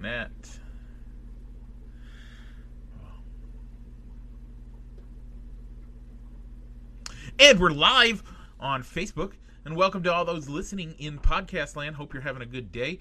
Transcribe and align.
net. 0.00 0.30
And 7.38 7.60
we're 7.60 7.70
live 7.70 8.22
on 8.58 8.82
Facebook. 8.82 9.32
And 9.64 9.76
welcome 9.76 10.02
to 10.04 10.12
all 10.12 10.24
those 10.24 10.48
listening 10.48 10.94
in 10.98 11.18
podcast 11.18 11.76
land. 11.76 11.96
Hope 11.96 12.14
you're 12.14 12.22
having 12.22 12.40
a 12.40 12.46
good 12.46 12.72
day, 12.72 13.00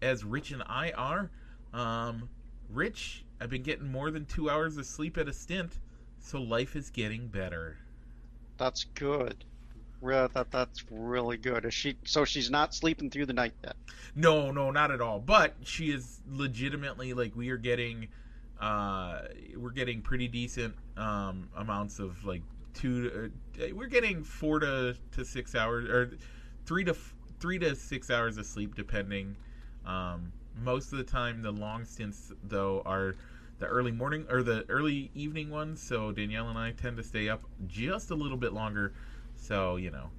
as 0.00 0.24
Rich 0.24 0.52
and 0.52 0.62
I 0.66 0.90
are. 0.92 1.30
Um, 1.74 2.30
Rich, 2.70 3.24
I've 3.40 3.50
been 3.50 3.62
getting 3.62 3.90
more 3.90 4.10
than 4.10 4.24
two 4.24 4.48
hours 4.48 4.78
of 4.78 4.86
sleep 4.86 5.18
at 5.18 5.28
a 5.28 5.32
stint, 5.32 5.80
so 6.18 6.40
life 6.40 6.76
is 6.76 6.88
getting 6.88 7.28
better. 7.28 7.76
That's 8.56 8.84
good. 8.84 9.44
Re- 10.02 10.28
that 10.34 10.50
that's 10.50 10.84
really 10.90 11.36
good. 11.36 11.64
Is 11.64 11.72
she? 11.72 11.96
So 12.04 12.24
she's 12.24 12.50
not 12.50 12.74
sleeping 12.74 13.08
through 13.08 13.26
the 13.26 13.32
night 13.32 13.54
yet. 13.64 13.76
No, 14.14 14.50
no, 14.50 14.70
not 14.70 14.90
at 14.90 15.00
all. 15.00 15.20
But 15.20 15.54
she 15.62 15.90
is 15.90 16.20
legitimately 16.28 17.14
like 17.14 17.34
we 17.36 17.50
are 17.50 17.56
getting, 17.56 18.08
uh, 18.60 19.20
we're 19.56 19.70
getting 19.70 20.02
pretty 20.02 20.28
decent 20.28 20.74
um, 20.96 21.48
amounts 21.56 22.00
of 22.00 22.24
like 22.24 22.42
two. 22.74 23.30
Uh, 23.60 23.66
we're 23.74 23.86
getting 23.86 24.24
four 24.24 24.58
to, 24.58 24.96
to 25.12 25.24
six 25.24 25.54
hours 25.54 25.88
or 25.88 26.18
three 26.66 26.84
to 26.84 26.96
three 27.38 27.58
to 27.60 27.74
six 27.76 28.10
hours 28.10 28.36
of 28.38 28.46
sleep, 28.46 28.74
depending. 28.74 29.36
Um, 29.86 30.32
most 30.60 30.92
of 30.92 30.98
the 30.98 31.04
time, 31.04 31.42
the 31.42 31.52
long 31.52 31.84
stints 31.84 32.32
though 32.44 32.82
are 32.84 33.16
the 33.58 33.66
early 33.66 33.92
morning 33.92 34.26
or 34.28 34.42
the 34.42 34.64
early 34.68 35.10
evening 35.14 35.48
ones. 35.48 35.80
So 35.80 36.10
Danielle 36.10 36.48
and 36.48 36.58
I 36.58 36.72
tend 36.72 36.96
to 36.96 37.02
stay 37.04 37.28
up 37.28 37.42
just 37.68 38.10
a 38.10 38.14
little 38.14 38.36
bit 38.36 38.52
longer. 38.52 38.92
So 39.42 39.76
you 39.76 39.90
know, 39.90 40.10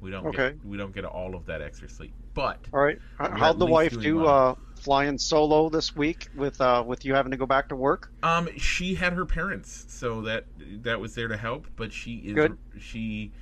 we 0.00 0.10
don't 0.10 0.28
Okay. 0.28 0.54
get 0.54 0.64
we 0.64 0.78
don't 0.78 0.94
get 0.94 1.04
all 1.04 1.34
of 1.36 1.46
that 1.46 1.62
extra 1.62 1.88
sleep. 1.88 2.14
But 2.34 2.68
All 2.72 2.78
right. 2.80 2.98
How'd 3.18 3.58
the 3.58 3.66
wife 3.66 3.98
do? 3.98 4.24
well. 4.24 4.26
Uh, 4.26 4.54
flying 4.84 5.18
solo 5.18 5.68
this 5.68 5.96
week 5.96 6.28
with 6.32 6.60
uh 6.60 6.84
with 6.86 7.04
you 7.04 7.14
having 7.14 7.32
to 7.32 7.36
go 7.36 7.46
back 7.46 7.68
to 7.70 7.76
work. 7.76 8.08
Um, 8.22 8.48
she 8.56 8.94
had 8.94 9.12
her 9.12 9.24
parents, 9.26 9.84
so 9.88 10.20
that 10.22 10.46
that 10.58 11.00
was 11.00 11.14
there 11.14 11.28
to 11.28 11.36
help. 11.36 11.66
But 11.76 11.92
she 11.92 12.16
is 12.16 12.34
Good. 12.34 12.58
she 12.78 13.32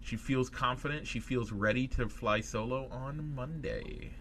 she 0.00 0.16
feels 0.16 0.50
confident. 0.50 1.06
She 1.06 1.20
feels 1.20 1.52
ready 1.52 1.86
to 1.88 2.08
fly 2.08 2.40
solo 2.40 2.88
on 2.90 3.34
Monday. 3.34 4.12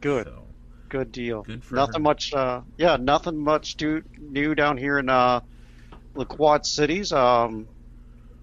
Good. 0.00 0.26
So, 0.26 0.46
Good 0.90 1.12
deal. 1.12 1.46
Good 1.46 1.64
for 1.64 1.80
nothing 1.80 2.02
her. 2.02 2.04
much. 2.04 2.32
Uh, 2.34 2.62
yeah, 2.76 2.96
nothing 2.96 3.42
much 3.42 3.76
do, 3.76 4.02
new 4.18 4.54
down 4.54 4.76
here 4.78 4.98
in 4.98 5.08
uh, 5.08 5.40
the 6.14 6.26
Quad 6.26 6.66
Cities. 6.66 7.12
Um, 7.12 7.68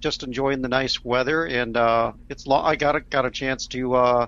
just 0.02 0.24
enjoying 0.24 0.62
the 0.62 0.70
nice 0.70 1.04
weather, 1.04 1.46
and 1.46 1.76
uh, 1.76 2.14
it's 2.30 2.48
lo- 2.48 2.62
I 2.62 2.76
got 2.76 2.96
a, 2.96 3.02
got 3.02 3.26
a 3.26 3.32
chance 3.32 3.68
to 3.68 3.94
uh, 3.96 4.28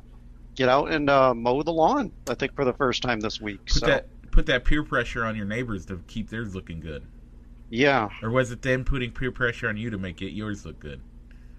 get 0.56 0.70
out 0.70 0.92
and 0.92 1.10
uh, 1.10 1.34
mow 1.34 1.64
the 1.64 1.72
lawn. 1.72 2.12
I 2.30 2.36
think 2.36 2.56
for 2.56 2.66
the 2.66 2.74
first 2.74 3.02
time 3.02 3.20
this 3.20 3.40
week. 3.40 3.60
put 3.66 3.74
so 3.74 3.86
that 3.88 4.08
put 4.32 4.46
that 4.48 4.66
peer 4.66 4.84
pressure 4.84 5.26
on 5.26 5.36
your 5.36 5.46
neighbors 5.46 5.86
to 5.88 6.02
keep 6.08 6.30
theirs 6.30 6.56
looking 6.56 6.80
good, 6.80 7.04
yeah, 7.70 8.10
or 8.22 8.30
was 8.30 8.52
it 8.52 8.62
them 8.62 8.84
putting 8.84 9.12
peer 9.12 9.32
pressure 9.32 9.70
on 9.70 9.78
you 9.78 9.90
to 9.90 9.98
make 9.98 10.22
it 10.22 10.32
yours 10.32 10.66
look 10.66 10.80
good? 10.80 11.02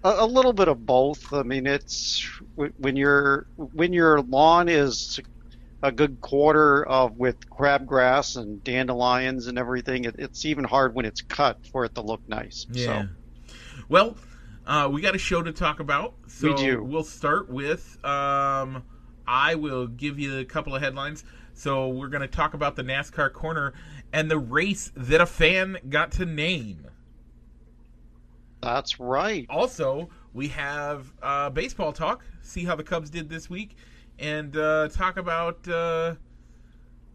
a, 0.03 0.15
a 0.19 0.25
little 0.25 0.53
bit 0.53 0.67
of 0.67 0.85
both. 0.85 1.31
I 1.33 1.43
mean, 1.43 1.65
it's 1.65 2.27
when 2.55 2.95
your 2.95 3.47
when 3.55 3.93
your 3.93 4.21
lawn 4.21 4.69
is 4.69 5.19
a 5.81 5.91
good 5.91 6.21
quarter 6.21 6.85
of 6.85 7.17
with 7.17 7.37
crabgrass 7.49 8.37
and 8.37 8.63
dandelions 8.63 9.47
and 9.47 9.57
everything. 9.57 10.05
It, 10.05 10.15
it's 10.19 10.45
even 10.45 10.63
hard 10.63 10.95
when 10.95 11.05
it's 11.05 11.21
cut 11.21 11.57
for 11.71 11.85
it 11.85 11.95
to 11.95 12.01
look 12.01 12.21
nice. 12.27 12.65
Yeah. 12.69 12.85
So. 12.85 13.07
Well, 13.89 14.17
uh, 14.65 14.89
we 14.91 15.01
got 15.01 15.15
a 15.15 15.19
show 15.19 15.41
to 15.41 15.51
talk 15.51 15.79
about. 15.79 16.13
So 16.27 16.49
We 16.49 16.55
do. 16.55 16.83
We'll 16.83 17.03
start 17.03 17.49
with. 17.49 18.03
Um, 18.05 18.83
I 19.27 19.55
will 19.55 19.87
give 19.87 20.19
you 20.19 20.39
a 20.39 20.45
couple 20.45 20.75
of 20.75 20.81
headlines. 20.81 21.23
So 21.53 21.89
we're 21.89 22.07
going 22.07 22.21
to 22.21 22.27
talk 22.27 22.53
about 22.53 22.75
the 22.75 22.83
NASCAR 22.83 23.31
corner 23.31 23.73
and 24.11 24.29
the 24.29 24.37
race 24.37 24.91
that 24.95 25.21
a 25.21 25.25
fan 25.25 25.77
got 25.89 26.11
to 26.13 26.25
name. 26.25 26.87
That's 28.61 28.99
right. 28.99 29.45
Also, 29.49 30.09
we 30.33 30.47
have 30.49 31.11
uh, 31.21 31.49
baseball 31.49 31.91
talk. 31.91 32.23
See 32.41 32.63
how 32.63 32.75
the 32.75 32.83
Cubs 32.83 33.09
did 33.09 33.29
this 33.29 33.49
week, 33.49 33.75
and 34.19 34.55
uh, 34.55 34.87
talk 34.87 35.17
about 35.17 35.67
uh, 35.67 36.15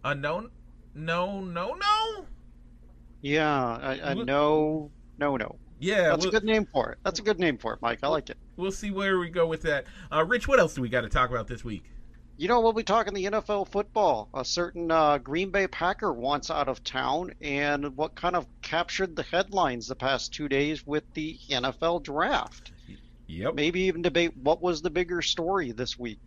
a 0.05 0.15
no, 0.15 0.51
no, 0.95 1.41
no, 1.41 1.75
no. 1.75 2.27
Yeah, 3.23 3.79
I, 3.83 3.99
I 3.99 4.13
Look- 4.13 4.27
know. 4.27 4.91
No, 5.19 5.37
no. 5.37 5.57
Yeah, 5.81 6.09
That's 6.09 6.25
we'll, 6.25 6.29
a 6.29 6.41
good 6.41 6.45
name 6.45 6.67
for 6.73 6.91
it. 6.93 6.99
That's 7.05 7.21
a 7.21 7.23
good 7.23 7.39
name 7.39 7.59
for 7.59 7.73
it, 7.75 7.83
Mike. 7.83 8.01
I 8.03 8.09
like 8.09 8.31
it. 8.31 8.37
we'll 8.57 8.73
see 8.73 8.91
where 8.91 9.19
we 9.19 9.31
go 9.31 9.47
with 9.47 9.63
that. 9.63 9.87
Uh, 10.13 10.25
Rich, 10.25 10.49
what 10.49 10.59
else 10.59 10.75
do 10.75 10.83
we 10.83 10.89
got 10.89 11.03
to 11.03 11.09
talk 11.09 11.31
about 11.31 11.47
this 11.47 11.65
week? 11.65 11.85
You 12.37 12.47
know, 12.47 12.61
we'll 12.61 12.73
be 12.73 12.85
talking 12.85 13.15
the 13.15 13.25
NFL 13.25 13.69
football. 13.69 14.29
A 14.33 14.45
certain 14.45 14.91
uh, 14.93 15.19
Green 15.19 15.51
Bay 15.51 15.67
Packer 15.67 16.13
wants 16.13 16.51
out 16.51 16.69
of 16.69 16.85
town, 16.85 17.33
and 17.41 17.97
what 17.97 18.15
kind 18.15 18.37
of 18.37 18.47
captured 18.63 19.17
the 19.17 19.25
headlines 19.25 19.89
the 19.89 19.97
past 19.97 20.33
two 20.33 20.49
days 20.49 20.87
with 20.87 21.03
the 21.15 21.37
NFL 21.51 22.05
draft. 22.05 22.71
Yep. 23.27 23.55
Maybe 23.55 23.81
even 23.83 24.03
debate 24.03 24.37
what 24.37 24.63
was 24.63 24.83
the 24.83 24.91
bigger 24.91 25.21
story 25.21 25.73
this 25.73 25.99
week. 25.99 26.21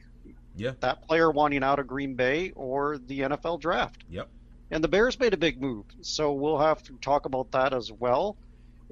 Yeah. 0.56 0.72
That 0.82 1.02
player 1.08 1.32
wanting 1.32 1.64
out 1.64 1.80
of 1.80 1.88
Green 1.88 2.16
Bay 2.16 2.52
or 2.56 2.98
the 2.98 3.22
NFL 3.22 3.60
draft. 3.62 4.04
Yep. 4.10 4.28
And 4.70 4.84
the 4.84 4.88
Bears 4.88 5.20
made 5.20 5.34
a 5.34 5.38
big 5.38 5.62
move, 5.62 5.86
so 6.02 6.34
we'll 6.34 6.60
have 6.60 6.84
to 6.84 6.94
talk 7.02 7.26
about 7.26 7.52
that 7.52 7.74
as 7.74 7.92
well. 7.92 8.38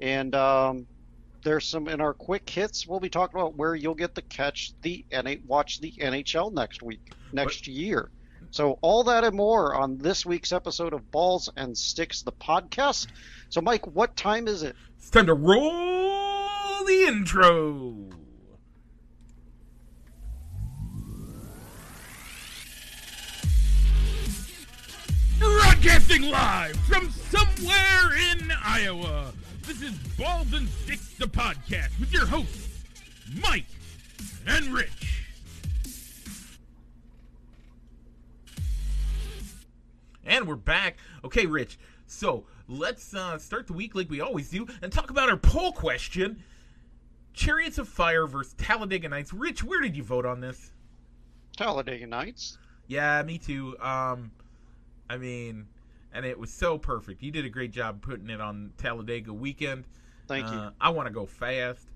And 0.00 0.34
um, 0.34 0.86
there's 1.42 1.66
some 1.66 1.88
in 1.88 2.00
our 2.00 2.14
quick 2.14 2.48
hits. 2.48 2.86
We'll 2.86 3.00
be 3.00 3.08
talking 3.08 3.38
about 3.38 3.56
where 3.56 3.74
you'll 3.74 3.94
get 3.94 4.14
to 4.14 4.22
catch 4.22 4.72
the 4.82 5.04
NA, 5.12 5.34
watch 5.46 5.80
the 5.80 5.92
NHL 5.92 6.52
next 6.52 6.82
week, 6.82 7.12
next 7.32 7.66
year. 7.66 8.10
So 8.50 8.78
all 8.80 9.04
that 9.04 9.24
and 9.24 9.36
more 9.36 9.74
on 9.74 9.98
this 9.98 10.26
week's 10.26 10.52
episode 10.52 10.92
of 10.92 11.10
Balls 11.10 11.48
and 11.56 11.76
Sticks, 11.76 12.22
the 12.22 12.32
podcast. 12.32 13.06
So 13.48 13.60
Mike, 13.60 13.86
what 13.86 14.16
time 14.16 14.48
is 14.48 14.62
it? 14.62 14.74
It's 14.98 15.10
time 15.10 15.26
to 15.26 15.34
roll 15.34 16.84
the 16.84 17.04
intro. 17.06 17.96
Broadcasting 25.38 26.22
live 26.22 26.76
from 26.86 27.10
somewhere 27.10 28.16
in 28.32 28.52
Iowa. 28.62 29.32
This 29.70 29.82
is 29.82 29.98
Balls 30.18 30.52
and 30.52 30.68
Sticks, 30.68 31.14
the 31.16 31.26
podcast, 31.26 31.96
with 32.00 32.12
your 32.12 32.26
hosts, 32.26 32.82
Mike 33.40 33.66
and 34.44 34.66
Rich. 34.74 35.24
And 40.26 40.48
we're 40.48 40.56
back. 40.56 40.96
Okay, 41.22 41.46
Rich. 41.46 41.78
So 42.08 42.46
let's 42.66 43.14
uh, 43.14 43.38
start 43.38 43.68
the 43.68 43.72
week 43.72 43.94
like 43.94 44.10
we 44.10 44.20
always 44.20 44.50
do 44.50 44.66
and 44.82 44.92
talk 44.92 45.10
about 45.10 45.30
our 45.30 45.36
poll 45.36 45.70
question 45.70 46.42
Chariots 47.32 47.78
of 47.78 47.88
Fire 47.88 48.26
versus 48.26 48.54
Talladega 48.54 49.08
Nights. 49.08 49.32
Rich, 49.32 49.62
where 49.62 49.80
did 49.80 49.96
you 49.96 50.02
vote 50.02 50.26
on 50.26 50.40
this? 50.40 50.72
Talladega 51.56 52.08
Nights. 52.08 52.58
Yeah, 52.88 53.22
me 53.22 53.38
too. 53.38 53.78
Um, 53.78 54.32
I 55.08 55.16
mean, 55.16 55.68
and 56.12 56.24
it 56.26 56.38
was 56.38 56.52
so 56.52 56.78
perfect. 56.78 57.22
You 57.22 57.30
did 57.30 57.44
a 57.44 57.48
great 57.48 57.70
job 57.70 58.02
putting 58.02 58.30
it 58.30 58.40
on 58.40 58.72
Talladega 58.78 59.32
weekend. 59.32 59.84
Thank 60.26 60.46
you. 60.48 60.56
Uh, 60.56 60.70
I 60.80 60.90
want 60.90 61.06
to 61.08 61.12
go 61.12 61.26
fast, 61.26 61.88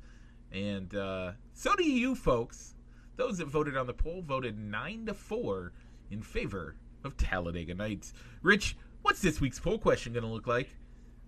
and 0.52 0.94
uh, 0.94 1.32
so 1.52 1.74
do 1.76 1.84
you, 1.84 2.14
folks. 2.14 2.74
Those 3.16 3.38
that 3.38 3.46
voted 3.46 3.76
on 3.76 3.86
the 3.86 3.92
poll 3.94 4.22
voted 4.22 4.58
nine 4.58 5.06
to 5.06 5.14
four 5.14 5.72
in 6.10 6.20
favor 6.20 6.74
of 7.04 7.16
Talladega 7.16 7.74
Nights. 7.74 8.12
Rich, 8.42 8.76
what's 9.02 9.20
this 9.20 9.40
week's 9.40 9.60
poll 9.60 9.78
question 9.78 10.12
going 10.12 10.24
to 10.24 10.28
look 10.30 10.48
like? 10.48 10.68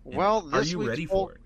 And 0.05 0.17
Well, 0.17 0.49
are 0.53 0.63
you 0.63 0.79
week's 0.79 0.89
ready 0.89 1.07
poll- 1.07 1.27
for 1.27 1.33
it? 1.35 1.41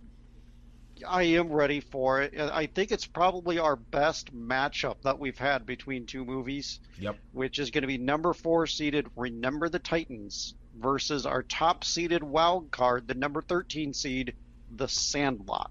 I 1.06 1.22
am 1.22 1.50
ready 1.50 1.80
for 1.80 2.20
it. 2.20 2.38
I 2.38 2.66
think 2.66 2.90
it's 2.92 3.06
probably 3.06 3.58
our 3.58 3.76
best 3.76 4.34
matchup 4.34 4.96
that 5.02 5.18
we've 5.18 5.38
had 5.38 5.64
between 5.64 6.04
two 6.06 6.24
movies. 6.24 6.80
Yep. 6.98 7.16
which 7.32 7.58
is 7.58 7.70
going 7.70 7.82
to 7.82 7.88
be 7.88 7.96
number 7.98 8.34
four 8.34 8.66
seeded 8.66 9.06
Remember 9.16 9.68
the 9.70 9.78
Titans 9.78 10.54
versus 10.78 11.26
our 11.26 11.42
top 11.42 11.84
seeded 11.84 12.22
wild 12.22 12.70
card, 12.70 13.08
the 13.08 13.14
number 13.14 13.42
13 13.42 13.92
seed, 13.92 14.34
The 14.76 14.88
Sandlot. 14.88 15.70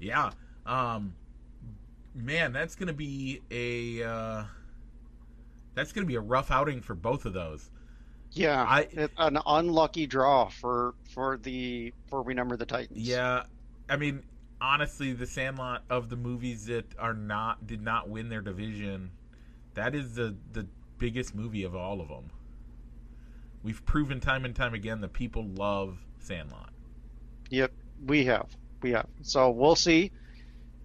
Yeah. 0.00 0.30
Um, 0.66 1.14
man, 2.14 2.52
that's 2.52 2.74
going 2.74 2.88
to 2.88 2.92
be 2.92 3.40
a 3.50 4.02
uh, 4.08 4.44
that's 5.74 5.92
going 5.92 6.04
to 6.06 6.08
be 6.08 6.16
a 6.16 6.20
rough 6.20 6.50
outing 6.50 6.80
for 6.80 6.94
both 6.94 7.24
of 7.24 7.32
those. 7.32 7.70
Yeah, 8.32 8.62
I- 8.62 9.08
an 9.18 9.38
unlucky 9.46 10.06
draw 10.06 10.48
for 10.48 10.94
for 11.12 11.36
the 11.36 11.92
for 12.08 12.22
Remember 12.22 12.56
the 12.56 12.66
Titans. 12.66 12.98
Yeah, 12.98 13.44
I 13.88 13.96
mean, 13.96 14.22
honestly, 14.60 15.12
the 15.12 15.26
Sandlot 15.26 15.82
of 15.90 16.08
the 16.08 16.16
movies 16.16 16.66
that 16.66 16.86
are 16.98 17.14
not 17.14 17.66
did 17.66 17.82
not 17.82 18.08
win 18.08 18.28
their 18.28 18.40
division, 18.40 19.10
that 19.74 19.94
is 19.94 20.14
the 20.14 20.34
the 20.52 20.66
biggest 20.98 21.34
movie 21.34 21.64
of 21.64 21.74
all 21.74 22.00
of 22.00 22.08
them. 22.08 22.30
We've 23.62 23.84
proven 23.84 24.20
time 24.20 24.44
and 24.44 24.54
time 24.54 24.74
again 24.74 25.00
that 25.02 25.12
people 25.12 25.46
love 25.46 25.98
Sandlot. 26.20 26.70
Yep, 27.50 27.72
we 28.06 28.24
have, 28.24 28.46
we 28.80 28.92
have. 28.92 29.06
So 29.22 29.50
we'll 29.50 29.76
see. 29.76 30.10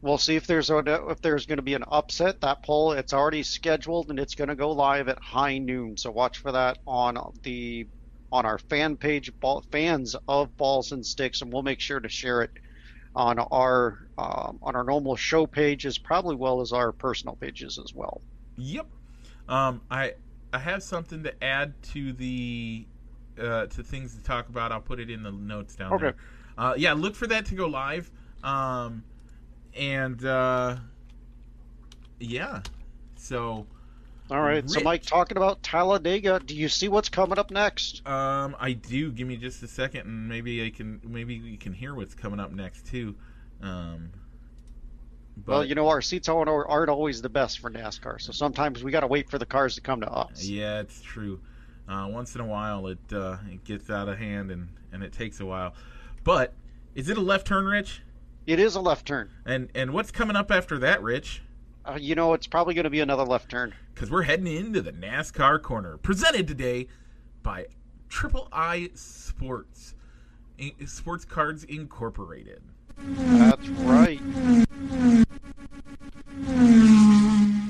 We'll 0.01 0.19
see 0.19 0.35
if 0.35 0.45
there's 0.45 0.69
a, 0.69 0.77
if 1.09 1.21
there's 1.21 1.47
going 1.47 1.57
to 1.57 1.63
be 1.63 1.73
an 1.73 1.83
upset. 1.87 2.41
That 2.41 2.61
poll 2.61 2.91
it's 2.91 3.13
already 3.13 3.41
scheduled 3.41 4.09
and 4.09 4.19
it's 4.19 4.35
going 4.35 4.49
to 4.49 4.55
go 4.55 4.71
live 4.71 5.09
at 5.09 5.19
high 5.19 5.57
noon. 5.57 5.97
So 5.97 6.11
watch 6.11 6.37
for 6.37 6.51
that 6.51 6.77
on 6.85 7.17
the 7.41 7.87
on 8.31 8.45
our 8.45 8.57
fan 8.57 8.97
page, 8.97 9.31
ball, 9.39 9.63
fans 9.71 10.15
of 10.27 10.55
Balls 10.57 10.91
and 10.91 11.05
Sticks, 11.05 11.41
and 11.41 11.51
we'll 11.51 11.63
make 11.63 11.79
sure 11.79 11.99
to 11.99 12.09
share 12.09 12.41
it 12.43 12.51
on 13.15 13.39
our 13.39 14.07
um, 14.17 14.59
on 14.61 14.75
our 14.75 14.83
normal 14.83 15.15
show 15.15 15.47
pages, 15.47 15.97
probably 15.97 16.35
well 16.35 16.61
as 16.61 16.71
our 16.71 16.91
personal 16.91 17.35
pages 17.35 17.79
as 17.83 17.93
well. 17.93 18.21
Yep. 18.57 18.87
Um, 19.49 19.81
I 19.89 20.13
I 20.53 20.59
have 20.59 20.83
something 20.83 21.23
to 21.23 21.43
add 21.43 21.81
to 21.93 22.13
the 22.13 22.87
uh, 23.39 23.67
to 23.67 23.83
things 23.83 24.15
to 24.15 24.23
talk 24.23 24.49
about. 24.49 24.71
I'll 24.71 24.81
put 24.81 24.99
it 24.99 25.09
in 25.09 25.23
the 25.23 25.31
notes 25.31 25.75
down 25.75 25.95
Okay. 25.95 25.97
there. 25.97 26.15
Uh, 26.57 26.73
yeah, 26.77 26.93
look 26.93 27.15
for 27.15 27.27
that 27.27 27.45
to 27.47 27.55
go 27.55 27.67
live. 27.67 28.09
Um, 28.43 29.03
and 29.75 30.23
uh, 30.25 30.77
yeah, 32.19 32.61
so 33.15 33.67
All 34.29 34.41
right, 34.41 34.69
so 34.69 34.79
Mike, 34.79 35.03
talking 35.03 35.37
about 35.37 35.63
Talladega, 35.63 36.39
do 36.39 36.55
you 36.55 36.69
see 36.69 36.87
what's 36.87 37.09
coming 37.09 37.37
up 37.39 37.51
next? 37.51 38.03
um, 38.05 38.55
I 38.59 38.71
do. 38.73 39.11
Give 39.11 39.27
me 39.27 39.37
just 39.37 39.61
a 39.63 39.67
second, 39.67 40.01
and 40.01 40.29
maybe 40.29 40.65
I 40.65 40.69
can 40.69 41.01
maybe 41.03 41.35
you 41.35 41.57
can 41.57 41.73
hear 41.73 41.93
what's 41.93 42.15
coming 42.15 42.39
up 42.39 42.51
next 42.51 42.85
too. 42.87 43.15
Um, 43.61 44.11
but 45.45 45.51
well, 45.51 45.65
you 45.65 45.75
know, 45.75 45.87
our 45.87 46.01
seats 46.01 46.27
aren't, 46.29 46.49
always 46.89 47.21
the 47.21 47.29
best 47.29 47.59
for 47.59 47.69
NASCAR, 47.69 48.19
so 48.19 48.31
sometimes 48.31 48.83
we 48.83 48.91
got 48.91 49.01
to 49.01 49.07
wait 49.07 49.29
for 49.29 49.37
the 49.37 49.45
cars 49.45 49.75
to 49.75 49.81
come 49.81 50.01
to 50.01 50.11
us. 50.11 50.43
Yeah, 50.43 50.79
it's 50.79 51.01
true. 51.01 51.39
Uh, 51.87 52.07
once 52.09 52.35
in 52.35 52.41
a 52.41 52.45
while, 52.45 52.87
it 52.87 52.99
uh, 53.13 53.37
it 53.49 53.63
gets 53.63 53.89
out 53.89 54.09
of 54.09 54.17
hand 54.17 54.51
and 54.51 54.67
and 54.91 55.03
it 55.03 55.13
takes 55.13 55.39
a 55.39 55.45
while. 55.45 55.73
But 56.23 56.53
is 56.95 57.07
it 57.07 57.17
a 57.17 57.21
left 57.21 57.47
turn, 57.47 57.65
Rich? 57.65 58.01
It 58.45 58.59
is 58.59 58.75
a 58.75 58.81
left 58.81 59.05
turn. 59.05 59.29
And 59.45 59.69
and 59.75 59.93
what's 59.93 60.11
coming 60.11 60.35
up 60.35 60.51
after 60.51 60.79
that, 60.79 61.01
Rich? 61.01 61.43
Uh, 61.85 61.97
you 61.99 62.15
know, 62.15 62.33
it's 62.33 62.47
probably 62.47 62.73
going 62.73 62.83
to 62.83 62.89
be 62.89 62.99
another 62.99 63.23
left 63.23 63.49
turn. 63.49 63.73
Because 63.93 64.11
we're 64.11 64.23
heading 64.23 64.47
into 64.47 64.81
the 64.81 64.91
NASCAR 64.91 65.61
corner, 65.61 65.97
presented 65.97 66.47
today 66.47 66.87
by 67.43 67.67
Triple 68.09 68.49
I 68.51 68.89
Sports, 68.93 69.95
Sports 70.85 71.23
Cards 71.23 71.63
Incorporated. 71.63 72.61
That's 72.97 73.67
right. 73.69 74.19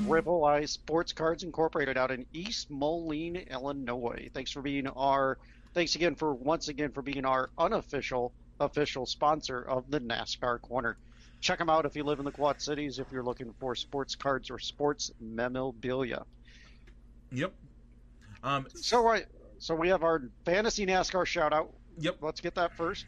Triple 0.08 0.44
I 0.44 0.64
Sports 0.64 1.12
Cards 1.12 1.42
Incorporated 1.42 1.98
out 1.98 2.10
in 2.10 2.24
East 2.32 2.70
Moline, 2.70 3.36
Illinois. 3.50 4.30
Thanks 4.32 4.50
for 4.50 4.62
being 4.62 4.86
our 4.86 5.36
thanks 5.74 5.96
again 5.96 6.14
for 6.14 6.32
once 6.34 6.68
again 6.68 6.90
for 6.92 7.02
being 7.02 7.26
our 7.26 7.50
unofficial 7.58 8.32
official 8.58 9.04
sponsor 9.04 9.60
of 9.60 9.90
the 9.90 10.00
NASCAR 10.00 10.62
Corner. 10.62 10.96
Check 11.40 11.58
them 11.58 11.68
out 11.68 11.84
if 11.84 11.94
you 11.94 12.04
live 12.04 12.20
in 12.20 12.24
the 12.24 12.30
Quad 12.30 12.60
Cities 12.62 12.98
if 12.98 13.12
you're 13.12 13.22
looking 13.22 13.52
for 13.60 13.74
sports 13.74 14.14
cards 14.14 14.50
or 14.50 14.58
sports 14.58 15.12
memorabilia. 15.20 16.24
Yep. 17.30 17.52
Um. 18.42 18.66
So 18.74 19.02
right 19.04 19.26
so 19.58 19.74
we 19.74 19.88
have 19.88 20.02
our 20.02 20.22
fantasy 20.46 20.86
NASCAR 20.86 21.26
shout 21.26 21.52
out. 21.52 21.74
Yep. 21.98 22.16
Let's 22.22 22.40
get 22.40 22.54
that 22.54 22.74
first. 22.76 23.04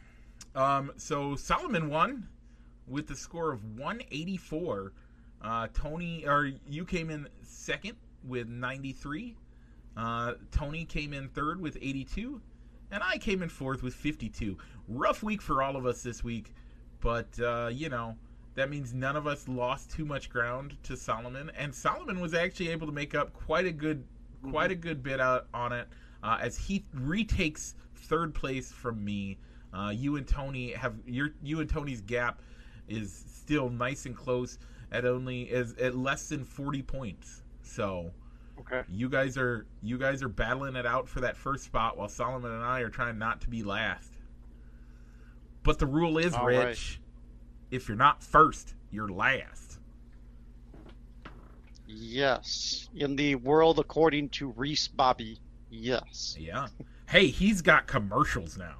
Um, 0.53 0.91
so 0.97 1.35
Solomon 1.35 1.89
won 1.89 2.27
with 2.87 3.07
the 3.07 3.15
score 3.15 3.51
of 3.51 3.63
184. 3.79 4.93
Uh, 5.43 5.67
Tony, 5.73 6.25
or 6.25 6.51
you 6.69 6.85
came 6.85 7.09
in 7.09 7.27
second 7.41 7.95
with 8.27 8.47
93. 8.47 9.35
Uh, 9.97 10.33
Tony 10.51 10.85
came 10.85 11.13
in 11.13 11.27
third 11.29 11.59
with 11.59 11.77
82, 11.81 12.39
and 12.91 13.03
I 13.03 13.17
came 13.17 13.41
in 13.41 13.49
fourth 13.49 13.83
with 13.83 13.93
52. 13.93 14.57
Rough 14.87 15.23
week 15.23 15.41
for 15.41 15.61
all 15.61 15.75
of 15.75 15.85
us 15.85 16.03
this 16.03 16.23
week, 16.23 16.53
but 16.99 17.27
uh, 17.39 17.69
you 17.71 17.89
know 17.89 18.15
that 18.55 18.69
means 18.69 18.93
none 18.93 19.15
of 19.15 19.27
us 19.27 19.47
lost 19.47 19.91
too 19.91 20.05
much 20.05 20.29
ground 20.29 20.77
to 20.83 20.95
Solomon, 20.95 21.51
and 21.57 21.73
Solomon 21.73 22.19
was 22.19 22.33
actually 22.33 22.69
able 22.69 22.87
to 22.87 22.93
make 22.93 23.15
up 23.15 23.33
quite 23.33 23.65
a 23.65 23.71
good, 23.71 24.03
quite 24.49 24.71
a 24.71 24.75
good 24.75 25.01
bit 25.01 25.19
out 25.19 25.47
on 25.53 25.71
it 25.71 25.87
uh, 26.23 26.37
as 26.41 26.57
he 26.57 26.85
retakes 26.93 27.75
third 27.95 28.33
place 28.33 28.71
from 28.71 29.03
me. 29.03 29.37
Uh, 29.73 29.89
you 29.89 30.17
and 30.17 30.27
Tony 30.27 30.73
have 30.73 30.95
your 31.05 31.29
you 31.41 31.61
and 31.61 31.69
Tony's 31.69 32.01
gap 32.01 32.41
is 32.87 33.23
still 33.33 33.69
nice 33.69 34.05
and 34.05 34.15
close 34.15 34.59
at 34.91 35.05
only 35.05 35.43
is 35.43 35.73
at 35.75 35.95
less 35.95 36.29
than 36.29 36.43
40 36.43 36.81
points. 36.83 37.43
So 37.63 38.11
Okay. 38.59 38.83
you 38.89 39.09
guys 39.09 39.37
are 39.37 39.65
you 39.81 39.97
guys 39.97 40.21
are 40.21 40.29
battling 40.29 40.75
it 40.75 40.85
out 40.85 41.07
for 41.09 41.21
that 41.21 41.35
first 41.37 41.63
spot 41.63 41.97
while 41.97 42.09
Solomon 42.09 42.51
and 42.51 42.63
I 42.63 42.81
are 42.81 42.89
trying 42.89 43.17
not 43.17 43.41
to 43.41 43.49
be 43.49 43.63
last. 43.63 44.11
But 45.63 45.79
the 45.79 45.85
rule 45.85 46.17
is, 46.17 46.33
All 46.33 46.45
Rich, 46.45 46.99
if 47.69 47.87
you're 47.87 47.97
not 47.97 48.23
first, 48.23 48.73
you're 48.89 49.09
last. 49.09 49.79
Yes. 51.87 52.89
In 52.95 53.15
the 53.15 53.35
world 53.35 53.79
according 53.79 54.29
to 54.29 54.49
Reese 54.51 54.87
Bobby. 54.87 55.39
Yes. 55.69 56.35
Yeah. 56.39 56.67
hey, 57.09 57.27
he's 57.27 57.61
got 57.61 57.87
commercials 57.87 58.57
now. 58.57 58.77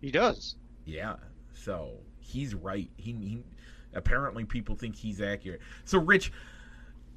He 0.00 0.10
does. 0.10 0.56
Yeah. 0.84 1.16
So 1.54 1.98
he's 2.18 2.54
right. 2.54 2.90
He, 2.96 3.12
he 3.12 3.44
apparently 3.94 4.44
people 4.44 4.74
think 4.74 4.96
he's 4.96 5.20
accurate. 5.20 5.60
So 5.84 5.98
Rich, 5.98 6.32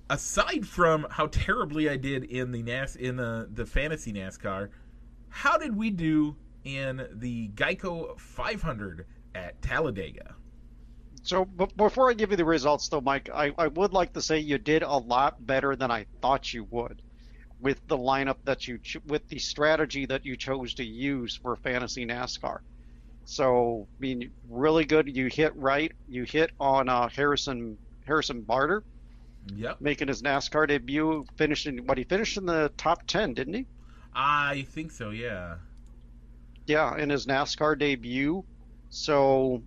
aside 0.10 0.68
from 0.68 1.08
how 1.10 1.28
terribly 1.28 1.90
I 1.90 1.98
did 1.98 2.26
in 2.26 2.52
the 2.52 2.62
NAS 2.62 2.96
in 2.96 3.16
the 3.16 3.50
the 3.52 3.66
fantasy 3.66 4.14
NASCAR, 4.14 4.70
how 5.30 5.58
did 5.58 5.76
we 5.76 5.90
do 5.90 6.36
in 6.64 7.08
the 7.14 7.50
Geico 7.50 8.20
500 8.20 9.06
at 9.36 9.62
Talladega? 9.62 10.36
So, 11.24 11.44
but 11.44 11.76
before 11.76 12.12
I 12.12 12.14
give 12.14 12.30
you 12.30 12.38
the 12.38 12.46
results, 12.46 12.88
though, 12.88 13.02
Mike, 13.02 13.30
I, 13.34 13.52
I 13.58 13.68
would 13.68 13.94
like 13.94 14.14
to 14.14 14.22
say 14.22 14.38
you 14.38 14.60
did 14.60 14.84
a 14.84 14.98
lot 14.98 15.44
better 15.44 15.76
than 15.76 15.90
I 15.90 16.06
thought 16.22 16.54
you 16.54 16.66
would 16.70 17.02
with 17.60 17.88
the 17.88 17.98
lineup 17.98 18.38
that 18.44 18.68
you 18.68 18.78
ch- 18.78 18.98
with 19.08 19.28
the 19.28 19.40
strategy 19.40 20.06
that 20.06 20.24
you 20.24 20.38
chose 20.38 20.76
to 20.76 20.84
use 20.84 21.36
for 21.36 21.56
fantasy 21.56 22.06
NASCAR. 22.06 22.60
So, 23.26 23.88
I 23.92 24.00
mean, 24.00 24.32
really 24.50 24.86
good. 24.86 25.16
You 25.16 25.28
hit 25.28 25.56
right. 25.56 25.92
You 26.08 26.24
hit 26.24 26.52
on 26.60 26.90
uh, 26.90 27.10
Harrison 27.10 27.78
Harrison 28.06 28.42
Burton 28.44 28.82
Yep. 29.56 29.82
making 29.82 30.08
his 30.08 30.22
NASCAR 30.24 30.68
debut. 30.68 31.26
Finished 31.38 31.68
in 31.68 31.86
what 31.86 31.98
he 31.98 32.04
finished 32.04 32.38
in 32.38 32.46
the 32.46 32.72
top 32.78 33.06
ten, 33.08 33.34
didn't 33.34 33.54
he? 33.54 33.68
I 34.14 34.64
think 34.70 34.92
so, 34.92 35.10
yeah. 35.12 35.58
Yeah, 36.68 36.98
in 36.98 37.10
his 37.10 37.26
NASCAR 37.28 37.78
debut. 37.78 38.44
So, 38.90 39.64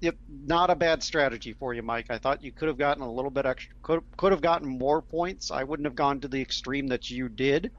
yep, 0.00 0.16
not 0.28 0.70
a 0.70 0.76
bad 0.76 1.02
strategy 1.02 1.54
for 1.54 1.74
you, 1.74 1.82
Mike. 1.82 2.06
I 2.10 2.18
thought 2.18 2.42
you 2.42 2.52
could 2.52 2.68
have 2.68 2.78
gotten 2.78 3.02
a 3.02 3.12
little 3.12 3.30
bit 3.30 3.46
extra, 3.46 3.74
could 3.82 4.00
could 4.16 4.32
have 4.32 4.40
gotten 4.42 4.68
more 4.68 5.02
points. 5.02 5.50
I 5.50 5.64
wouldn't 5.64 5.86
have 5.86 5.94
gone 5.96 6.20
to 6.20 6.28
the 6.28 6.40
extreme 6.40 6.88
that 6.88 7.10
you 7.10 7.28
did, 7.28 7.72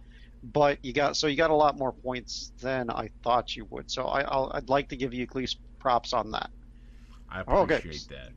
but 0.43 0.77
you 0.83 0.93
got 0.93 1.17
so 1.17 1.27
you 1.27 1.35
got 1.35 1.49
a 1.49 1.55
lot 1.55 1.77
more 1.77 1.91
points 1.91 2.51
than 2.61 2.89
I 2.89 3.09
thought 3.23 3.55
you 3.55 3.65
would. 3.69 3.89
So 3.91 4.05
I, 4.05 4.21
I'll, 4.21 4.51
I'd 4.53 4.69
like 4.69 4.89
to 4.89 4.95
give 4.95 5.13
you 5.13 5.23
at 5.23 5.35
least 5.35 5.57
props 5.79 6.13
on 6.13 6.31
that. 6.31 6.49
I 7.29 7.41
Okay. 7.41 7.77
appreciate 7.77 8.09
that. 8.09 8.29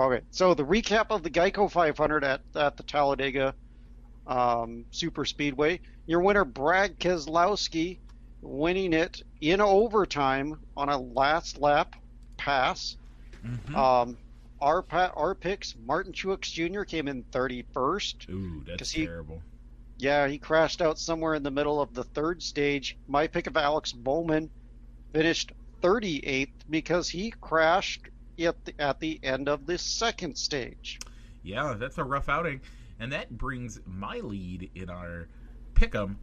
Okay, 0.00 0.24
so 0.30 0.54
the 0.54 0.64
recap 0.64 1.06
of 1.10 1.22
the 1.24 1.30
Geico 1.30 1.70
500 1.70 2.22
at, 2.24 2.40
at 2.54 2.76
the 2.76 2.82
Talladega 2.84 3.54
um, 4.26 4.84
Super 4.90 5.24
Speedway. 5.24 5.80
Your 6.06 6.20
winner, 6.20 6.44
Brad 6.44 6.98
Keselowski, 7.00 7.98
winning 8.40 8.92
it 8.92 9.22
in 9.40 9.60
overtime 9.60 10.58
on 10.76 10.88
a 10.88 10.98
last 10.98 11.58
lap 11.60 11.96
pass. 12.36 12.96
Mhm. 13.44 13.74
Um, 13.74 14.16
our 14.60 14.84
our 14.92 15.34
picks, 15.34 15.74
Martin 15.84 16.12
Truex 16.12 16.52
Jr. 16.52 16.82
came 16.82 17.08
in 17.08 17.22
31st. 17.32 18.28
Ooh, 18.30 18.64
that's 18.66 18.90
he- 18.90 19.06
terrible. 19.06 19.42
Yeah, 19.98 20.28
he 20.28 20.38
crashed 20.38 20.80
out 20.80 20.98
somewhere 20.98 21.34
in 21.34 21.42
the 21.42 21.50
middle 21.50 21.80
of 21.80 21.92
the 21.92 22.04
third 22.04 22.42
stage. 22.42 22.96
My 23.08 23.26
pick 23.26 23.46
of 23.48 23.56
Alex 23.56 23.92
Bowman 23.92 24.48
finished 25.12 25.52
38th 25.82 26.50
because 26.70 27.08
he 27.08 27.32
crashed 27.40 28.02
at 28.38 28.64
the, 28.64 28.74
at 28.78 29.00
the 29.00 29.18
end 29.22 29.48
of 29.48 29.66
the 29.66 29.76
second 29.78 30.36
stage. 30.38 31.00
Yeah, 31.42 31.74
that's 31.78 31.98
a 31.98 32.04
rough 32.04 32.28
outing, 32.28 32.60
and 33.00 33.12
that 33.12 33.36
brings 33.36 33.80
my 33.86 34.18
lead 34.18 34.70
in 34.74 34.88
our 34.90 35.28
pick'em 35.74 36.16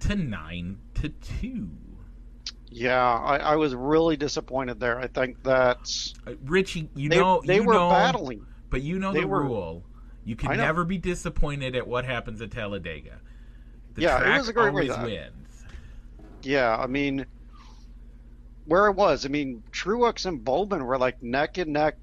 to 0.00 0.14
nine 0.14 0.78
to 0.94 1.08
two. 1.08 1.70
Yeah, 2.70 3.02
I, 3.04 3.36
I 3.38 3.56
was 3.56 3.74
really 3.74 4.16
disappointed 4.16 4.78
there. 4.80 4.98
I 4.98 5.06
think 5.06 5.42
that 5.44 5.78
Uh, 6.26 6.32
Richie, 6.44 6.90
you 6.94 7.08
they, 7.08 7.18
know 7.18 7.42
they 7.44 7.56
you 7.56 7.64
were 7.64 7.74
know, 7.74 7.90
battling. 7.90 8.46
but 8.70 8.82
you 8.82 8.98
know 8.98 9.12
they 9.12 9.20
the 9.20 9.28
were- 9.28 9.42
rule. 9.44 9.84
You 10.24 10.36
can 10.36 10.56
never 10.56 10.84
be 10.84 10.98
disappointed 10.98 11.76
at 11.76 11.86
what 11.86 12.04
happens 12.04 12.40
at 12.40 12.50
Talladega. 12.50 13.20
The 13.94 14.02
Yeah, 14.02 14.34
it 14.34 14.38
was 14.38 14.48
a 14.48 14.52
great 14.52 14.68
always 14.68 14.90
race. 14.90 14.98
wins. 14.98 15.64
Yeah, 16.42 16.76
I 16.76 16.86
mean, 16.86 17.26
where 18.66 18.86
it 18.88 18.94
was, 18.94 19.24
I 19.24 19.28
mean, 19.28 19.62
Truex 19.72 20.26
and 20.26 20.42
Bowman 20.44 20.84
were 20.84 20.98
like 20.98 21.22
neck 21.22 21.58
and 21.58 21.72
neck, 21.72 21.96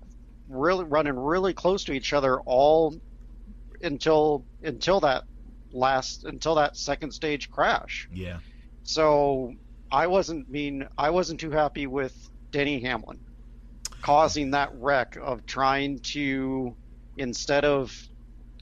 really 0.47 0.85
running 0.85 1.17
really 1.17 1.53
close 1.53 1.83
to 1.85 1.93
each 1.93 2.13
other 2.13 2.39
all 2.41 2.95
until 3.81 4.45
until 4.63 4.99
that 4.99 5.23
last 5.71 6.25
until 6.25 6.55
that 6.55 6.77
second 6.77 7.11
stage 7.11 7.49
crash. 7.49 8.07
Yeah, 8.13 8.39
So 8.83 9.53
I 9.91 10.07
wasn't 10.07 10.49
mean 10.49 10.87
I 10.97 11.09
wasn't 11.09 11.39
too 11.39 11.51
happy 11.51 11.87
with 11.87 12.15
Denny 12.51 12.79
Hamlin 12.81 13.19
causing 14.01 14.51
that 14.51 14.69
wreck 14.73 15.17
of 15.21 15.45
trying 15.45 15.99
to 15.99 16.75
instead 17.17 17.65
of 17.65 17.95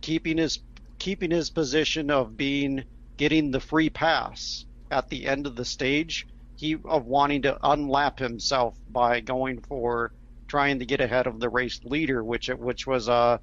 keeping 0.01 0.37
his 0.37 0.59
keeping 0.99 1.31
his 1.31 1.49
position 1.49 2.11
of 2.11 2.35
being 2.37 2.83
getting 3.17 3.51
the 3.51 3.59
free 3.59 3.89
pass 3.89 4.65
at 4.91 5.07
the 5.09 5.25
end 5.27 5.47
of 5.47 5.55
the 5.55 5.65
stage, 5.65 6.25
he 6.55 6.77
of 6.85 7.05
wanting 7.05 7.41
to 7.43 7.57
unlap 7.63 8.19
himself 8.19 8.77
by 8.89 9.19
going 9.19 9.61
for 9.61 10.11
trying 10.47 10.79
to 10.79 10.85
get 10.85 11.01
ahead 11.01 11.27
of 11.27 11.39
the 11.39 11.49
race 11.49 11.79
leader, 11.83 12.23
which 12.23 12.49
which 12.49 12.87
was 12.87 13.07
uh 13.09 13.37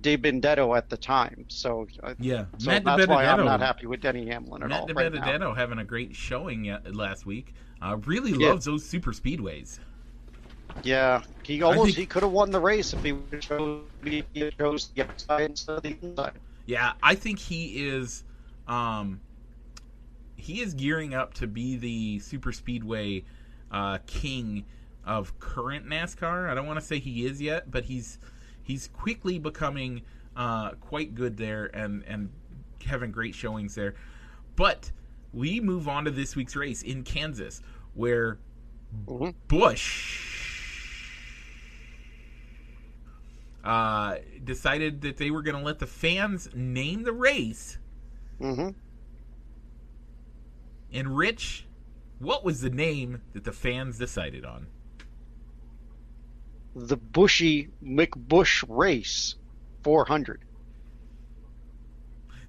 DiBenedetto 0.00 0.76
at 0.76 0.88
the 0.88 0.96
time. 0.96 1.46
So 1.48 1.86
uh, 2.02 2.14
Yeah, 2.18 2.46
so 2.58 2.70
Matt 2.70 2.84
that's 2.84 3.06
why 3.06 3.24
I'm 3.26 3.44
not 3.44 3.60
happy 3.60 3.86
with 3.86 4.00
Denny 4.00 4.26
Hamlin 4.28 4.62
at 4.62 4.70
Matt 4.70 4.80
all 4.80 4.86
right 4.88 5.12
now. 5.12 5.20
DiBenedetto 5.20 5.56
having 5.56 5.78
a 5.78 5.84
great 5.84 6.16
showing 6.16 6.68
uh, 6.68 6.80
last 6.92 7.26
week. 7.26 7.54
Uh, 7.80 7.96
really 8.04 8.32
Yeah. 8.32 8.50
loves 8.50 8.64
those 8.64 8.84
super 8.84 9.12
speedways. 9.12 9.78
Yeah, 10.82 11.22
he 11.44 11.62
almost 11.62 11.86
think- 11.86 11.96
he 11.96 12.06
could 12.06 12.22
have 12.22 12.32
won 12.32 12.50
the 12.50 12.60
race 12.60 12.92
if 12.92 13.02
he 13.02 13.12
would 13.12 13.40
chose, 13.40 13.84
he 14.02 14.24
chose 14.58 14.88
the 14.94 15.02
outside 15.02 15.50
instead 15.50 15.76
of 15.76 15.82
the 15.82 15.96
inside. 16.02 16.32
Yeah, 16.66 16.92
I 17.02 17.14
think 17.14 17.38
he 17.38 17.86
is. 17.88 18.24
Um, 18.66 19.20
he 20.36 20.60
is 20.60 20.74
gearing 20.74 21.14
up 21.14 21.34
to 21.34 21.46
be 21.46 21.76
the 21.76 22.18
super 22.18 22.52
speedway 22.52 23.24
uh, 23.70 23.98
king 24.06 24.64
of 25.04 25.38
current 25.38 25.86
NASCAR. 25.86 26.48
I 26.50 26.54
don't 26.54 26.66
want 26.66 26.78
to 26.80 26.84
say 26.84 26.98
he 26.98 27.26
is 27.26 27.40
yet, 27.40 27.70
but 27.70 27.84
he's 27.84 28.18
he's 28.62 28.88
quickly 28.88 29.38
becoming 29.38 30.02
uh, 30.36 30.70
quite 30.80 31.14
good 31.14 31.36
there 31.36 31.66
and 31.74 32.02
and 32.04 32.30
having 32.84 33.10
great 33.12 33.34
showings 33.34 33.74
there. 33.74 33.94
But 34.56 34.90
we 35.32 35.60
move 35.60 35.88
on 35.88 36.04
to 36.04 36.10
this 36.10 36.36
week's 36.36 36.56
race 36.56 36.82
in 36.82 37.04
Kansas, 37.04 37.60
where 37.94 38.38
Mhm. 39.06 39.34
Busch 39.48 40.23
uh, 43.64 44.18
decided 44.44 45.00
that 45.02 45.16
they 45.16 45.30
were 45.30 45.42
going 45.42 45.56
to 45.56 45.62
let 45.62 45.80
the 45.80 45.86
fans 45.86 46.48
name 46.54 47.02
the 47.04 47.12
race. 47.12 47.78
hmm 48.40 48.68
And 50.92 51.16
Rich, 51.16 51.68
what 52.18 52.44
was 52.44 52.60
the 52.62 52.70
name 52.70 53.22
that 53.34 53.44
the 53.44 53.52
fans 53.52 53.98
decided 53.98 54.44
on? 54.46 54.68
The 56.76 56.98
Buschy 56.98 57.72
McBusch 57.82 58.64
Race 58.68 59.36
400, 59.82 60.44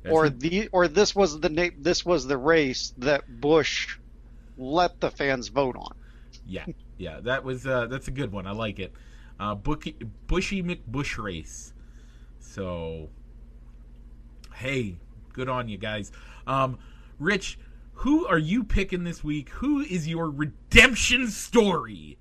That's 0.04 0.14
or 0.14 0.30
the 0.30 0.68
or 0.70 0.88
this 0.88 1.16
was 1.16 1.40
the 1.40 1.50
name. 1.50 1.74
This 1.80 2.06
was 2.06 2.28
the 2.28 2.38
race 2.38 2.94
that 2.98 3.26
Busch 3.28 4.00
let 4.58 5.00
the 5.02 5.12
fans 5.12 5.50
vote 5.50 5.76
on. 5.78 5.96
yeah, 6.46 6.68
yeah, 6.98 7.20
that 7.22 7.44
was 7.44 7.66
uh, 7.66 7.88
that's 7.88 8.08
a 8.08 8.12
good 8.12 8.32
one. 8.32 8.48
I 8.48 8.52
like 8.52 8.80
it. 8.80 8.94
Uh, 9.40 9.56
Buschy 9.56 10.64
McBusch 10.64 11.22
race. 11.22 11.74
So, 12.40 13.10
hey, 14.56 14.98
good 15.34 15.50
on 15.50 15.68
you 15.68 15.78
guys. 15.78 16.12
Um, 16.48 16.78
Rich, 17.20 17.60
who 17.94 18.26
are 18.28 18.38
you 18.38 18.64
picking 18.64 19.04
this 19.04 19.24
week? 19.24 19.50
Who 19.50 19.82
is 19.82 20.08
your 20.08 20.30
redemption 20.30 21.28
story 21.30 22.18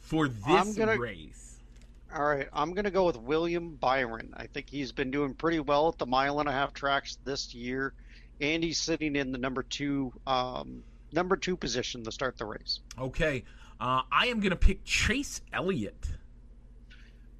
for 0.00 0.26
I'm 0.46 0.66
this 0.66 0.76
gonna- 0.76 0.98
race? 0.98 1.36
All 2.12 2.24
right, 2.24 2.48
I'm 2.52 2.72
going 2.72 2.86
to 2.86 2.90
go 2.90 3.06
with 3.06 3.16
William 3.16 3.76
Byron. 3.76 4.34
I 4.36 4.48
think 4.48 4.68
he's 4.68 4.90
been 4.90 5.12
doing 5.12 5.32
pretty 5.32 5.60
well 5.60 5.88
at 5.90 5.96
the 5.98 6.06
mile 6.06 6.40
and 6.40 6.48
a 6.48 6.52
half 6.52 6.74
tracks 6.74 7.18
this 7.24 7.54
year, 7.54 7.92
and 8.40 8.64
he's 8.64 8.80
sitting 8.80 9.14
in 9.14 9.30
the 9.30 9.38
number 9.38 9.62
two 9.62 10.12
um, 10.26 10.82
number 11.12 11.36
two 11.36 11.56
position 11.56 12.02
to 12.02 12.10
start 12.10 12.36
the 12.36 12.46
race. 12.46 12.80
Okay, 12.98 13.44
uh, 13.80 14.02
I 14.12 14.26
am 14.26 14.40
going 14.40 14.50
to 14.50 14.56
pick 14.56 14.84
Chase 14.84 15.40
Elliott. 15.52 16.06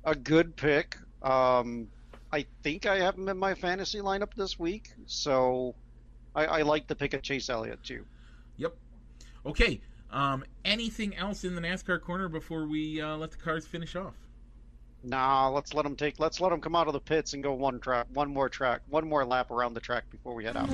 A 0.05 0.15
good 0.15 0.57
pick. 0.57 0.97
Um, 1.23 1.89
I 2.33 2.47
think 2.63 2.87
I 2.87 2.99
have 2.99 3.17
him 3.17 3.29
in 3.29 3.37
my 3.37 3.55
fantasy 3.55 3.99
lineup 3.99 4.35
this 4.35 4.59
week, 4.59 4.93
so 5.07 5.75
I, 6.35 6.47
I 6.47 6.63
like 6.63 6.87
the 6.87 6.95
pick 6.95 7.13
of 7.13 7.23
Chase 7.23 7.51
Elliott 7.51 7.83
too. 7.83 8.05
Yep. 8.57 8.75
Okay. 9.45 9.81
Um, 10.11 10.45
anything 10.65 11.15
else 11.17 11.45
in 11.45 11.55
the 11.55 11.61
NASCAR 11.61 12.01
corner 12.01 12.29
before 12.29 12.67
we 12.67 13.01
uh, 13.01 13.17
let 13.17 13.31
the 13.31 13.37
cars 13.37 13.67
finish 13.67 13.95
off? 13.95 14.15
Nah, 15.03 15.49
let's 15.49 15.73
let 15.73 15.83
them 15.83 15.97
take. 15.97 16.19
Let's 16.19 16.41
let 16.41 16.51
them 16.51 16.61
come 16.61 16.77
out 16.77 16.87
of 16.87 16.93
the 16.93 17.01
pits 17.01 17.33
and 17.33 17.43
go 17.43 17.53
one 17.53 17.81
track, 17.81 18.07
one 18.13 18.31
more 18.33 18.49
track, 18.49 18.83
one 18.89 19.09
more 19.09 19.25
lap 19.25 19.51
around 19.51 19.75
the 19.75 19.81
track 19.81 20.05
before 20.11 20.35
we 20.35 20.45
head 20.45 20.57
out. 20.57 20.69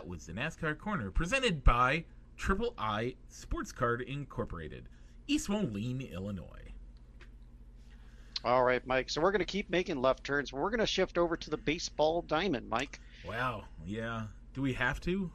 That 0.00 0.08
was 0.08 0.24
the 0.24 0.32
NASCAR 0.32 0.78
corner 0.78 1.10
presented 1.10 1.62
by 1.62 2.06
Triple 2.38 2.72
I 2.78 3.16
Sports 3.28 3.70
Card 3.70 4.00
Incorporated, 4.00 4.88
East 5.26 5.50
Moline, 5.50 6.08
Illinois. 6.10 6.72
All 8.42 8.64
right, 8.64 8.84
Mike. 8.86 9.10
So 9.10 9.20
we're 9.20 9.30
going 9.30 9.40
to 9.40 9.44
keep 9.44 9.68
making 9.68 10.00
left 10.00 10.24
turns. 10.24 10.54
We're 10.54 10.70
going 10.70 10.80
to 10.80 10.86
shift 10.86 11.18
over 11.18 11.36
to 11.36 11.50
the 11.50 11.58
baseball 11.58 12.22
diamond, 12.22 12.70
Mike. 12.70 12.98
Wow. 13.28 13.64
Yeah. 13.84 14.22
Do 14.54 14.62
we 14.62 14.72
have 14.72 15.02
to? 15.02 15.30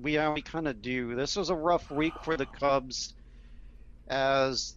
We 0.00 0.16
uh, 0.16 0.32
we 0.32 0.40
kind 0.40 0.66
of 0.66 0.80
do. 0.80 1.14
This 1.14 1.36
was 1.36 1.50
a 1.50 1.54
rough 1.54 1.90
week 1.90 2.14
for 2.22 2.38
the 2.38 2.46
Cubs, 2.46 3.12
as 4.08 4.76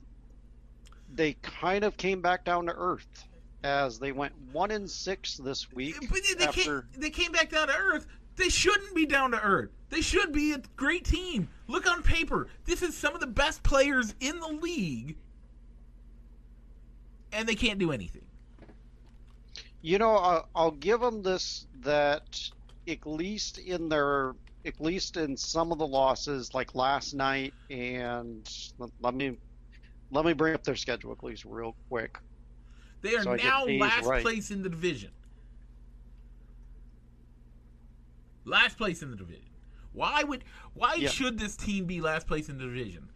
they 1.13 1.37
kind 1.41 1.85
of 1.85 1.95
came 1.95 2.21
back 2.21 2.43
down 2.43 2.65
to 2.65 2.73
earth, 2.73 3.23
as 3.63 3.99
they 3.99 4.11
went 4.11 4.33
one 4.51 4.69
in 4.69 4.85
six 4.85 5.37
this 5.37 5.71
week. 5.71 5.95
But 6.09 6.19
they, 6.37 6.43
after 6.43 6.81
came, 6.81 7.01
they 7.01 7.09
came 7.09 7.31
back 7.31 7.51
down 7.51 7.69
to 7.69 7.73
earth. 7.77 8.05
They 8.37 8.49
shouldn't 8.49 8.95
be 8.95 9.05
down 9.05 9.31
to 9.31 9.41
earth. 9.41 9.71
They 9.89 10.01
should 10.01 10.31
be 10.31 10.53
a 10.53 10.61
great 10.75 11.05
team. 11.05 11.49
Look 11.67 11.89
on 11.89 12.03
paper. 12.03 12.47
This 12.65 12.81
is 12.81 12.95
some 12.95 13.13
of 13.13 13.19
the 13.19 13.27
best 13.27 13.63
players 13.63 14.13
in 14.19 14.39
the 14.39 14.47
league, 14.47 15.17
and 17.33 17.47
they 17.47 17.55
can't 17.55 17.79
do 17.79 17.91
anything. 17.91 18.25
You 19.81 19.97
know, 19.97 20.15
I'll, 20.15 20.49
I'll 20.55 20.71
give 20.71 20.99
them 21.01 21.23
this 21.23 21.67
that 21.81 22.39
at 22.87 23.05
least 23.05 23.57
in 23.57 23.89
their 23.89 24.33
at 24.65 24.81
least 24.81 25.17
in 25.17 25.37
some 25.37 25.71
of 25.71 25.77
the 25.77 25.87
losses, 25.87 26.53
like 26.53 26.75
last 26.75 27.13
night, 27.13 27.53
and 27.69 28.47
let, 28.77 28.89
let 29.01 29.15
me 29.15 29.37
let 30.11 30.25
me 30.25 30.33
bring 30.33 30.53
up 30.53 30.63
their 30.63 30.75
schedule 30.75 31.11
at 31.11 31.23
least 31.23 31.45
real 31.45 31.75
quick. 31.89 32.17
They 33.01 33.15
are 33.15 33.23
So 33.23 33.35
now 33.35 33.65
last 33.65 34.05
right. 34.05 34.21
place 34.21 34.51
in 34.51 34.61
the 34.61 34.69
division. 34.69 35.11
Last 38.47 38.77
place 38.77 39.01
in 39.01 39.11
the 39.11 39.17
division. 39.17 39.49
Why 39.91 40.23
would 40.23 40.43
why 40.73 40.95
Yeah. 40.95 41.09
should 41.09 41.37
this 41.37 41.57
team 41.57 41.85
be 41.85 41.99
last 42.01 42.27
place 42.27 42.49
in 42.49 42.57
the 42.57 42.63
division? 42.65 43.09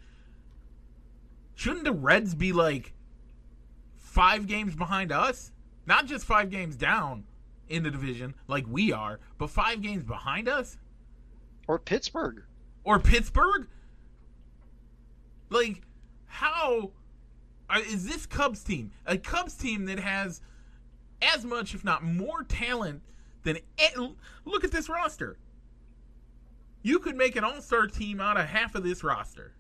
Shouldn't 1.55 1.85
the 1.85 1.93
Reds 1.93 2.35
be 2.35 2.51
like 2.51 2.93
five 3.95 4.45
games 4.45 4.75
behind 4.75 5.11
us? 5.11 5.51
Not 5.85 6.05
just 6.05 6.25
five 6.25 6.49
games 6.49 6.75
down 6.75 7.25
in 7.69 7.83
the 7.83 7.91
division 7.91 8.35
like 8.47 8.65
we 8.67 8.91
are, 8.91 9.19
but 9.37 9.49
five 9.49 9.81
games 9.81 10.03
behind 10.03 10.49
us? 10.49 10.77
Or 11.67 11.79
Pittsburgh. 11.79 12.43
Or 12.83 12.99
Pittsburgh? 12.99 13.67
Like, 15.49 15.81
how 16.25 16.91
uh, 17.69 17.79
is 17.85 18.05
this 18.05 18.25
Cubs 18.25 18.63
team 18.63 18.91
a 19.05 19.17
Cubs 19.17 19.55
team 19.55 19.85
that 19.85 19.99
has 19.99 20.41
as 21.21 21.45
much, 21.45 21.73
if 21.73 21.83
not 21.83 22.03
more, 22.03 22.43
talent 22.43 23.01
than? 23.43 23.57
Look 24.45 24.63
at 24.63 24.71
this 24.71 24.89
roster. 24.89 25.37
You 26.83 26.99
could 26.99 27.15
make 27.15 27.35
an 27.35 27.43
all-star 27.43 27.87
team 27.87 28.19
out 28.19 28.37
of 28.37 28.47
half 28.47 28.73
of 28.75 28.83
this 28.83 29.03
roster, 29.03 29.53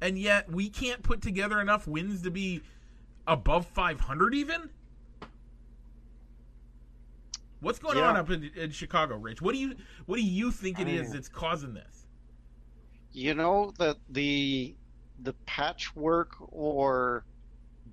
and 0.00 0.18
yet 0.18 0.50
we 0.50 0.68
can't 0.68 1.02
put 1.02 1.22
together 1.22 1.60
enough 1.60 1.86
wins 1.86 2.22
to 2.22 2.30
be 2.30 2.60
above 3.26 3.66
500 3.66 4.34
even. 4.34 4.70
What's 7.60 7.78
going 7.78 7.98
Yeah. 7.98 8.10
on 8.10 8.16
up 8.16 8.30
in, 8.30 8.44
in 8.54 8.70
Chicago, 8.70 9.16
Rich? 9.16 9.42
What 9.42 9.52
do 9.52 9.58
you 9.58 9.74
what 10.06 10.16
do 10.16 10.22
you 10.22 10.50
think 10.52 10.78
it 10.78 10.86
is 10.86 11.12
that's 11.12 11.28
causing 11.28 11.74
this? 11.74 12.06
You 13.12 13.34
know 13.34 13.72
that 13.78 13.96
the 14.10 14.76
the 15.20 15.32
patchwork 15.46 16.36
or 16.38 17.24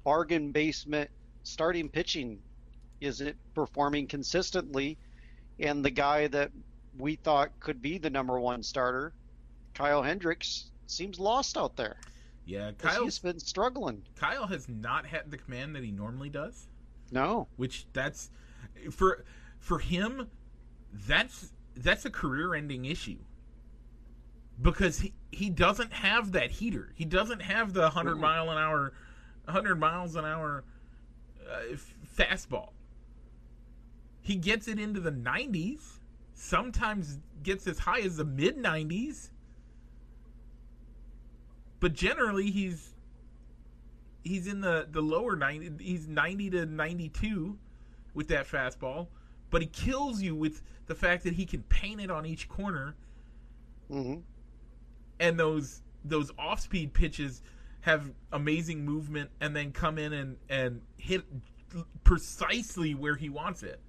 bargain 0.03 0.51
basement 0.51 1.09
starting 1.41 1.89
pitching 1.89 2.43
isn't 3.05 3.35
performing 3.53 4.07
consistently, 4.07 4.97
and 5.59 5.83
the 5.85 5.89
guy 5.91 6.27
that 6.27 6.51
we 6.97 7.15
thought 7.15 7.51
could 7.59 7.81
be 7.81 7.97
the 7.97 8.09
number 8.09 8.39
one 8.39 8.63
starter, 8.63 9.13
Kyle 9.73 10.01
Hendricks, 10.03 10.71
seems 10.87 11.19
lost 11.19 11.57
out 11.57 11.75
there. 11.75 11.97
Yeah, 12.45 12.71
Kyle 12.77 13.03
He's 13.03 13.19
been 13.19 13.39
struggling. 13.39 14.03
Kyle 14.15 14.47
has 14.47 14.69
not 14.69 15.05
had 15.05 15.31
the 15.31 15.37
command 15.37 15.75
that 15.75 15.83
he 15.83 15.91
normally 15.91 16.29
does, 16.29 16.67
No, 17.11 17.47
which 17.57 17.85
that's 17.93 18.29
for 18.91 19.23
for 19.59 19.79
him 19.79 20.29
that's 20.93 21.51
that's 21.75 22.05
a 22.05 22.09
career-ending 22.09 22.85
issue. 22.85 23.17
Because 24.61 24.99
he, 24.99 25.13
he 25.31 25.49
doesn't 25.49 25.91
have 25.91 26.31
that 26.31 26.49
heater. 26.51 26.93
He 26.95 27.03
doesn't 27.03 27.41
have 27.41 27.73
the 27.73 27.81
100 27.81 28.15
Mm. 28.15 28.19
mile 28.21 28.49
an 28.51 28.57
hour 28.57 28.93
100 29.45 29.75
miles 29.75 30.15
an 30.15 30.23
hour 30.25 30.63
uh, 31.51 31.75
fastball. 32.17 32.69
He 34.25 34.35
gets 34.37 34.67
it 34.67 34.79
into 34.79 34.99
the 34.99 35.11
90s, 35.11 35.99
sometimes 36.33 37.19
gets 37.43 37.67
as 37.67 37.77
high 37.77 38.01
as 38.01 38.17
the 38.17 38.25
mid 38.25 38.57
90s. 38.57 39.29
But 41.79 41.93
generally 41.93 42.49
he's 42.49 42.95
he's 44.23 44.47
in 44.47 44.61
the 44.61 44.87
the 44.89 45.01
lower 45.01 45.35
90 45.35 45.83
he's 45.83 46.07
90 46.07 46.49
to 46.51 46.65
92 46.65 47.59
with 48.15 48.27
that 48.29 48.47
fastball, 48.47 49.09
but 49.51 49.61
he 49.61 49.67
kills 49.67 50.23
you 50.23 50.35
with 50.35 50.63
the 50.87 50.95
fact 50.95 51.23
that 51.25 51.33
he 51.33 51.45
can 51.45 51.61
paint 51.63 52.01
it 52.01 52.09
on 52.09 52.25
each 52.25 52.49
corner 52.49 52.95
hmm 53.89 54.15
and 55.19 55.39
those 55.39 55.81
those 56.03 56.31
off 56.39 56.59
speed 56.61 56.93
pitches 56.93 57.43
have 57.81 58.11
amazing 58.31 58.83
movement 58.83 59.29
and 59.39 59.55
then 59.55 59.71
come 59.71 59.99
in 59.99 60.13
and 60.13 60.37
and 60.49 60.81
hit 60.97 61.23
precisely 62.03 62.95
where 62.95 63.15
he 63.15 63.29
wants 63.29 63.61
it. 63.63 63.79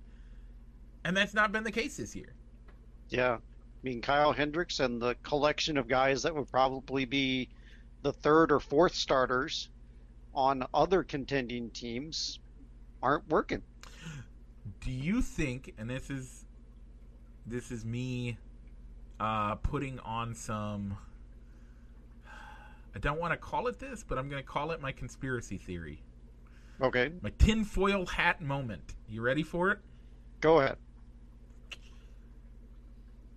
And 1.07 1.17
that's 1.17 1.35
not 1.35 1.53
been 1.53 1.63
the 1.63 1.71
case 1.71 1.99
this 1.99 2.17
year. 2.17 2.33
Yeah. 3.11 3.35
I 3.35 3.39
mean, 3.85 4.03
Kyle 4.03 4.33
Hendricks 4.33 4.81
and 4.81 5.01
the 5.01 5.15
collection 5.23 5.77
of 5.77 5.87
guys 5.87 6.25
that 6.25 6.35
would 6.35 6.51
probably 6.51 7.05
be 7.05 7.49
the 8.03 8.13
third 8.13 8.51
or 8.51 8.59
fourth 8.59 8.93
starters 8.93 9.69
on 10.35 10.67
other 10.75 11.05
contending 11.05 11.71
teams 11.71 12.41
aren't 13.05 13.29
working. 13.29 13.63
Do 14.81 14.91
you 14.91 15.23
think 15.23 15.75
and 15.79 15.89
this 15.89 16.11
is 16.11 16.45
this 17.47 17.71
is 17.71 17.85
me 17.85 18.37
uh 19.21 19.55
putting 19.55 20.01
on 20.01 20.35
some 20.35 20.99
I 22.97 22.99
don't 22.99 23.21
want 23.21 23.33
to 23.33 23.37
call 23.37 23.69
it 23.69 23.79
this, 23.79 24.03
but 24.03 24.19
I'm 24.19 24.29
going 24.29 24.43
to 24.43 24.49
call 24.49 24.73
it 24.73 24.81
my 24.81 24.91
conspiracy 24.91 25.59
theory. 25.59 26.03
Okay, 26.81 27.13
My 27.23 27.31
tinfoil 27.39 28.07
hat 28.07 28.41
moment. 28.41 28.97
You 29.09 29.21
ready 29.23 29.45
for 29.45 29.71
it? 29.71 29.79
go 30.41 30.59
ahead. 30.61 30.79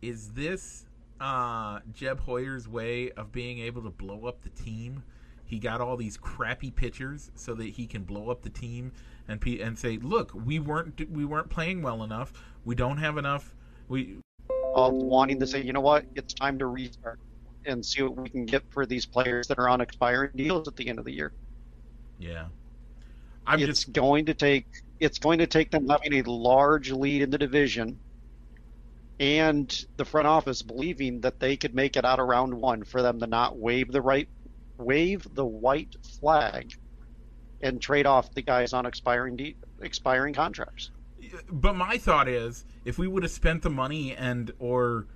Is 0.01 0.34
this 0.34 0.86
uh, 1.20 1.79
Jed 1.94 2.20
Hoyer's 2.20 2.68
way 2.68 3.12
of 3.12 3.32
being 3.32 3.60
able 3.60 3.82
to 3.84 3.89
blow 3.89 4.25
up 4.25 4.41
the 4.41 4.50
team? 4.50 5.03
He 5.46 5.60
got 5.60 5.82
all 5.82 5.98
these 5.98 6.18
crappy 6.18 6.72
pitchers 6.72 7.32
so 7.36 7.53
that 7.56 7.70
he 7.72 7.88
can 7.88 8.03
blow 8.03 8.29
up 8.29 8.44
the 8.44 8.50
team 8.50 8.91
and 9.27 9.41
pe- 9.41 9.60
and 9.60 9.77
say, 9.77 9.98
"Look, 9.98 10.32
we 10.34 10.60
weren't 10.60 11.10
we 11.10 11.25
weren't 11.25 11.50
playing 11.50 11.82
well 11.82 12.03
enough. 12.03 12.34
We 12.63 12.75
don't 12.75 12.98
have 12.98 13.18
enough. 13.18 13.56
We 13.88 14.20
Of 14.74 14.94
wanting 14.96 15.39
to 15.39 15.48
say, 15.48 15.62
you 15.63 15.74
know 15.74 15.82
what, 15.82 16.06
it's 16.15 16.34
time 16.34 16.60
to 16.60 16.68
restart 16.68 17.20
and 17.65 17.86
see 17.86 18.01
what 18.03 18.15
we 18.18 18.29
can 18.29 18.46
get 18.46 18.63
for 18.72 18.86
these 18.86 19.06
players 19.06 19.48
that 19.48 19.60
are 19.60 19.70
on 19.70 19.82
expiring 19.82 20.32
deals 20.36 20.68
at 20.68 20.75
the 20.75 20.88
end 20.89 21.00
of 21.00 21.06
the 21.06 21.13
year. 21.13 21.34
yeah." 22.20 22.48
I'm 23.46 23.63
it's 23.63 23.65
just 23.65 23.91
going 23.94 24.25
to 24.27 24.34
take 24.34 24.68
it's 25.00 25.18
going 25.20 25.39
to 25.39 25.48
take 25.48 25.72
them 25.72 25.88
having 25.88 26.13
a 26.13 26.29
large 26.29 26.91
lead 26.91 27.22
in 27.22 27.29
the 27.32 27.38
division 27.38 28.00
and 29.20 29.86
the 29.98 30.06
front 30.06 30.28
office 30.28 30.62
believing 30.62 31.22
that 31.22 31.40
they 31.40 31.58
could 31.58 31.76
make 31.76 31.98
it 31.98 32.06
out 32.06 32.20
of 32.20 32.28
round 32.28 32.54
one 32.54 32.84
for 32.84 33.02
them 33.02 33.20
to 33.20 33.28
not 33.28 33.58
wave 33.58 33.92
the 33.92 34.02
right 34.02 34.30
wave 34.78 35.28
the 35.34 35.46
white 35.46 35.96
flag 36.20 36.74
and 37.62 37.82
trade 37.82 38.06
off 38.06 38.34
the 38.34 38.42
guys 38.42 38.72
on 38.72 38.86
expiring 38.86 39.36
de- 39.36 39.58
expiring 39.82 40.34
contracts. 40.34 40.92
but 41.52 41.76
my 41.76 41.98
thought 41.98 42.30
is 42.30 42.64
if 42.86 42.98
we 42.98 43.08
would 43.08 43.24
have 43.24 43.32
spent 43.32 43.62
the 43.62 43.70
money 43.70 44.16
and 44.16 44.52
or 44.60 45.08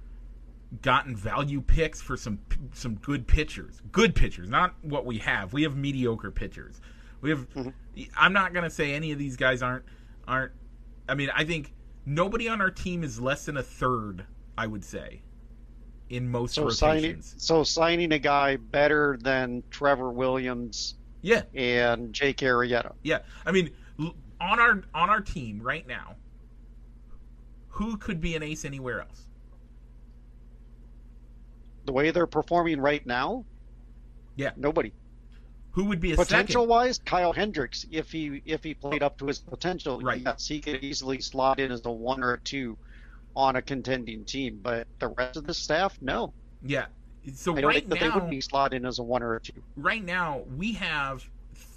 gotten 0.81 1.15
value 1.15 1.61
picks 1.61 2.01
for 2.01 2.17
some 2.17 2.39
some 2.73 2.95
good 2.95 3.27
pitchers 3.27 3.81
good 3.91 4.15
pitchers 4.15 4.49
not 4.49 4.73
what 4.81 5.05
we 5.05 5.19
have. 5.19 5.53
We 5.53 5.63
have 5.63 5.77
mediocre 5.77 6.31
pitchers. 6.31 6.81
We 7.21 7.29
have 7.29 7.49
mm-hmm. 7.53 8.01
i'm 8.17 8.33
not 8.33 8.53
going 8.53 8.63
to 8.63 8.69
say 8.69 8.93
any 8.93 9.13
of 9.13 9.19
these 9.19 9.37
guys 9.37 9.61
aren't 9.61 9.85
aren't 10.27 10.51
i 11.07 11.15
mean 11.15 11.29
i 11.33 11.45
think 11.45 11.73
nobody 12.05 12.47
on 12.47 12.61
our 12.61 12.71
team 12.71 13.03
is 13.03 13.19
less 13.19 13.45
than 13.45 13.57
a 13.57 13.63
third 13.63 14.25
i 14.57 14.67
would 14.67 14.83
say 14.83 15.21
in 16.09 16.29
most 16.29 16.55
So 16.55 16.69
signing 16.69 17.03
rotations 17.03 17.35
so 17.37 17.63
signing 17.63 18.11
a 18.11 18.19
guy 18.19 18.57
better 18.57 19.17
than 19.21 19.63
Trevor 19.71 20.11
Williams 20.11 20.95
yeah 21.21 21.43
and 21.55 22.13
Jake 22.13 22.37
Arrieta. 22.37 22.91
Yeah, 23.03 23.19
I 23.45 23.51
mean, 23.51 23.71
on 23.99 24.59
our 24.59 24.83
on 24.93 25.09
our 25.09 25.21
team 25.21 25.61
right 25.61 25.87
now, 25.87 26.17
who 27.69 27.97
could 27.97 28.19
be 28.19 28.35
an 28.35 28.43
ace 28.43 28.65
anywhere 28.65 28.99
else? 28.99 29.27
The 31.85 31.93
way 31.93 32.11
they're 32.11 32.27
performing 32.27 32.79
right 32.81 33.05
now, 33.05 33.45
Yeah. 34.35 34.51
nobody. 34.57 34.91
Who 35.73 35.85
would 35.85 35.99
be 35.99 36.13
a 36.13 36.15
potential 36.15 36.61
second? 36.63 36.69
wise, 36.69 36.99
Kyle 37.03 37.33
Hendricks, 37.33 37.85
if 37.91 38.11
he 38.11 38.41
if 38.45 38.63
he 38.63 38.73
played 38.73 39.01
up 39.03 39.17
to 39.19 39.25
his 39.27 39.39
potential, 39.39 39.99
Right. 39.99 40.21
yes, 40.23 40.47
he 40.47 40.59
could 40.61 40.83
easily 40.83 41.19
slot 41.19 41.59
in 41.59 41.71
as 41.71 41.85
a 41.85 41.91
one 41.91 42.23
or 42.23 42.33
a 42.33 42.39
two 42.39 42.77
on 43.35 43.55
a 43.55 43.61
contending 43.61 44.23
team. 44.25 44.59
But 44.61 44.87
the 44.99 45.07
rest 45.09 45.35
of 45.37 45.45
the 45.47 45.53
staff, 45.53 45.97
no. 46.01 46.31
Yeah. 46.63 46.85
So 47.33 47.55
I 47.55 47.61
don't 47.61 47.67
right 47.69 47.75
think 47.77 47.89
that 47.89 47.99
they 48.01 48.07
now, 48.09 48.19
would 48.19 48.29
be 48.29 48.41
slot 48.41 48.73
in 48.73 48.85
as 48.85 48.99
a 48.99 49.03
one 49.03 49.23
or 49.23 49.35
a 49.35 49.39
two. 49.41 49.53
right 49.75 50.03
now 50.03 50.41
we 50.57 50.73
have 50.73 51.27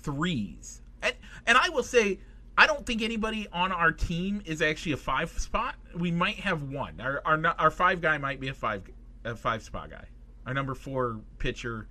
threes, 0.03 0.81
and 1.03 1.15
and 1.47 1.59
I 1.59 1.69
will 1.71 1.83
say. 1.83 2.21
I 2.59 2.67
don't 2.67 2.87
think 2.87 3.03
anybody 3.03 3.47
on 3.53 3.71
our 3.71 3.93
team 3.93 4.41
is 4.47 4.63
actually 4.63 4.93
a 4.93 4.97
five 4.97 5.29
spot. 5.39 5.75
We 5.95 6.11
might 6.11 6.37
have 6.37 6.63
one. 6.63 6.99
Our 7.03 7.21
our, 7.27 7.39
our 7.59 7.71
five 7.71 8.01
guy 8.01 8.17
might 8.17 8.41
be 8.41 8.49
a 8.49 8.55
five 8.55 8.83
a 9.27 9.37
five 9.37 9.63
spot 9.63 9.91
guy. 9.91 10.07
Our 10.47 10.55
number 10.55 10.75
four 10.75 11.21
pitcher 11.39 11.87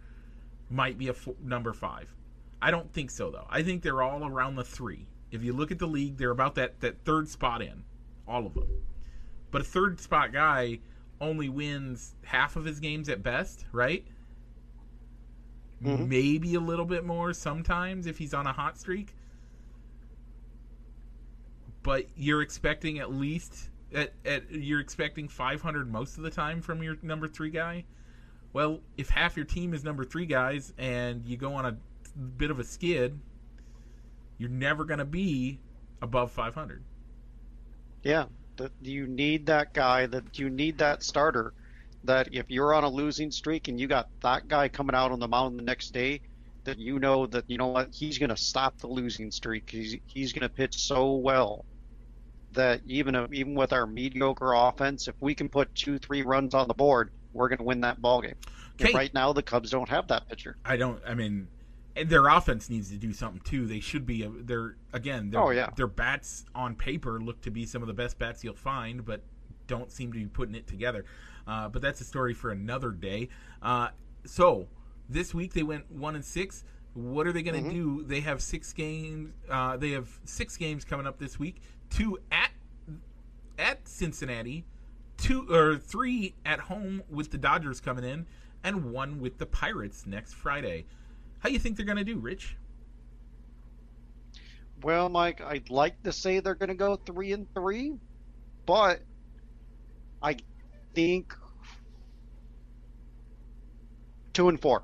might 0.70 0.98
be 0.98 1.10
a 1.10 1.16
number 1.44 1.74
five. 1.74 2.14
I 2.62 2.72
don't 2.72 2.92
think 2.92 3.12
so 3.12 3.30
though. 3.30 3.48
I 3.50 3.64
think 3.64 3.84
they're 3.84 4.02
all 4.02 4.26
around 4.26 4.56
the 4.56 4.64
three. 4.64 5.08
If 5.32 5.44
you 5.44 5.54
look 5.54 5.72
at 5.72 5.80
the 5.80 5.88
league, 5.88 6.18
they're 6.18 6.32
about 6.32 6.56
that 6.56 6.80
that 6.82 7.04
third 7.06 7.28
spot 7.28 7.62
in, 7.62 7.84
all 8.28 8.46
of 8.46 8.54
them. 8.54 8.68
But 9.52 9.62
a 9.62 9.66
third 9.66 10.00
spot 10.00 10.32
guy 10.32 10.80
only 11.22 11.50
wins 11.50 12.16
half 12.24 12.56
of 12.56 12.66
his 12.66 12.80
games 12.80 13.10
at 13.10 13.24
best, 13.24 13.66
right? 13.72 14.06
Mhm. 15.82 16.08
Maybe 16.08 16.56
a 16.56 16.60
little 16.60 16.86
bit 16.86 17.06
more 17.06 17.34
sometimes 17.34 18.08
if 18.08 18.18
he's 18.18 18.34
on 18.34 18.48
a 18.48 18.54
hot 18.54 18.78
streak. 18.78 19.14
But 21.84 22.08
you're 22.16 22.42
expecting 22.42 23.00
at 23.00 23.14
least 23.14 23.70
at, 23.94 24.14
at 24.26 24.50
you're 24.52 24.80
expecting 24.80 25.28
500 25.28 25.92
most 25.92 26.18
of 26.18 26.24
the 26.24 26.32
time 26.32 26.62
from 26.62 26.82
your 26.82 26.98
number 27.02 27.28
3 27.28 27.50
guy. 27.50 27.86
Well, 28.56 28.80
if 28.96 29.10
half 29.10 29.36
your 29.36 29.46
team 29.46 29.74
is 29.74 29.84
number 29.84 30.06
3 30.06 30.26
guys 30.28 30.72
and 30.78 31.26
you 31.26 31.36
go 31.36 31.56
on 31.56 31.66
a 31.66 31.76
bit 32.38 32.52
of 32.52 32.58
a 32.58 32.64
skid, 32.64 33.20
you're 34.38 34.48
never 34.50 34.86
going 34.86 35.00
to 35.00 35.04
be 35.04 35.60
above 36.02 36.32
500. 36.32 36.82
Yeah, 38.02 38.28
that 38.56 38.72
you 38.82 39.08
need 39.08 39.48
that 39.48 39.74
guy. 39.74 40.06
That 40.06 40.40
you 40.40 40.50
need 40.50 40.78
that 40.78 41.04
starter. 41.04 41.52
That 42.06 42.30
if 42.32 42.46
you're 42.48 42.74
on 42.74 42.86
a 42.86 42.90
losing 42.90 43.30
streak 43.30 43.68
and 43.68 43.78
you 43.78 43.88
got 43.88 44.08
that 44.22 44.48
guy 44.48 44.70
coming 44.70 44.96
out 44.96 45.12
on 45.12 45.20
the 45.20 45.28
mound 45.28 45.60
the 45.60 45.64
next 45.64 45.92
day, 45.92 46.22
that 46.64 46.80
you 46.80 46.98
know 46.98 47.26
that 47.28 47.44
you 47.50 47.58
know 47.58 47.68
what 47.68 47.94
he's 47.94 48.18
going 48.20 48.30
to 48.30 48.38
stop 48.38 48.78
the 48.78 48.88
losing 48.88 49.32
streak. 49.32 49.70
He's 49.70 49.98
he's 50.06 50.32
going 50.32 50.44
to 50.44 50.50
pitch 50.50 50.78
so 50.78 51.16
well 51.16 51.66
that 52.54 52.80
even 52.88 53.18
even 53.34 53.54
with 53.54 53.74
our 53.74 53.86
mediocre 53.86 54.54
offense, 54.54 55.10
if 55.10 55.16
we 55.20 55.36
can 55.36 55.50
put 55.50 55.76
two 55.76 55.98
three 55.98 56.22
runs 56.22 56.54
on 56.54 56.70
the 56.70 56.74
board, 56.74 57.12
we're 57.36 57.50
going 57.50 57.60
to 57.60 57.64
win 57.64 57.82
that 57.82 58.02
ball 58.02 58.22
game. 58.22 58.36
Okay. 58.82 58.94
right 58.94 59.14
now, 59.14 59.32
the 59.34 59.44
Cubs 59.44 59.70
don't 59.70 59.90
have 59.90 60.08
that 60.08 60.28
pitcher. 60.28 60.58
I 60.66 60.76
don't. 60.78 61.02
I 61.08 61.14
mean, 61.14 61.48
and 61.96 62.10
their 62.10 62.28
offense 62.28 62.70
needs 62.70 62.90
to 62.90 62.98
do 62.98 63.14
something 63.14 63.42
too. 63.42 63.66
They 63.68 63.80
should 63.80 64.06
be. 64.06 64.28
They're 64.42 64.76
again. 64.92 65.30
Their, 65.30 65.42
Oh, 65.42 65.50
yeah. 65.52 65.70
Their 65.76 65.88
bats 65.88 66.46
on 66.56 66.76
paper 66.76 67.20
look 67.22 67.42
to 67.42 67.52
be 67.52 67.66
some 67.66 67.82
of 67.82 67.88
the 67.88 67.94
best 67.94 68.18
bats 68.20 68.44
you'll 68.44 68.54
find, 68.56 69.06
but 69.06 69.22
don't 69.68 69.92
seem 69.92 70.12
to 70.14 70.20
be 70.20 70.26
putting 70.26 70.56
it 70.56 70.68
together. 70.68 71.06
Uh, 71.48 71.70
but 71.70 71.82
that's 71.82 72.02
a 72.02 72.04
story 72.04 72.34
for 72.34 72.52
another 72.52 72.92
day. 72.92 73.30
Uh, 73.62 73.90
so 74.26 74.68
this 75.08 75.34
week 75.34 75.54
they 75.54 75.64
went 75.64 75.90
one 75.92 76.16
and 76.16 76.26
six. 76.26 76.64
What 76.94 77.28
are 77.28 77.32
they 77.34 77.44
going 77.44 77.64
to 77.64 77.70
do? 77.72 78.04
They 78.04 78.22
have 78.22 78.42
six 78.42 78.74
games. 78.74 79.34
Uh, 79.50 79.78
they 79.78 79.92
have 79.92 80.10
six 80.26 80.58
games 80.58 80.84
coming 80.86 81.06
up 81.06 81.18
this 81.20 81.38
week. 81.38 81.62
Two 81.90 82.18
at 82.32 82.52
at 83.58 83.88
Cincinnati, 83.88 84.66
two 85.18 85.48
or 85.52 85.78
three 85.78 86.36
at 86.46 86.60
home 86.60 87.04
with 87.10 87.32
the 87.32 87.38
Dodgers 87.38 87.80
coming 87.80 88.04
in, 88.04 88.26
and 88.64 88.92
one 88.92 89.20
with 89.20 89.38
the 89.38 89.46
Pirates 89.46 90.06
next 90.06 90.34
Friday. 90.34 90.86
How 91.40 91.50
you 91.50 91.60
think 91.60 91.78
they're 91.78 91.86
going 91.86 91.98
to 91.98 92.04
do, 92.04 92.18
Rich? 92.18 92.58
Well, 94.82 95.10
Mike, 95.10 95.42
I'd 95.42 95.70
like 95.70 96.02
to 96.04 96.12
say 96.12 96.40
they're 96.40 96.56
going 96.56 96.70
to 96.70 96.76
go 96.76 96.96
three 96.96 97.32
and 97.32 97.52
three, 97.54 97.94
but 98.66 99.02
I 100.22 100.38
think 100.94 101.36
two 104.34 104.50
and 104.50 104.60
four. 104.60 104.84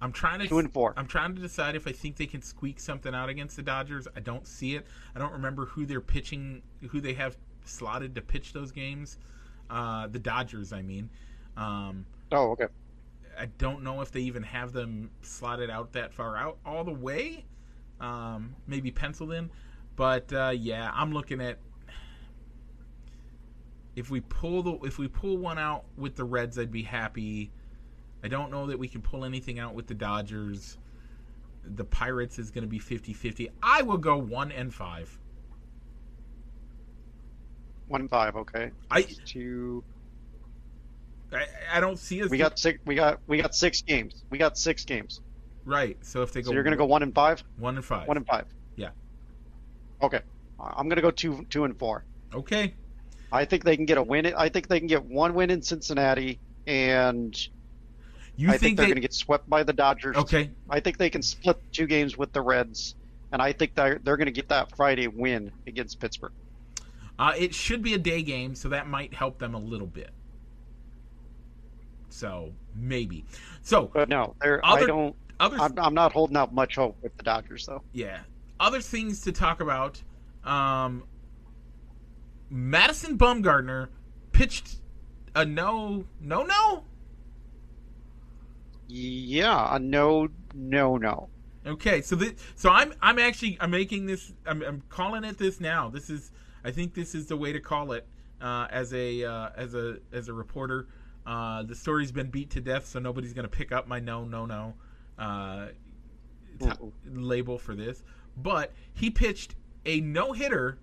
I'm 0.00 0.10
trying 0.10 0.40
to 0.40 0.48
Two 0.48 0.58
and 0.58 0.72
four. 0.72 0.94
I'm 0.96 1.06
trying 1.06 1.36
to 1.36 1.40
decide 1.40 1.76
if 1.76 1.86
I 1.86 1.92
think 1.92 2.16
they 2.16 2.26
can 2.26 2.42
squeak 2.42 2.80
something 2.80 3.14
out 3.14 3.28
against 3.28 3.54
the 3.54 3.62
Dodgers. 3.62 4.08
I 4.16 4.20
don't 4.20 4.48
see 4.48 4.74
it. 4.74 4.84
I 5.14 5.20
don't 5.20 5.32
remember 5.32 5.66
who 5.66 5.86
they're 5.86 6.00
pitching, 6.00 6.62
who 6.90 7.00
they 7.00 7.12
have 7.12 7.36
slotted 7.64 8.14
to 8.14 8.20
pitch 8.22 8.52
those 8.52 8.72
games. 8.72 9.18
Uh, 9.70 10.06
the 10.08 10.18
Dodgers, 10.18 10.72
I 10.72 10.82
mean. 10.82 11.08
Um, 11.56 12.06
Oh, 12.30 12.52
okay. 12.52 12.66
I 13.38 13.46
don't 13.58 13.82
know 13.82 14.00
if 14.00 14.10
they 14.10 14.20
even 14.20 14.42
have 14.42 14.72
them 14.72 15.10
slotted 15.22 15.70
out 15.70 15.92
that 15.92 16.12
far 16.14 16.36
out 16.36 16.58
all 16.64 16.84
the 16.84 16.92
way. 16.92 17.44
Um, 18.00 18.56
maybe 18.66 18.90
penciled 18.90 19.32
in, 19.32 19.50
but 19.96 20.32
uh, 20.32 20.52
yeah, 20.54 20.90
I'm 20.94 21.12
looking 21.12 21.40
at 21.40 21.58
if 23.94 24.10
we 24.10 24.20
pull 24.20 24.62
the 24.62 24.72
if 24.86 24.98
we 24.98 25.08
pull 25.08 25.36
one 25.38 25.58
out 25.58 25.84
with 25.96 26.16
the 26.16 26.24
Reds, 26.24 26.58
I'd 26.58 26.72
be 26.72 26.82
happy. 26.82 27.50
I 28.24 28.28
don't 28.28 28.50
know 28.50 28.66
that 28.66 28.78
we 28.78 28.88
can 28.88 29.02
pull 29.02 29.24
anything 29.24 29.58
out 29.58 29.74
with 29.74 29.86
the 29.86 29.94
Dodgers. 29.94 30.78
the 31.64 31.84
Pirates 31.84 32.38
is 32.38 32.50
going 32.50 32.62
to 32.62 32.68
be 32.68 32.78
50-50. 32.80 33.50
I 33.62 33.82
will 33.82 33.98
go 33.98 34.16
one 34.16 34.50
and 34.52 34.72
five. 34.72 35.16
One 37.92 38.00
and 38.00 38.08
five, 38.10 38.36
okay. 38.36 38.70
I 38.90 39.02
Two. 39.26 39.84
I, 41.30 41.44
I 41.74 41.80
don't 41.80 41.98
see 41.98 42.22
us. 42.22 42.30
We 42.30 42.38
got 42.38 42.58
six. 42.58 42.78
We 42.86 42.94
got 42.94 43.20
we 43.26 43.36
got 43.42 43.54
six 43.54 43.82
games. 43.82 44.24
We 44.30 44.38
got 44.38 44.56
six 44.56 44.86
games. 44.86 45.20
right. 45.66 45.98
So 46.00 46.22
if 46.22 46.32
they 46.32 46.40
go, 46.40 46.46
So 46.48 46.54
you're 46.54 46.62
gonna 46.62 46.76
go 46.78 46.86
one 46.86 47.02
and 47.02 47.14
five. 47.14 47.44
one 47.58 47.76
and 47.76 47.84
five. 47.84 48.08
One 48.08 48.16
and 48.16 48.26
five. 48.26 48.46
Yeah. 48.76 48.88
Okay. 50.02 50.20
I'm 50.58 50.88
gonna 50.88 51.02
go 51.02 51.10
two 51.10 51.44
two 51.50 51.64
and 51.64 51.78
four. 51.78 52.04
okay. 52.34 52.72
I 53.30 53.44
think 53.44 53.62
they 53.64 53.76
can 53.76 53.84
get 53.84 53.98
a 53.98 54.02
win. 54.02 54.24
I 54.36 54.48
think 54.48 54.68
they 54.68 54.78
can 54.78 54.88
get 54.88 55.04
one 55.04 55.34
win 55.34 55.50
in 55.50 55.60
Cincinnati, 55.62 56.38
and 56.66 57.34
You 58.36 58.48
I 58.48 58.52
think, 58.52 58.60
think 58.60 58.76
they're 58.78 58.84
they? 58.86 58.90
going 58.90 58.96
to 58.96 59.00
get 59.00 59.14
swept 59.14 59.48
by 59.48 59.62
the 59.62 59.72
Dodgers. 59.72 60.16
okay. 60.18 60.50
I 60.68 60.80
think 60.80 60.98
they 60.98 61.08
can 61.08 61.22
split 61.22 61.56
two 61.72 61.86
games 61.86 62.14
with 62.18 62.30
the 62.34 62.42
Reds, 62.42 62.94
and 63.32 63.40
I 63.40 63.52
think 63.52 63.74
they're 63.74 63.98
they're 64.02 64.18
going 64.18 64.26
to 64.26 64.32
get 64.32 64.48
that 64.50 64.76
Friday 64.76 65.06
win 65.08 65.50
against 65.66 65.98
Pittsburgh. 65.98 66.32
Uh, 67.18 67.32
it 67.36 67.54
should 67.54 67.82
be 67.82 67.94
a 67.94 67.98
day 67.98 68.22
game, 68.22 68.54
so 68.54 68.68
that 68.68 68.88
might 68.88 69.14
help 69.14 69.38
them 69.38 69.54
a 69.54 69.58
little 69.58 69.86
bit. 69.86 70.10
So 72.08 72.52
maybe. 72.74 73.24
So 73.62 73.90
But 73.92 74.08
no, 74.08 74.34
they're, 74.40 74.64
I 74.64 74.84
don't. 74.84 75.16
Other, 75.40 75.58
I'm, 75.58 75.78
I'm 75.78 75.94
not 75.94 76.12
holding 76.12 76.36
out 76.36 76.54
much 76.54 76.76
hope 76.76 76.96
with 77.02 77.16
the 77.16 77.22
Dodgers 77.22 77.66
though. 77.66 77.82
yeah, 77.92 78.20
other 78.60 78.80
things 78.80 79.22
to 79.22 79.32
talk 79.32 79.60
about. 79.60 80.00
Um, 80.44 81.04
Madison 82.50 83.16
Bumgarner 83.16 83.88
pitched 84.32 84.76
a 85.34 85.44
no, 85.44 86.04
no, 86.20 86.42
no. 86.44 86.84
Yeah, 88.88 89.74
a 89.74 89.78
no, 89.78 90.28
no, 90.54 90.96
no. 90.96 91.28
Okay, 91.66 92.02
so 92.02 92.14
this, 92.16 92.34
so 92.56 92.70
I'm 92.70 92.92
I'm 93.00 93.18
actually 93.18 93.56
I'm 93.60 93.70
making 93.70 94.06
this 94.06 94.32
I'm, 94.44 94.62
I'm 94.62 94.82
calling 94.88 95.24
it 95.24 95.38
this 95.38 95.60
now. 95.60 95.88
This 95.88 96.10
is 96.10 96.30
I 96.64 96.70
think 96.70 96.94
this 96.94 97.14
is 97.14 97.26
the 97.26 97.36
way 97.36 97.52
to 97.52 97.60
call 97.60 97.92
it 97.92 98.06
uh, 98.40 98.66
as 98.70 98.92
a 98.94 99.24
uh, 99.24 99.50
as 99.56 99.74
a 99.74 99.98
as 100.12 100.28
a 100.28 100.32
reporter. 100.32 100.88
Uh, 101.26 101.62
the 101.62 101.74
story's 101.74 102.10
been 102.12 102.30
beat 102.30 102.50
to 102.50 102.60
death, 102.60 102.86
so 102.86 102.98
nobody's 102.98 103.32
gonna 103.32 103.48
pick 103.48 103.72
up 103.72 103.86
my 103.88 104.00
no 104.00 104.24
no 104.24 104.46
no 104.46 104.74
uh, 105.18 105.68
t- 106.58 106.66
Mhm. 106.66 106.92
label 107.06 107.58
for 107.58 107.74
this. 107.74 108.02
But 108.36 108.72
he 108.94 109.10
pitched 109.10 109.54
a 109.84 110.00
no 110.00 110.32
hitter 110.32 110.78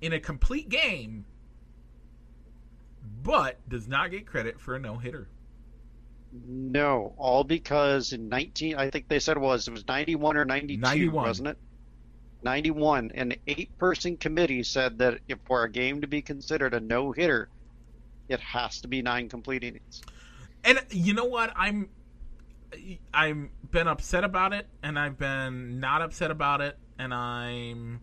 in 0.00 0.12
a 0.12 0.20
complete 0.20 0.68
game, 0.68 1.24
but 3.22 3.58
does 3.68 3.88
not 3.88 4.10
get 4.10 4.26
credit 4.26 4.60
for 4.60 4.74
a 4.74 4.78
no 4.78 4.98
hitter. 4.98 5.28
No, 6.46 7.14
all 7.16 7.42
because 7.44 8.12
in 8.12 8.28
19, 8.28 8.76
I 8.76 8.90
think 8.90 9.08
they 9.08 9.18
said 9.18 9.36
it 9.36 9.40
was 9.40 9.66
it 9.66 9.70
was 9.70 9.86
91 9.88 10.36
or 10.36 10.44
92, 10.44 10.80
91. 10.80 11.24
wasn't 11.24 11.48
it? 11.48 11.58
91, 12.48 13.10
an 13.14 13.34
eight-person 13.46 14.16
committee 14.16 14.62
said 14.62 14.96
that 14.96 15.18
if 15.28 15.38
for 15.44 15.64
a 15.64 15.70
game 15.70 16.00
to 16.00 16.06
be 16.06 16.22
considered 16.22 16.72
a 16.72 16.80
no-hitter, 16.80 17.50
it 18.30 18.40
has 18.40 18.80
to 18.80 18.88
be 18.88 19.02
nine 19.02 19.28
complete 19.28 19.62
innings. 19.62 20.00
and 20.64 20.80
you 20.90 21.12
know 21.12 21.26
what? 21.26 21.52
I'm 21.54 21.90
i'm 23.14 23.50
been 23.70 23.88
upset 23.88 24.24
about 24.24 24.52
it 24.52 24.68
and 24.82 24.98
i've 24.98 25.16
been 25.16 25.80
not 25.80 26.02
upset 26.02 26.30
about 26.30 26.60
it 26.60 26.76
and 26.98 27.14
i'm 27.14 27.98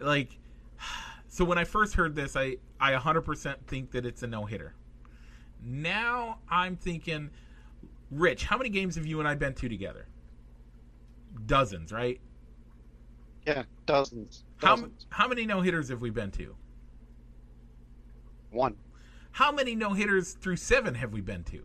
like 0.00 0.36
so 1.28 1.44
when 1.44 1.56
i 1.56 1.62
first 1.62 1.94
heard 1.94 2.16
this 2.16 2.34
i 2.34 2.56
i 2.80 2.92
100% 2.92 3.54
think 3.68 3.92
that 3.92 4.04
it's 4.04 4.22
a 4.22 4.26
no-hitter. 4.26 4.74
Now 5.60 6.38
i'm 6.48 6.76
thinking 6.76 7.30
rich 8.12 8.44
how 8.44 8.56
many 8.56 8.70
games 8.70 8.94
have 8.94 9.06
you 9.06 9.18
and 9.18 9.28
i 9.28 9.34
been 9.34 9.54
to 9.54 9.68
together? 9.68 10.06
Dozens 11.46 11.90
right 11.92 12.20
Yeah, 13.46 13.64
dozens. 13.86 14.44
how, 14.56 14.76
dozens. 14.76 15.06
how 15.10 15.26
many 15.28 15.46
no-hitters 15.46 15.88
have 15.88 16.00
we 16.00 16.10
been 16.10 16.30
to 16.32 16.54
One. 18.50 18.76
how 19.32 19.50
many 19.50 19.74
no-hitters 19.74 20.34
through 20.34 20.56
seven 20.56 20.94
have 20.94 21.12
we 21.12 21.20
been 21.20 21.42
to 21.44 21.64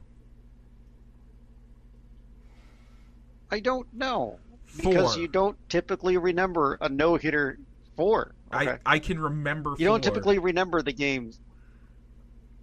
I 3.51 3.59
don't 3.59 3.87
know 3.93 4.39
four 4.65 4.91
because 4.91 5.17
you 5.17 5.27
don't 5.27 5.57
typically 5.69 6.17
remember 6.17 6.77
a 6.81 6.89
no-hitter 6.89 7.57
four. 7.95 8.33
Okay. 8.53 8.71
I, 8.85 8.95
I 8.95 8.99
can 8.99 9.19
remember 9.19 9.75
you 9.77 9.85
don't 9.85 10.03
typically 10.03 10.39
remember 10.39 10.81
the 10.81 10.93
games. 10.93 11.39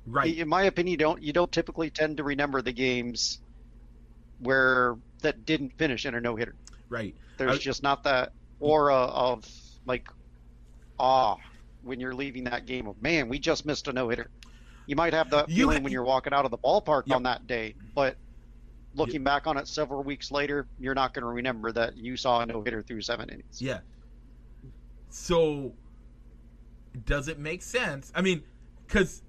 right 0.06 0.36
In 0.36 0.48
my 0.48 0.64
opinion, 0.64 0.90
you 0.92 0.96
don't 0.98 1.22
you 1.22 1.32
don't 1.32 1.50
typically 1.52 1.90
tend 1.90 2.16
to 2.18 2.24
remember 2.24 2.60
the 2.62 2.72
games 2.72 3.40
where 4.40 4.96
that 5.22 5.46
didn't 5.46 5.72
finish 5.78 6.04
in 6.04 6.14
a 6.14 6.20
no-hitter. 6.20 6.54
right 6.88 7.14
There's 7.38 7.56
I- 7.56 7.58
just 7.58 7.82
not 7.82 8.02
that 8.04 8.32
aura 8.64 8.96
of 8.96 9.44
like 9.86 10.08
awe 10.98 11.36
when 11.82 12.00
you're 12.00 12.14
leaving 12.14 12.44
that 12.44 12.66
game 12.66 12.86
of 12.86 13.00
man, 13.02 13.28
we 13.28 13.38
just 13.38 13.66
missed 13.66 13.88
a 13.88 13.92
no 13.92 14.08
hitter. 14.08 14.30
You 14.86 14.96
might 14.96 15.12
have 15.12 15.30
that 15.30 15.50
feeling 15.50 15.82
when 15.82 15.92
you're 15.92 16.04
walking 16.04 16.32
out 16.32 16.44
of 16.44 16.50
the 16.50 16.58
ballpark 16.58 17.02
Yep. 17.06 17.16
on 17.16 17.22
that 17.24 17.46
day, 17.46 17.74
but 17.94 18.16
looking 18.94 19.22
back 19.22 19.46
on 19.46 19.56
it 19.56 19.68
several 19.68 20.02
weeks 20.02 20.30
later, 20.30 20.66
you're 20.78 20.94
not 20.94 21.12
going 21.14 21.22
to 21.22 21.28
remember 21.28 21.72
that 21.72 21.96
you 21.96 22.16
saw 22.16 22.40
a 22.40 22.46
no 22.46 22.62
hitter 22.62 22.82
through 22.82 23.02
seven 23.02 23.28
innings. 23.28 23.60
Yeah. 23.60 23.80
So, 25.10 25.74
does 27.04 27.28
it 27.28 27.38
make 27.38 27.62
sense? 27.62 28.12
I 28.14 28.22
mean, 28.22 28.42
because 28.86 29.22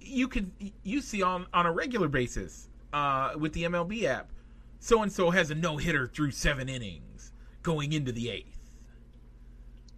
you 0.00 0.28
could 0.28 0.50
you 0.82 1.00
see 1.00 1.22
on 1.22 1.46
on 1.52 1.66
a 1.66 1.72
regular 1.72 2.08
basis 2.08 2.68
uh, 2.92 3.32
with 3.36 3.52
the 3.52 3.64
MLB 3.64 4.04
app, 4.04 4.30
so 4.78 5.02
and 5.02 5.12
so 5.12 5.30
has 5.30 5.50
a 5.50 5.54
no 5.54 5.76
hitter 5.76 6.06
through 6.06 6.30
seven 6.30 6.68
innings 6.68 7.32
going 7.62 7.92
into 7.92 8.12
the 8.12 8.30
eighth. 8.30 8.57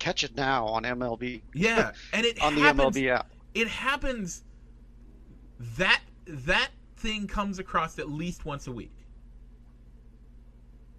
Catch 0.01 0.25
it 0.25 0.35
now 0.35 0.67
on 0.67 0.83
MLB 0.83 1.43
Yeah, 1.55 1.93
and 2.13 2.27
it 2.27 2.41
on 2.43 2.57
the 2.57 2.63
happens, 2.63 2.97
MLB 2.97 3.09
app. 3.09 3.31
It 3.55 3.69
happens. 3.69 4.43
That 5.77 6.01
that 6.27 6.71
thing 6.97 7.27
comes 7.27 7.59
across 7.59 7.99
at 7.99 8.11
least 8.11 8.45
once 8.45 8.67
a 8.67 8.73
week, 8.73 8.97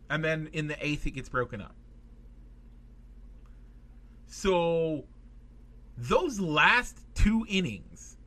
and 0.10 0.24
then 0.24 0.50
in 0.54 0.68
the 0.68 0.78
eighth 0.86 1.06
it 1.06 1.12
gets 1.12 1.28
broken 1.28 1.62
up. 1.62 1.76
So 4.28 5.04
those 5.98 6.40
last 6.40 7.00
two 7.16 7.46
innings 7.50 8.18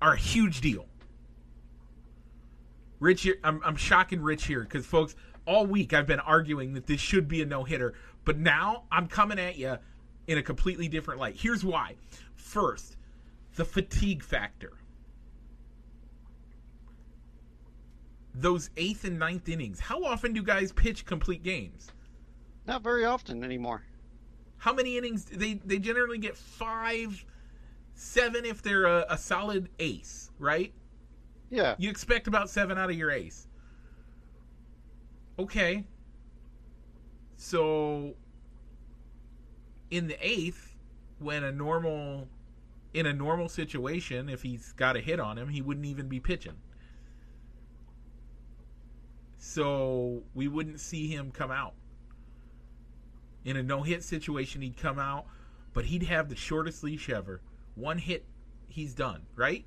are 0.00 0.14
a 0.14 0.18
huge 0.18 0.60
deal. 0.60 0.86
Rich, 3.00 3.22
here, 3.22 3.36
I'm, 3.44 3.60
I'm 3.64 3.76
shocking 3.76 4.22
Rich 4.22 4.46
here 4.46 4.60
because, 4.60 4.86
folks, 4.86 5.14
all 5.46 5.66
week 5.66 5.92
I've 5.92 6.06
been 6.06 6.20
arguing 6.20 6.74
that 6.74 6.86
this 6.86 7.00
should 7.00 7.28
be 7.28 7.42
a 7.42 7.46
no 7.46 7.64
hitter, 7.64 7.94
but 8.24 8.38
now 8.38 8.84
I'm 8.90 9.06
coming 9.06 9.38
at 9.38 9.56
you 9.56 9.78
in 10.26 10.38
a 10.38 10.42
completely 10.42 10.88
different 10.88 11.20
light. 11.20 11.36
Here's 11.36 11.64
why. 11.64 11.96
First, 12.34 12.96
the 13.56 13.64
fatigue 13.64 14.22
factor. 14.22 14.72
Those 18.34 18.70
eighth 18.76 19.04
and 19.04 19.18
ninth 19.18 19.48
innings. 19.48 19.78
How 19.78 20.02
often 20.04 20.32
do 20.32 20.42
guys 20.42 20.72
pitch 20.72 21.04
complete 21.06 21.42
games? 21.42 21.92
Not 22.66 22.82
very 22.82 23.04
often 23.04 23.44
anymore. 23.44 23.84
How 24.56 24.72
many 24.72 24.96
innings? 24.96 25.24
They 25.26 25.54
they 25.64 25.78
generally 25.78 26.18
get 26.18 26.36
five, 26.36 27.24
seven 27.94 28.44
if 28.44 28.62
they're 28.62 28.86
a, 28.86 29.06
a 29.10 29.18
solid 29.18 29.68
ace, 29.78 30.30
right? 30.38 30.72
Yeah. 31.50 31.74
You 31.78 31.90
expect 31.90 32.26
about 32.26 32.50
seven 32.50 32.78
out 32.78 32.90
of 32.90 32.96
your 32.96 33.10
ace. 33.10 33.46
Okay. 35.38 35.84
So 37.44 38.14
in 39.90 40.06
the 40.06 40.16
eighth, 40.26 40.74
when 41.18 41.44
a 41.44 41.52
normal 41.52 42.26
in 42.94 43.04
a 43.04 43.12
normal 43.12 43.50
situation, 43.50 44.30
if 44.30 44.40
he's 44.40 44.72
got 44.72 44.96
a 44.96 45.00
hit 45.00 45.20
on 45.20 45.36
him, 45.36 45.50
he 45.50 45.60
wouldn't 45.60 45.84
even 45.84 46.08
be 46.08 46.20
pitching. 46.20 46.56
So 49.36 50.22
we 50.32 50.48
wouldn't 50.48 50.80
see 50.80 51.08
him 51.08 51.30
come 51.32 51.50
out. 51.50 51.74
In 53.44 53.58
a 53.58 53.62
no 53.62 53.82
hit 53.82 54.02
situation, 54.02 54.62
he'd 54.62 54.78
come 54.78 54.98
out, 54.98 55.26
but 55.74 55.84
he'd 55.84 56.04
have 56.04 56.30
the 56.30 56.36
shortest 56.36 56.82
leash 56.82 57.10
ever. 57.10 57.42
One 57.74 57.98
hit, 57.98 58.24
he's 58.68 58.94
done, 58.94 59.20
right? 59.36 59.66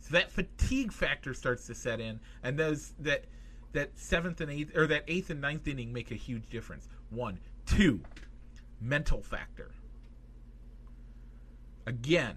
So 0.00 0.12
that 0.12 0.32
fatigue 0.32 0.92
factor 0.92 1.34
starts 1.34 1.66
to 1.66 1.74
set 1.74 2.00
in, 2.00 2.20
and 2.42 2.58
those 2.58 2.94
that 3.00 3.26
that 3.74 3.98
seventh 3.98 4.40
and 4.40 4.50
eighth 4.50 4.76
or 4.76 4.86
that 4.86 5.04
eighth 5.06 5.30
and 5.30 5.40
ninth 5.40 5.68
inning 5.68 5.92
make 5.92 6.10
a 6.10 6.16
huge 6.16 6.48
difference. 6.48 6.88
One, 7.10 7.38
two, 7.66 8.00
mental 8.80 9.22
factor. 9.22 9.70
Again, 11.86 12.36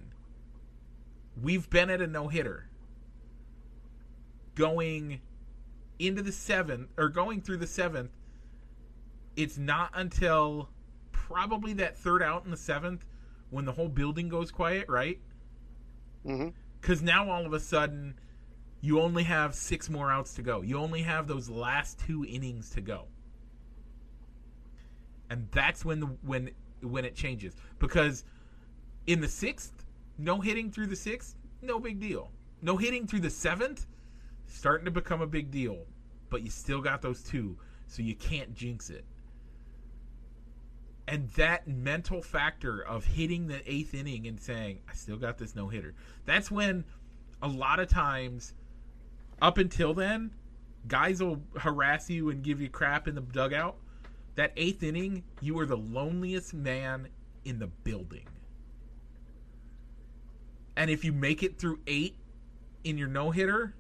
we've 1.42 1.70
been 1.70 1.90
at 1.90 2.02
a 2.02 2.08
no 2.08 2.28
hitter 2.28 2.68
going 4.56 5.22
into 6.00 6.22
the 6.22 6.32
seventh 6.32 6.90
or 6.98 7.10
going 7.10 7.42
through 7.42 7.58
the 7.58 7.68
seventh. 7.68 8.12
It's 9.36 9.58
not 9.58 9.92
until 9.94 10.70
probably 11.12 11.74
that 11.74 11.98
third 11.98 12.22
out 12.22 12.44
in 12.46 12.52
the 12.52 12.58
seventh 12.58 13.06
when 13.50 13.66
the 13.66 13.72
whole 13.72 13.88
building 13.90 14.30
goes 14.30 14.52
quiet, 14.52 14.90
right? 14.90 15.20
hmm 16.26 16.50
because 16.82 17.02
now 17.02 17.30
all 17.30 17.46
of 17.46 17.54
a 17.54 17.60
sudden 17.60 18.14
you 18.82 19.02
only 19.02 19.24
have 19.24 19.56
six 19.56 19.90
more 19.90 20.12
outs 20.12 20.34
to 20.36 20.42
go. 20.42 20.62
You 20.62 20.78
only 20.78 21.02
have 21.02 21.28
those 21.28 21.50
last 21.50 22.00
two 22.00 22.26
innings 22.26 22.70
to 22.72 22.82
go. 22.82 23.06
And 25.30 25.48
that's 25.52 25.84
when 25.84 26.00
the 26.00 26.08
when 26.22 26.52
when 26.82 27.06
it 27.06 27.16
changes. 27.16 27.56
Because 27.80 28.24
in 29.08 29.20
the 29.22 29.28
sixth, 29.28 29.86
no 30.18 30.40
hitting 30.40 30.72
through 30.72 30.88
the 30.88 30.96
sixth, 30.96 31.36
no 31.62 31.80
big 31.80 32.00
deal. 32.00 32.32
No 32.62 32.78
hitting 32.78 33.08
through 33.08 33.22
the 33.22 33.30
seventh, 33.30 33.86
starting 34.48 34.86
to 34.86 34.92
become 34.92 35.22
a 35.22 35.28
big 35.28 35.52
deal. 35.52 35.86
But 36.30 36.44
you 36.44 36.50
still 36.50 36.82
got 36.82 37.02
those 37.02 37.24
two, 37.24 37.58
so 37.88 38.02
you 38.02 38.16
can't 38.16 38.54
jinx 38.54 38.90
it. 38.90 39.06
And 41.08 41.30
that 41.32 41.68
mental 41.68 42.22
factor 42.22 42.82
of 42.82 43.06
hitting 43.06 43.48
the 43.48 43.62
eighth 43.66 43.94
inning 43.94 44.28
and 44.28 44.40
saying, 44.40 44.80
I 44.90 44.94
still 44.94 45.16
got 45.16 45.38
this 45.38 45.56
no 45.56 45.70
hitter. 45.70 45.94
That's 46.26 46.52
when 46.52 46.84
a 47.42 47.48
lot 47.48 47.80
of 47.80 47.88
times, 47.88 48.54
up 49.42 49.58
until 49.58 49.94
then, 49.94 50.32
guys 50.88 51.22
will 51.22 51.42
harass 51.58 52.10
you 52.10 52.30
and 52.30 52.44
give 52.44 52.62
you 52.62 52.70
crap 52.70 53.08
in 53.08 53.16
the 53.16 53.22
dugout. 53.22 53.76
That 54.36 54.54
eighth 54.56 54.84
inning, 54.84 55.24
you 55.42 55.60
are 55.60 55.66
the 55.66 55.78
loneliest 55.78 56.54
man 56.54 57.08
in 57.44 57.60
the 57.60 57.68
building. 57.68 58.28
And 60.76 60.92
if 60.92 61.04
you 61.04 61.12
make 61.12 61.42
it 61.42 61.58
through 61.58 61.80
eight 61.88 62.18
in 62.84 62.98
your 62.98 63.08
no 63.08 63.32
hitter, 63.32 63.74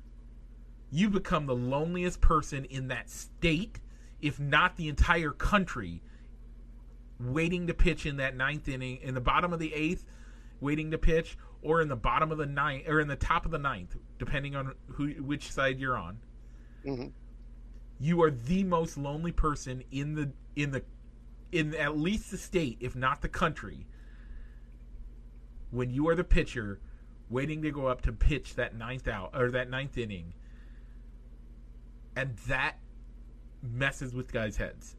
you 0.89 1.09
become 1.09 1.45
the 1.45 1.55
loneliest 1.55 2.21
person 2.21 2.65
in 2.65 2.87
that 2.87 3.09
state, 3.09 3.79
if 4.21 4.39
not 4.39 4.77
the 4.77 4.87
entire 4.87 5.31
country, 5.31 6.01
waiting 7.19 7.67
to 7.67 7.73
pitch 7.73 8.05
in 8.05 8.17
that 8.17 8.35
ninth 8.35 8.67
inning, 8.67 8.97
in 8.97 9.13
the 9.13 9.21
bottom 9.21 9.53
of 9.53 9.59
the 9.59 9.73
eighth, 9.73 10.05
waiting 10.59 10.89
to 10.91 10.97
pitch, 10.97 11.37
or 11.61 11.81
in 11.81 11.87
the 11.87 11.95
bottom 11.95 12.31
of 12.31 12.37
the 12.37 12.45
ninth, 12.45 12.87
or 12.87 12.99
in 12.99 13.07
the 13.07 13.15
top 13.15 13.45
of 13.45 13.51
the 13.51 13.57
ninth, 13.57 13.95
depending 14.19 14.55
on 14.55 14.73
who 14.87 15.09
which 15.23 15.51
side 15.51 15.79
you're 15.79 15.97
on. 15.97 16.19
Mm-hmm. 16.85 17.07
You 17.99 18.21
are 18.21 18.31
the 18.31 18.63
most 18.63 18.97
lonely 18.97 19.31
person 19.31 19.83
in 19.91 20.15
the 20.15 20.31
in 20.55 20.71
the 20.71 20.83
in 21.51 21.73
at 21.75 21.97
least 21.97 22.31
the 22.31 22.37
state, 22.37 22.77
if 22.79 22.95
not 22.95 23.21
the 23.21 23.29
country, 23.29 23.87
when 25.71 25.89
you 25.89 26.07
are 26.07 26.15
the 26.15 26.23
pitcher 26.23 26.79
waiting 27.29 27.61
to 27.61 27.71
go 27.71 27.87
up 27.87 28.01
to 28.01 28.11
pitch 28.11 28.55
that 28.55 28.75
ninth 28.75 29.07
out 29.07 29.31
or 29.33 29.51
that 29.51 29.69
ninth 29.69 29.97
inning. 29.97 30.33
And 32.15 32.35
that 32.47 32.77
messes 33.61 34.13
with 34.13 34.31
guys' 34.31 34.57
heads. 34.57 34.95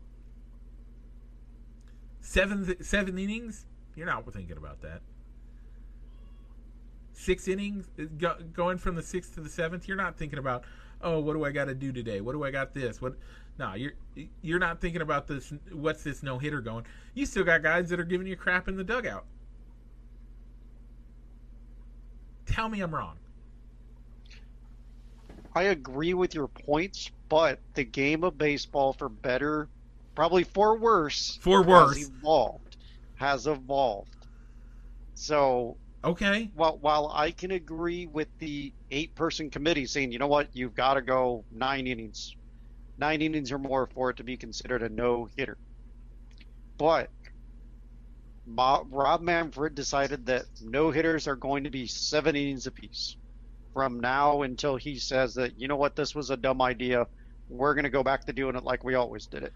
Seven 2.21 2.83
seven 2.83 3.19
innings, 3.19 3.67
you're 3.97 4.07
not 4.07 4.31
thinking 4.33 4.57
about 4.57 4.83
that. 4.83 5.01
Six 7.19 7.49
innings, 7.49 7.89
uh, 7.99 8.05
go, 8.17 8.37
going 8.53 8.79
from 8.79 8.95
the 8.95 9.03
sixth 9.03 9.35
to 9.35 9.41
the 9.41 9.49
seventh, 9.49 9.89
you're 9.89 9.97
not 9.97 10.17
thinking 10.17 10.39
about, 10.39 10.63
oh, 11.03 11.19
what 11.19 11.33
do 11.33 11.45
I 11.45 11.51
got 11.51 11.65
to 11.65 11.75
do 11.75 11.91
today? 11.91 12.21
What 12.21 12.33
do 12.33 12.45
I 12.45 12.53
got 12.53 12.73
this? 12.73 13.03
What? 13.03 13.17
No, 13.59 13.75
you're 13.75 13.95
you're 14.41 14.61
not 14.61 14.81
thinking 14.81 15.03
about 15.03 15.27
this. 15.27 15.53
What's 15.73 16.05
this 16.05 16.23
no 16.23 16.39
hitter 16.39 16.61
going? 16.61 16.85
You 17.15 17.27
still 17.27 17.43
got 17.43 17.65
guys 17.65 17.89
that 17.89 17.99
are 17.99 18.05
giving 18.05 18.29
you 18.29 18.37
crap 18.37 18.69
in 18.69 18.77
the 18.77 18.85
dugout. 18.85 19.25
Tell 22.47 22.69
me 22.69 22.81
I'm 22.83 22.95
wrong. 22.95 23.17
I 25.57 25.65
agree 25.65 26.15
with 26.15 26.37
your 26.37 26.47
points, 26.47 27.11
but 27.29 27.59
the 27.75 27.83
game 27.83 28.23
of 28.23 28.39
baseball, 28.39 28.93
for 28.93 29.09
better, 29.09 29.69
probably 30.15 30.45
for 30.45 30.79
worse, 30.79 31.37
for 31.43 31.65
worse, 31.65 31.99
has 31.99 32.09
evolved. 32.11 32.77
Has 33.17 33.47
evolved. 33.49 34.27
So 35.15 35.77
okay, 36.05 36.51
Well, 36.55 36.79
while 36.81 37.11
I 37.15 37.31
can 37.31 37.51
agree 37.51 38.07
with 38.07 38.29
the 38.39 38.73
eight-person 38.91 39.51
committee 39.51 39.87
saying, 39.87 40.13
you 40.13 40.19
know 40.19 40.27
what, 40.29 40.49
you've 40.53 40.75
got 40.75 40.95
to 40.95 41.03
go 41.03 41.45
nine 41.51 41.87
innings, 41.87 42.37
nine 42.99 43.23
innings 43.23 43.53
or 43.53 43.59
more 43.59 43.87
for 43.95 44.11
it 44.11 44.17
to 44.19 44.25
be 44.25 44.37
considered 44.37 44.83
a 44.83 44.89
no-hitter. 44.89 45.59
But 46.79 47.11
Rob 48.47 49.21
Manfred 49.21 49.75
decided 49.75 50.27
that 50.27 50.45
no 50.61 50.91
hitters 50.91 51.27
are 51.29 51.37
going 51.37 51.65
to 51.65 51.71
be 51.71 51.87
seven 51.87 52.37
innings 52.37 52.67
apiece 52.67 53.17
from 53.75 54.01
now 54.01 54.43
until 54.43 54.77
he 54.77 54.99
says 54.99 55.35
that 55.35 55.61
you 55.61 55.69
know 55.69 55.77
what 55.77 55.97
this 55.97 56.15
was 56.15 56.31
a 56.31 56.37
dumb 56.37 56.63
idea. 56.63 57.07
We're 57.49 57.75
going 57.75 57.85
to 57.85 57.91
go 57.91 58.03
back 58.03 58.25
to 58.27 58.33
doing 58.33 58.57
it 58.57 58.65
like 58.65 58.85
we 58.85 58.95
always 58.95 59.27
did 59.27 59.43
it. 59.43 59.53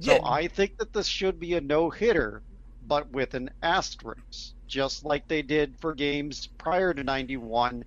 So. 0.00 0.20
I 0.24 0.48
think 0.48 0.78
that 0.78 0.92
this 0.92 1.06
should 1.06 1.38
be 1.40 1.54
a 1.54 1.60
no 1.60 1.90
hitter, 1.90 2.42
but 2.86 3.10
with 3.10 3.34
an 3.34 3.50
asterisk, 3.62 4.54
just 4.70 5.04
like 5.04 5.28
they 5.28 5.42
did 5.42 5.74
for 5.80 5.94
games 5.94 6.46
prior 6.56 6.94
to 6.94 7.04
'91. 7.04 7.84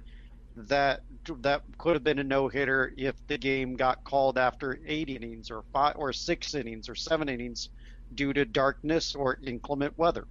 That 0.55 1.01
that 1.39 1.63
could 1.79 1.95
have 1.95 2.03
been 2.03 2.19
a 2.19 2.23
no 2.23 2.47
hitter 2.47 2.93
if 2.95 3.15
the 3.25 3.39
game 3.39 3.75
got 3.75 4.03
called 4.03 4.37
after 4.37 4.77
eight 4.85 5.09
innings 5.09 5.49
or 5.49 5.63
five 5.73 5.95
or 5.97 6.13
six 6.13 6.53
innings 6.53 6.87
or 6.89 6.93
seven 6.93 7.27
innings 7.29 7.69
due 8.13 8.33
to 8.33 8.45
darkness 8.45 9.15
or 9.15 9.39
inclement 9.41 9.97
weather. 9.97 10.27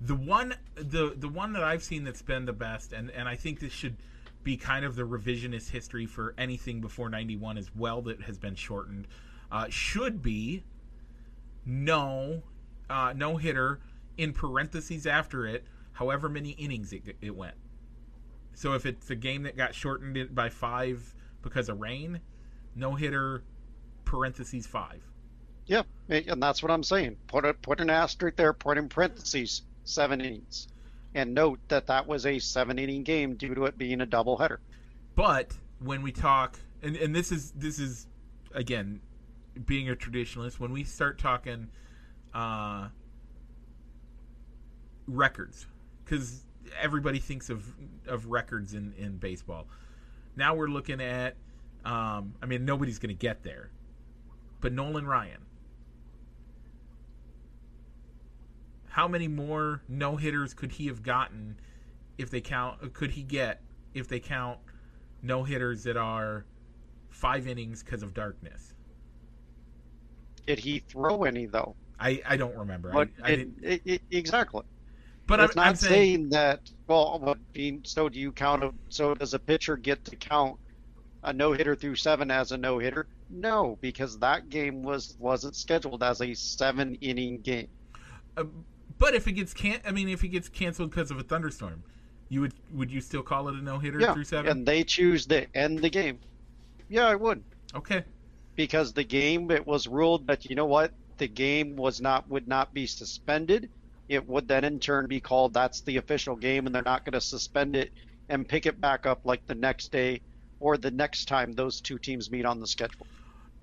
The 0.00 0.14
one 0.14 0.54
the 0.74 1.14
the 1.16 1.28
one 1.28 1.54
that 1.54 1.62
I've 1.62 1.82
seen 1.82 2.04
that's 2.04 2.20
been 2.20 2.44
the 2.44 2.52
best, 2.52 2.92
and 2.92 3.10
and 3.12 3.28
I 3.28 3.36
think 3.36 3.60
this 3.60 3.72
should 3.72 3.96
be 4.44 4.56
kind 4.56 4.84
of 4.84 4.94
the 4.94 5.02
revisionist 5.04 5.70
history 5.70 6.04
for 6.04 6.34
anything 6.36 6.80
before 6.80 7.08
'91 7.08 7.56
as 7.56 7.74
well 7.74 8.02
that 8.02 8.22
has 8.22 8.36
been 8.36 8.56
shortened, 8.56 9.06
uh, 9.50 9.68
should 9.70 10.22
be 10.22 10.64
no 11.64 12.42
uh, 12.90 13.14
no 13.16 13.36
hitter 13.38 13.80
in 14.16 14.32
parentheses 14.32 15.06
after 15.06 15.46
it, 15.46 15.64
however 15.96 16.28
many 16.28 16.50
innings 16.50 16.92
it, 16.92 17.16
it 17.22 17.34
went. 17.34 17.54
So 18.52 18.74
if 18.74 18.84
it's 18.84 19.08
a 19.08 19.16
game 19.16 19.44
that 19.44 19.56
got 19.56 19.74
shortened 19.74 20.34
by 20.34 20.50
five 20.50 21.14
because 21.42 21.70
of 21.70 21.80
rain, 21.80 22.20
no 22.74 22.94
hitter 22.94 23.42
parentheses 24.04 24.66
five. 24.66 25.02
Yeah, 25.64 25.82
and 26.08 26.42
that's 26.42 26.62
what 26.62 26.70
I'm 26.70 26.82
saying. 26.82 27.16
Put 27.26 27.44
a, 27.44 27.54
put 27.54 27.80
an 27.80 27.90
asterisk 27.90 28.36
there. 28.36 28.52
Put 28.52 28.78
in 28.78 28.88
parentheses 28.88 29.62
seven 29.84 30.20
innings, 30.20 30.68
and 31.14 31.34
note 31.34 31.60
that 31.68 31.86
that 31.86 32.06
was 32.06 32.26
a 32.26 32.38
seven 32.38 32.78
inning 32.78 33.02
game 33.02 33.34
due 33.34 33.54
to 33.54 33.64
it 33.64 33.78
being 33.78 34.00
a 34.02 34.06
doubleheader. 34.06 34.58
But 35.14 35.56
when 35.80 36.02
we 36.02 36.12
talk, 36.12 36.60
and, 36.82 36.94
and 36.96 37.16
this 37.16 37.32
is 37.32 37.52
this 37.52 37.78
is 37.78 38.06
again 38.54 39.00
being 39.64 39.88
a 39.88 39.96
traditionalist, 39.96 40.60
when 40.60 40.72
we 40.72 40.84
start 40.84 41.18
talking 41.18 41.68
uh, 42.34 42.88
records, 45.06 45.66
because 46.06 46.44
everybody 46.80 47.18
thinks 47.18 47.50
of 47.50 47.66
of 48.06 48.26
records 48.26 48.72
in 48.72 48.94
in 48.96 49.18
baseball. 49.18 49.66
Now 50.36 50.54
we're 50.54 50.68
looking 50.68 51.02
at. 51.02 51.36
Um, 51.84 52.34
I 52.42 52.46
mean, 52.46 52.64
nobody's 52.64 52.98
going 52.98 53.14
to 53.14 53.18
get 53.18 53.44
there, 53.44 53.70
but 54.60 54.72
Nolan 54.72 55.06
Ryan 55.06 55.46
how 58.96 59.06
many 59.06 59.28
more 59.28 59.82
no 59.90 60.16
hitters 60.16 60.54
could 60.54 60.72
he 60.72 60.86
have 60.86 61.02
gotten 61.02 61.54
if 62.16 62.30
they 62.30 62.40
count? 62.40 62.94
Could 62.94 63.10
he 63.10 63.22
get 63.22 63.60
if 63.92 64.08
they 64.08 64.18
count 64.18 64.58
no 65.20 65.44
hitters 65.44 65.84
that 65.84 65.98
are 65.98 66.46
five 67.10 67.46
innings 67.46 67.82
because 67.82 68.02
of 68.02 68.14
darkness? 68.14 68.72
Did 70.46 70.60
he 70.60 70.78
throw 70.78 71.24
any 71.24 71.44
though? 71.44 71.76
I, 72.00 72.22
I 72.26 72.38
don't 72.38 72.56
remember. 72.56 72.90
But 72.90 73.10
I, 73.22 73.28
I 73.28 73.30
it, 73.32 73.48
it, 73.60 73.82
it, 73.84 74.02
exactly. 74.10 74.62
But 75.26 75.40
it's 75.40 75.56
I'm, 75.56 75.60
not 75.60 75.66
I'm 75.68 75.76
saying, 75.76 75.90
saying, 75.92 76.28
that. 76.30 76.60
Well, 76.86 77.36
so 77.82 78.08
do 78.08 78.20
you 78.20 78.32
count? 78.32 78.62
A, 78.62 78.72
so 78.88 79.14
does 79.14 79.34
a 79.34 79.38
pitcher 79.38 79.76
get 79.76 80.04
to 80.04 80.16
count 80.16 80.58
a 81.22 81.32
no 81.32 81.52
hitter 81.52 81.74
through 81.74 81.96
seven 81.96 82.30
as 82.30 82.52
a 82.52 82.56
no 82.56 82.78
hitter? 82.78 83.06
No, 83.28 83.76
because 83.80 84.18
that 84.20 84.48
game 84.50 84.82
was 84.82 85.16
wasn't 85.18 85.56
scheduled 85.56 86.02
as 86.02 86.22
a 86.22 86.32
seven 86.34 86.96
inning 87.00 87.40
game. 87.40 87.68
Uh, 88.36 88.44
but 88.98 89.14
if 89.14 89.26
it 89.26 89.32
gets 89.32 89.52
can, 89.52 89.80
I 89.84 89.90
mean, 89.90 90.08
if 90.08 90.22
it 90.22 90.28
gets 90.28 90.48
canceled 90.48 90.90
because 90.90 91.10
of 91.10 91.18
a 91.18 91.22
thunderstorm, 91.22 91.82
you 92.28 92.40
would 92.42 92.54
would 92.72 92.90
you 92.90 93.00
still 93.00 93.22
call 93.22 93.48
it 93.48 93.56
a 93.56 93.62
no 93.62 93.78
hitter 93.78 94.00
yeah, 94.00 94.14
through 94.14 94.24
seven? 94.24 94.50
and 94.50 94.66
they 94.66 94.84
choose 94.84 95.26
to 95.26 95.46
end 95.56 95.80
the 95.80 95.90
game. 95.90 96.20
Yeah, 96.88 97.08
I 97.08 97.16
would. 97.16 97.42
Okay. 97.74 98.04
Because 98.54 98.92
the 98.92 99.04
game, 99.04 99.50
it 99.50 99.66
was 99.66 99.86
ruled 99.86 100.28
that 100.28 100.48
you 100.48 100.54
know 100.54 100.66
what, 100.66 100.92
the 101.18 101.28
game 101.28 101.76
was 101.76 102.00
not 102.00 102.28
would 102.30 102.46
not 102.46 102.72
be 102.72 102.86
suspended. 102.86 103.68
It 104.08 104.26
would 104.28 104.48
then 104.48 104.64
in 104.64 104.78
turn 104.78 105.06
be 105.06 105.20
called 105.20 105.54
that's 105.54 105.80
the 105.80 105.96
official 105.96 106.36
game, 106.36 106.66
and 106.66 106.74
they're 106.74 106.82
not 106.82 107.04
going 107.04 107.14
to 107.14 107.20
suspend 107.20 107.76
it 107.76 107.92
and 108.28 108.46
pick 108.46 108.66
it 108.66 108.80
back 108.80 109.06
up 109.06 109.20
like 109.24 109.46
the 109.46 109.54
next 109.54 109.92
day 109.92 110.20
or 110.60 110.76
the 110.76 110.90
next 110.90 111.26
time 111.26 111.52
those 111.52 111.80
two 111.80 111.98
teams 111.98 112.30
meet 112.30 112.44
on 112.44 112.60
the 112.60 112.66
schedule. 112.66 113.06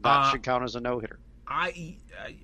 That 0.01 0.09
uh, 0.09 0.31
should 0.31 0.43
count 0.43 0.63
as 0.63 0.75
a 0.75 0.79
no 0.79 0.99
hitter. 0.99 1.19
I, 1.47 1.97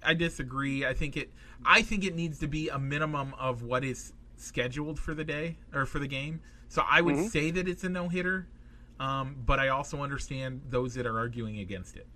I 0.04 0.14
disagree. 0.14 0.86
I 0.86 0.94
think 0.94 1.18
it 1.18 1.32
I 1.66 1.82
think 1.82 2.06
it 2.06 2.16
needs 2.16 2.40
to 2.40 2.48
be 2.48 2.70
a 2.70 2.80
minimum 2.80 3.34
of 3.38 3.64
what 3.64 3.84
is 3.84 4.14
scheduled 4.38 5.00
for 5.00 5.14
the 5.14 5.24
day 5.24 5.58
or 5.74 5.86
for 5.86 6.00
the 6.00 6.08
game. 6.08 6.42
So 6.70 6.84
I 6.88 7.02
would 7.02 7.16
mm-hmm. 7.16 7.28
say 7.28 7.52
that 7.52 7.68
it's 7.68 7.84
a 7.84 7.90
no 7.90 8.08
hitter, 8.10 8.48
um, 9.00 9.36
but 9.46 9.60
I 9.60 9.70
also 9.70 10.02
understand 10.02 10.62
those 10.70 10.94
that 10.94 11.06
are 11.06 11.18
arguing 11.18 11.60
against 11.60 11.98
it 11.98 12.08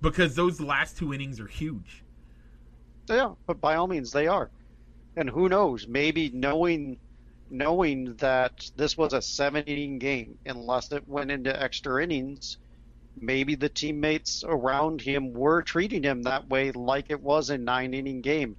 because 0.00 0.34
those 0.34 0.60
last 0.60 0.96
two 0.96 1.12
innings 1.12 1.40
are 1.40 1.46
huge. 1.46 2.04
Yeah, 3.08 3.34
but 3.46 3.60
by 3.60 3.76
all 3.76 3.86
means 3.86 4.10
they 4.10 4.26
are, 4.26 4.50
and 5.16 5.30
who 5.30 5.48
knows? 5.48 5.86
Maybe 5.88 6.30
knowing 6.30 6.98
knowing 7.50 8.14
that 8.16 8.52
this 8.76 8.96
was 8.96 9.12
a 9.12 9.22
seven 9.22 9.64
inning 9.64 9.98
game, 9.98 10.38
unless 10.44 10.92
it 10.92 11.08
went 11.08 11.30
into 11.30 11.62
extra 11.62 12.02
innings, 12.02 12.58
maybe 13.16 13.54
the 13.54 13.68
teammates 13.68 14.44
around 14.46 15.00
him 15.00 15.32
were 15.32 15.62
treating 15.62 16.02
him 16.02 16.22
that 16.22 16.48
way, 16.48 16.70
like 16.72 17.06
it 17.08 17.22
was 17.22 17.50
a 17.50 17.58
nine 17.58 17.94
inning 17.94 18.20
game, 18.20 18.56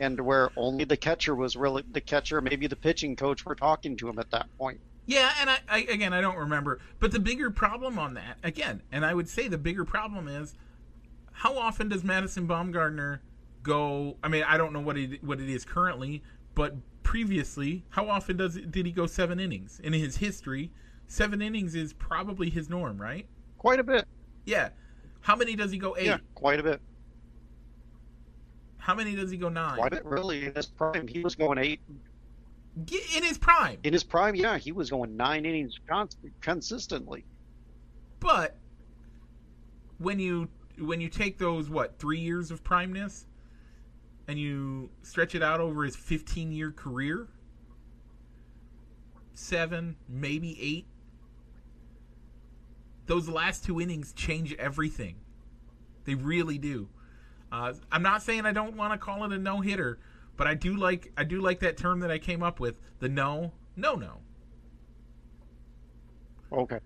and 0.00 0.20
where 0.20 0.50
only 0.56 0.84
the 0.84 0.96
catcher 0.96 1.34
was 1.34 1.56
really 1.56 1.84
the 1.90 2.00
catcher, 2.00 2.40
maybe 2.40 2.66
the 2.66 2.76
pitching 2.76 3.14
coach 3.16 3.46
were 3.46 3.54
talking 3.54 3.96
to 3.96 4.08
him 4.08 4.18
at 4.18 4.30
that 4.30 4.46
point. 4.58 4.80
Yeah, 5.06 5.30
and 5.40 5.50
I, 5.50 5.58
I 5.68 5.78
again 5.80 6.12
I 6.12 6.20
don't 6.20 6.38
remember, 6.38 6.80
but 6.98 7.12
the 7.12 7.20
bigger 7.20 7.50
problem 7.50 7.98
on 7.98 8.14
that 8.14 8.38
again, 8.42 8.82
and 8.90 9.04
I 9.04 9.14
would 9.14 9.28
say 9.28 9.48
the 9.48 9.58
bigger 9.58 9.84
problem 9.84 10.28
is 10.28 10.54
how 11.32 11.58
often 11.58 11.88
does 11.88 12.02
Madison 12.02 12.48
Bumgarner 12.48 13.20
go? 13.64 14.16
I 14.22 14.28
mean, 14.28 14.44
I 14.44 14.56
don't 14.56 14.72
know 14.72 14.80
what 14.80 14.96
it 14.96 15.24
what 15.24 15.40
it 15.40 15.48
is 15.48 15.64
currently, 15.64 16.22
but 16.54 16.76
previously, 17.02 17.84
how 17.90 18.08
often 18.08 18.36
does 18.36 18.56
it, 18.56 18.70
did 18.70 18.86
he 18.86 18.92
go 18.92 19.06
seven 19.06 19.40
innings 19.40 19.80
in 19.82 19.92
his 19.92 20.18
history? 20.18 20.70
Seven 21.08 21.42
innings 21.42 21.74
is 21.74 21.92
probably 21.92 22.48
his 22.50 22.70
norm, 22.70 23.00
right? 23.00 23.26
Quite 23.58 23.80
a 23.80 23.84
bit. 23.84 24.06
Yeah. 24.46 24.68
How 25.20 25.34
many 25.34 25.56
does 25.56 25.72
he 25.72 25.78
go 25.78 25.96
eight? 25.96 26.06
Yeah, 26.06 26.18
quite 26.34 26.60
a 26.60 26.62
bit. 26.62 26.80
How 28.78 28.94
many 28.94 29.14
does 29.14 29.30
he 29.30 29.38
go 29.38 29.48
nine? 29.48 29.76
Quite 29.76 29.92
a 29.92 29.96
bit, 29.96 30.04
really. 30.04 30.46
In 30.46 30.54
his 30.54 30.66
prime, 30.66 31.08
he 31.08 31.20
was 31.20 31.34
going 31.34 31.58
eight. 31.58 31.80
In 32.76 33.22
his 33.22 33.38
prime. 33.38 33.78
In 33.82 33.92
his 33.92 34.04
prime, 34.04 34.34
yeah, 34.34 34.58
he 34.58 34.72
was 34.72 34.90
going 34.90 35.16
nine 35.16 35.46
innings 35.46 35.78
con- 35.88 36.08
consistently. 36.40 37.24
But 38.20 38.56
when 39.98 40.18
you 40.18 40.48
when 40.78 41.00
you 41.00 41.08
take 41.08 41.38
those 41.38 41.70
what 41.70 41.98
three 41.98 42.18
years 42.18 42.50
of 42.50 42.64
primeness 42.64 43.26
and 44.28 44.38
you 44.38 44.90
stretch 45.02 45.34
it 45.34 45.42
out 45.42 45.60
over 45.60 45.84
his 45.84 45.96
15 45.96 46.52
year 46.52 46.70
career, 46.70 47.28
seven, 49.34 49.96
maybe 50.08 50.56
eight, 50.60 50.86
those 53.06 53.28
last 53.28 53.64
two 53.64 53.80
innings 53.80 54.12
change 54.12 54.54
everything. 54.54 55.16
They 56.04 56.14
really 56.14 56.58
do. 56.58 56.88
Uh, 57.52 57.74
I'm 57.92 58.02
not 58.02 58.22
saying 58.22 58.46
I 58.46 58.52
don't 58.52 58.76
want 58.76 58.92
to 58.92 58.98
call 58.98 59.24
it 59.24 59.32
a 59.32 59.38
no 59.38 59.60
hitter, 59.60 59.98
but 60.36 60.46
I 60.46 60.54
do 60.54 60.76
like 60.76 61.12
I 61.16 61.24
do 61.24 61.40
like 61.40 61.60
that 61.60 61.76
term 61.76 62.00
that 62.00 62.10
I 62.10 62.18
came 62.18 62.42
up 62.42 62.60
with 62.60 62.80
the 62.98 63.08
no 63.08 63.52
no 63.76 63.94
no. 63.94 64.18
Okay. 66.52 66.78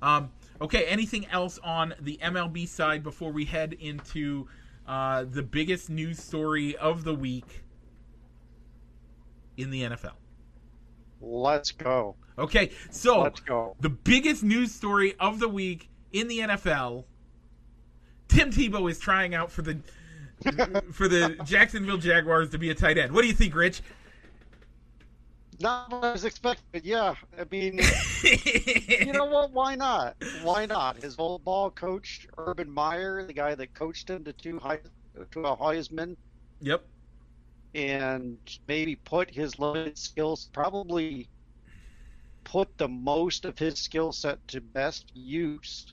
Um, 0.00 0.30
okay. 0.60 0.84
Anything 0.84 1.26
else 1.26 1.58
on 1.62 1.94
the 2.00 2.18
MLB 2.22 2.68
side 2.68 3.02
before 3.02 3.32
we 3.32 3.44
head 3.44 3.74
into 3.74 4.46
uh, 4.88 5.24
the 5.30 5.42
biggest 5.42 5.90
news 5.90 6.18
story 6.18 6.76
of 6.76 7.04
the 7.04 7.14
week 7.14 7.62
in 9.56 9.70
the 9.70 9.82
NFL? 9.82 10.14
Let's 11.20 11.70
go. 11.70 12.16
Okay, 12.38 12.70
so 12.90 13.20
Let's 13.22 13.40
go. 13.40 13.76
the 13.80 13.90
biggest 13.90 14.42
news 14.42 14.72
story 14.74 15.14
of 15.20 15.40
the 15.40 15.48
week 15.48 15.88
in 16.12 16.28
the 16.28 16.38
NFL. 16.38 17.04
Tim 18.28 18.50
Tebow 18.50 18.90
is 18.90 18.98
trying 18.98 19.34
out 19.34 19.50
for 19.50 19.62
the 19.62 19.78
for 20.92 21.08
the 21.08 21.36
Jacksonville 21.44 21.96
Jaguars 21.96 22.50
to 22.50 22.58
be 22.58 22.70
a 22.70 22.74
tight 22.74 22.96
end. 22.96 23.12
What 23.12 23.22
do 23.22 23.28
you 23.28 23.34
think, 23.34 23.54
Rich? 23.54 23.82
Not 25.60 25.90
what 25.90 26.04
I 26.04 26.12
was 26.12 26.24
expecting. 26.24 26.82
Yeah, 26.84 27.14
I 27.38 27.44
mean, 27.50 27.80
you 28.22 29.12
know 29.12 29.24
what? 29.26 29.52
Why 29.52 29.74
not? 29.74 30.16
Why 30.42 30.66
not? 30.66 31.02
His 31.02 31.16
old 31.18 31.44
ball 31.44 31.70
coach, 31.70 32.26
Urban 32.38 32.70
Meyer, 32.70 33.24
the 33.24 33.32
guy 33.32 33.54
that 33.54 33.74
coached 33.74 34.08
him 34.10 34.24
to 34.24 34.32
two 34.32 34.58
high, 34.58 34.80
to 35.32 35.40
a 35.46 35.56
Heisman, 35.56 36.16
Yep. 36.60 36.84
and 37.74 38.38
maybe 38.68 38.96
put 38.96 39.30
his 39.34 39.58
limited 39.58 39.98
skills, 39.98 40.48
probably 40.52 41.30
put 42.44 42.76
the 42.78 42.88
most 42.88 43.44
of 43.44 43.58
his 43.58 43.78
skill 43.78 44.12
set 44.12 44.46
to 44.48 44.60
best 44.60 45.10
use. 45.14 45.92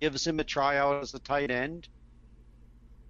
Gives 0.00 0.26
him 0.26 0.40
a 0.40 0.44
tryout 0.44 1.02
as 1.02 1.14
a 1.14 1.18
tight 1.20 1.50
end. 1.50 1.88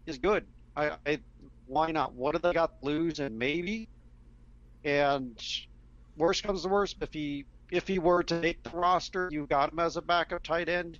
Is 0.06 0.18
good. 0.18 0.46
I, 0.76 0.96
I 1.06 1.20
why 1.66 1.92
not? 1.92 2.14
What 2.14 2.32
do 2.32 2.38
they 2.38 2.52
got 2.52 2.80
to 2.80 2.87
lose? 2.87 3.18
And 3.20 3.38
maybe. 3.38 3.88
And 4.85 5.38
worst 6.17 6.43
comes 6.43 6.62
to 6.62 6.69
worst, 6.69 6.97
if 7.01 7.12
he 7.12 7.45
if 7.71 7.87
he 7.87 7.99
were 7.99 8.23
to 8.25 8.41
make 8.41 8.62
the 8.62 8.71
roster, 8.71 9.29
you 9.31 9.47
got 9.47 9.73
him 9.73 9.79
as 9.79 9.97
a 9.97 10.03
backup 10.03 10.43
tight 10.43 10.69
end 10.69 10.99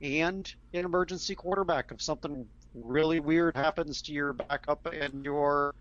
and 0.00 0.52
an 0.72 0.84
emergency 0.84 1.34
quarterback. 1.34 1.90
If 1.90 2.00
something 2.02 2.46
really 2.74 3.20
weird 3.20 3.56
happens 3.56 4.02
to 4.02 4.12
your 4.12 4.32
backup 4.34 4.86
and 4.86 5.24
your 5.24 5.74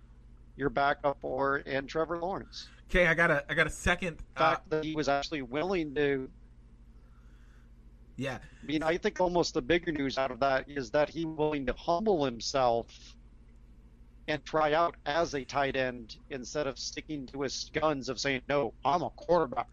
your 0.56 0.70
backup 0.70 1.18
or 1.24 1.64
and 1.66 1.88
Trevor 1.88 2.20
Lawrence. 2.20 2.72
Okay, 2.90 3.08
I 3.08 3.14
got 3.14 3.32
a 3.32 3.44
I 3.50 3.54
got 3.54 3.68
a 3.68 3.72
second. 3.72 4.18
The 4.36 4.44
Uh, 4.44 4.50
fact 4.52 4.70
that 4.70 4.84
he 4.84 4.96
was 4.96 5.08
actually 5.10 5.42
willing 5.42 5.94
to 5.96 6.30
yeah, 8.18 8.38
I 8.62 8.66
mean, 8.66 8.82
I 8.82 8.98
think 8.98 9.20
almost 9.20 9.54
the 9.54 9.62
bigger 9.62 9.92
news 9.92 10.18
out 10.18 10.32
of 10.32 10.40
that 10.40 10.70
is 10.70 10.90
that 10.92 11.10
he 11.10 11.26
willing 11.26 11.66
to 11.66 11.74
humble 11.74 12.24
himself 12.24 12.88
and 14.28 14.44
try 14.44 14.74
out 14.74 14.96
as 15.06 15.34
a 15.34 15.44
tight 15.44 15.76
end 15.76 16.18
instead 16.30 16.68
of 16.68 16.80
sticking 16.80 17.28
to 17.28 17.42
his 17.42 17.70
guns 17.74 18.10
of 18.10 18.20
saying, 18.20 18.42
"No, 18.50 18.74
I'm 18.84 19.02
a 19.02 19.10
quarterback." 19.12 19.68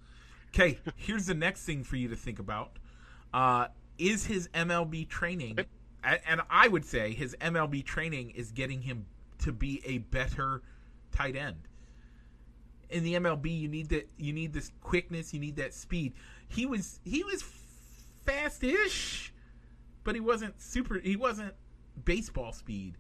Okay, 0.49 0.79
here's 0.97 1.27
the 1.27 1.35
next 1.35 1.65
thing 1.65 1.85
for 1.85 1.97
you 1.97 2.09
to 2.09 2.17
think 2.17 2.39
about. 2.39 2.79
Uh, 3.33 3.69
is 3.99 4.27
his 4.27 4.49
MLB 4.49 5.09
training, 5.09 5.59
and 6.03 6.41
I 6.51 6.69
would 6.69 6.85
say 6.85 7.13
his 7.13 7.35
MLB 7.41 7.85
training 7.85 8.31
is 8.31 8.51
getting 8.51 8.83
him 8.83 9.07
to 9.39 9.53
be 9.53 9.83
a 9.85 9.99
better 9.99 10.63
tight 11.13 11.37
end. 11.37 11.69
In 12.91 13.05
the 13.05 13.15
MLB, 13.15 13.59
you 13.59 13.69
need 13.69 13.89
that. 13.89 14.09
You 14.19 14.33
need 14.33 14.53
this 14.53 14.71
quickness. 14.83 15.33
You 15.33 15.41
need 15.41 15.57
that 15.57 15.73
speed. 15.73 16.13
He 16.49 16.67
was 16.67 17.01
he 17.05 17.25
was 17.25 17.43
fast-ish, 18.27 19.33
but 20.05 20.15
he 20.15 20.21
wasn't 20.21 20.61
super. 20.61 20.99
He 20.99 21.17
wasn't 21.17 21.55
baseball 22.05 22.53
speed, 22.53 22.99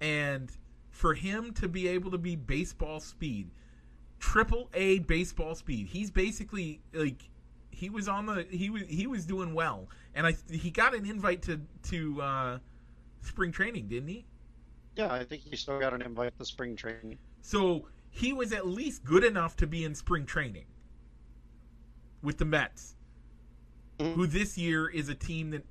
and 0.00 0.50
for 0.94 1.12
him 1.12 1.52
to 1.52 1.68
be 1.68 1.88
able 1.88 2.12
to 2.12 2.18
be 2.18 2.36
baseball 2.36 3.00
speed, 3.00 3.50
triple 4.20 4.70
A 4.74 5.00
baseball 5.00 5.56
speed. 5.56 5.88
He's 5.88 6.08
basically 6.10 6.80
like 6.92 7.28
he 7.70 7.90
was 7.90 8.08
on 8.08 8.26
the 8.26 8.46
he 8.48 8.70
was 8.70 8.82
he 8.88 9.08
was 9.08 9.26
doing 9.26 9.54
well, 9.54 9.88
and 10.14 10.24
I 10.24 10.36
he 10.48 10.70
got 10.70 10.94
an 10.94 11.04
invite 11.04 11.42
to 11.42 11.60
to 11.90 12.22
uh, 12.22 12.58
spring 13.22 13.50
training, 13.50 13.88
didn't 13.88 14.08
he? 14.08 14.24
Yeah, 14.94 15.12
I 15.12 15.24
think 15.24 15.42
he 15.42 15.56
still 15.56 15.80
got 15.80 15.92
an 15.92 16.00
invite 16.00 16.38
to 16.38 16.44
spring 16.44 16.76
training. 16.76 17.18
So 17.42 17.88
he 18.10 18.32
was 18.32 18.52
at 18.52 18.68
least 18.68 19.04
good 19.04 19.24
enough 19.24 19.56
to 19.56 19.66
be 19.66 19.84
in 19.84 19.96
spring 19.96 20.24
training 20.24 20.66
with 22.22 22.38
the 22.38 22.44
Mets, 22.44 22.94
Mhm. 23.98 24.14
who 24.14 24.26
this 24.28 24.56
year 24.56 24.88
is 24.88 25.08
a 25.08 25.14
team 25.14 25.50
that. 25.50 25.66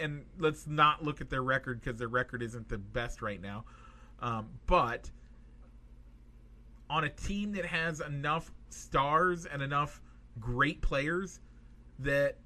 And 0.00 0.24
let's 0.38 0.66
not 0.66 1.04
look 1.04 1.20
at 1.20 1.30
their 1.30 1.42
record 1.42 1.80
because 1.80 2.00
their 2.00 2.08
record 2.08 2.42
isn't 2.42 2.68
the 2.68 2.78
best 2.78 3.22
right 3.22 3.40
now. 3.40 3.64
Um, 4.20 4.48
but 4.66 5.10
on 6.90 7.04
a 7.04 7.08
team 7.08 7.52
that 7.52 7.66
has 7.66 8.00
enough 8.00 8.52
stars 8.70 9.46
and 9.46 9.62
enough 9.62 10.00
great 10.40 10.80
players 10.80 11.40
that 11.98 12.36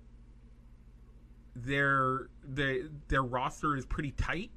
their 1.54 2.28
their 2.44 2.88
their 3.08 3.22
roster 3.22 3.76
is 3.76 3.84
pretty 3.84 4.12
tight, 4.12 4.50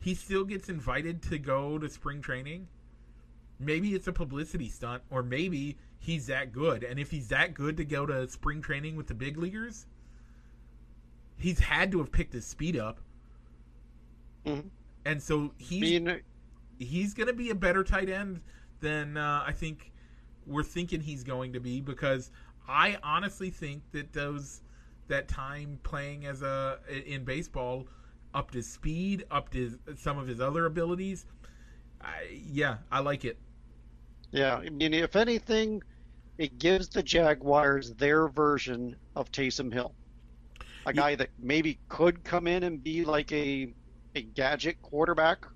he 0.00 0.14
still 0.14 0.44
gets 0.44 0.68
invited 0.68 1.22
to 1.22 1.38
go 1.38 1.78
to 1.78 1.88
spring 1.88 2.20
training. 2.20 2.68
Maybe 3.58 3.94
it's 3.94 4.08
a 4.08 4.12
publicity 4.12 4.68
stunt, 4.68 5.02
or 5.10 5.22
maybe 5.22 5.76
he's 5.98 6.26
that 6.26 6.52
good. 6.52 6.82
And 6.82 6.98
if 6.98 7.10
he's 7.10 7.28
that 7.28 7.54
good 7.54 7.76
to 7.76 7.84
go 7.84 8.06
to 8.06 8.28
spring 8.28 8.60
training 8.60 8.96
with 8.96 9.06
the 9.06 9.14
big 9.14 9.36
leaguers, 9.38 9.86
he's 11.36 11.60
had 11.60 11.92
to 11.92 11.98
have 11.98 12.10
picked 12.10 12.32
his 12.32 12.44
speed 12.46 12.76
up. 12.76 13.00
Mhm. 14.44 14.70
And 15.04 15.22
so 15.22 15.52
he's 15.58 15.96
mean, 16.00 16.22
he's 16.78 17.14
going 17.14 17.26
to 17.28 17.32
be 17.32 17.50
a 17.50 17.54
better 17.54 17.84
tight 17.84 18.08
end 18.08 18.40
than 18.80 19.16
uh, 19.16 19.44
I 19.46 19.52
think 19.52 19.92
we're 20.46 20.62
thinking 20.64 21.00
he's 21.00 21.24
going 21.24 21.52
to 21.54 21.60
be 21.60 21.80
because 21.80 22.30
I 22.68 22.98
honestly 23.02 23.50
think 23.50 23.82
that 23.92 24.12
those 24.12 24.62
that 25.08 25.28
time 25.28 25.78
playing 25.82 26.26
as 26.26 26.42
a 26.42 26.78
in 27.06 27.24
baseball 27.24 27.88
upped 28.34 28.54
his 28.54 28.68
speed, 28.68 29.24
upped 29.30 29.54
his 29.54 29.78
some 29.96 30.18
of 30.18 30.26
his 30.26 30.40
other 30.40 30.66
abilities. 30.66 31.26
I, 32.00 32.40
yeah, 32.50 32.78
I 32.90 33.00
like 33.00 33.24
it. 33.24 33.38
yeah, 34.32 34.56
I 34.56 34.70
mean, 34.70 34.94
if 34.94 35.16
anything, 35.16 35.82
it 36.38 36.58
gives 36.58 36.88
the 36.90 37.02
Jaguars 37.02 37.94
their 37.96 38.28
version 38.28 38.96
of 39.16 39.30
Taysom 39.32 39.72
Hill, 39.72 39.96
a 40.86 40.92
Yeah. 40.92 41.02
guy 41.02 41.16
that 41.16 41.30
maybe 41.38 41.80
could 41.88 42.24
come 42.24 42.46
in 42.48 42.64
and 42.64 42.82
be 42.82 43.04
like 43.04 43.32
a 43.32 43.74
a 44.14 44.22
gadget 44.22 44.80
quarterback 44.82 45.46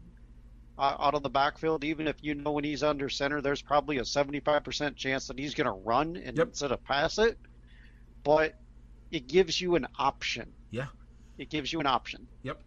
uh, 0.78 0.96
out 0.98 1.14
of 1.14 1.22
the 1.22 1.30
backfield. 1.30 1.84
Even 1.84 2.06
if 2.06 2.16
you 2.22 2.34
know 2.34 2.52
when 2.52 2.64
he's 2.64 2.82
under 2.82 3.08
center, 3.08 3.40
there's 3.40 3.62
probably 3.62 3.98
a 3.98 4.02
75% 4.02 4.96
chance 4.96 5.26
that 5.28 5.38
he's 5.38 5.54
going 5.54 5.66
to 5.66 5.72
run 5.72 6.16
and 6.16 6.36
Yep. 6.36 6.48
instead 6.48 6.72
of 6.72 6.82
pass 6.84 7.18
it. 7.18 7.38
But 8.24 8.58
it 9.10 9.26
gives 9.28 9.60
you 9.60 9.76
an 9.76 9.86
option. 9.98 10.52
Yeah. 10.70 10.86
It 11.38 11.50
gives 11.50 11.72
you 11.72 11.80
an 11.80 11.86
option. 11.86 12.26
Yep. 12.42 12.60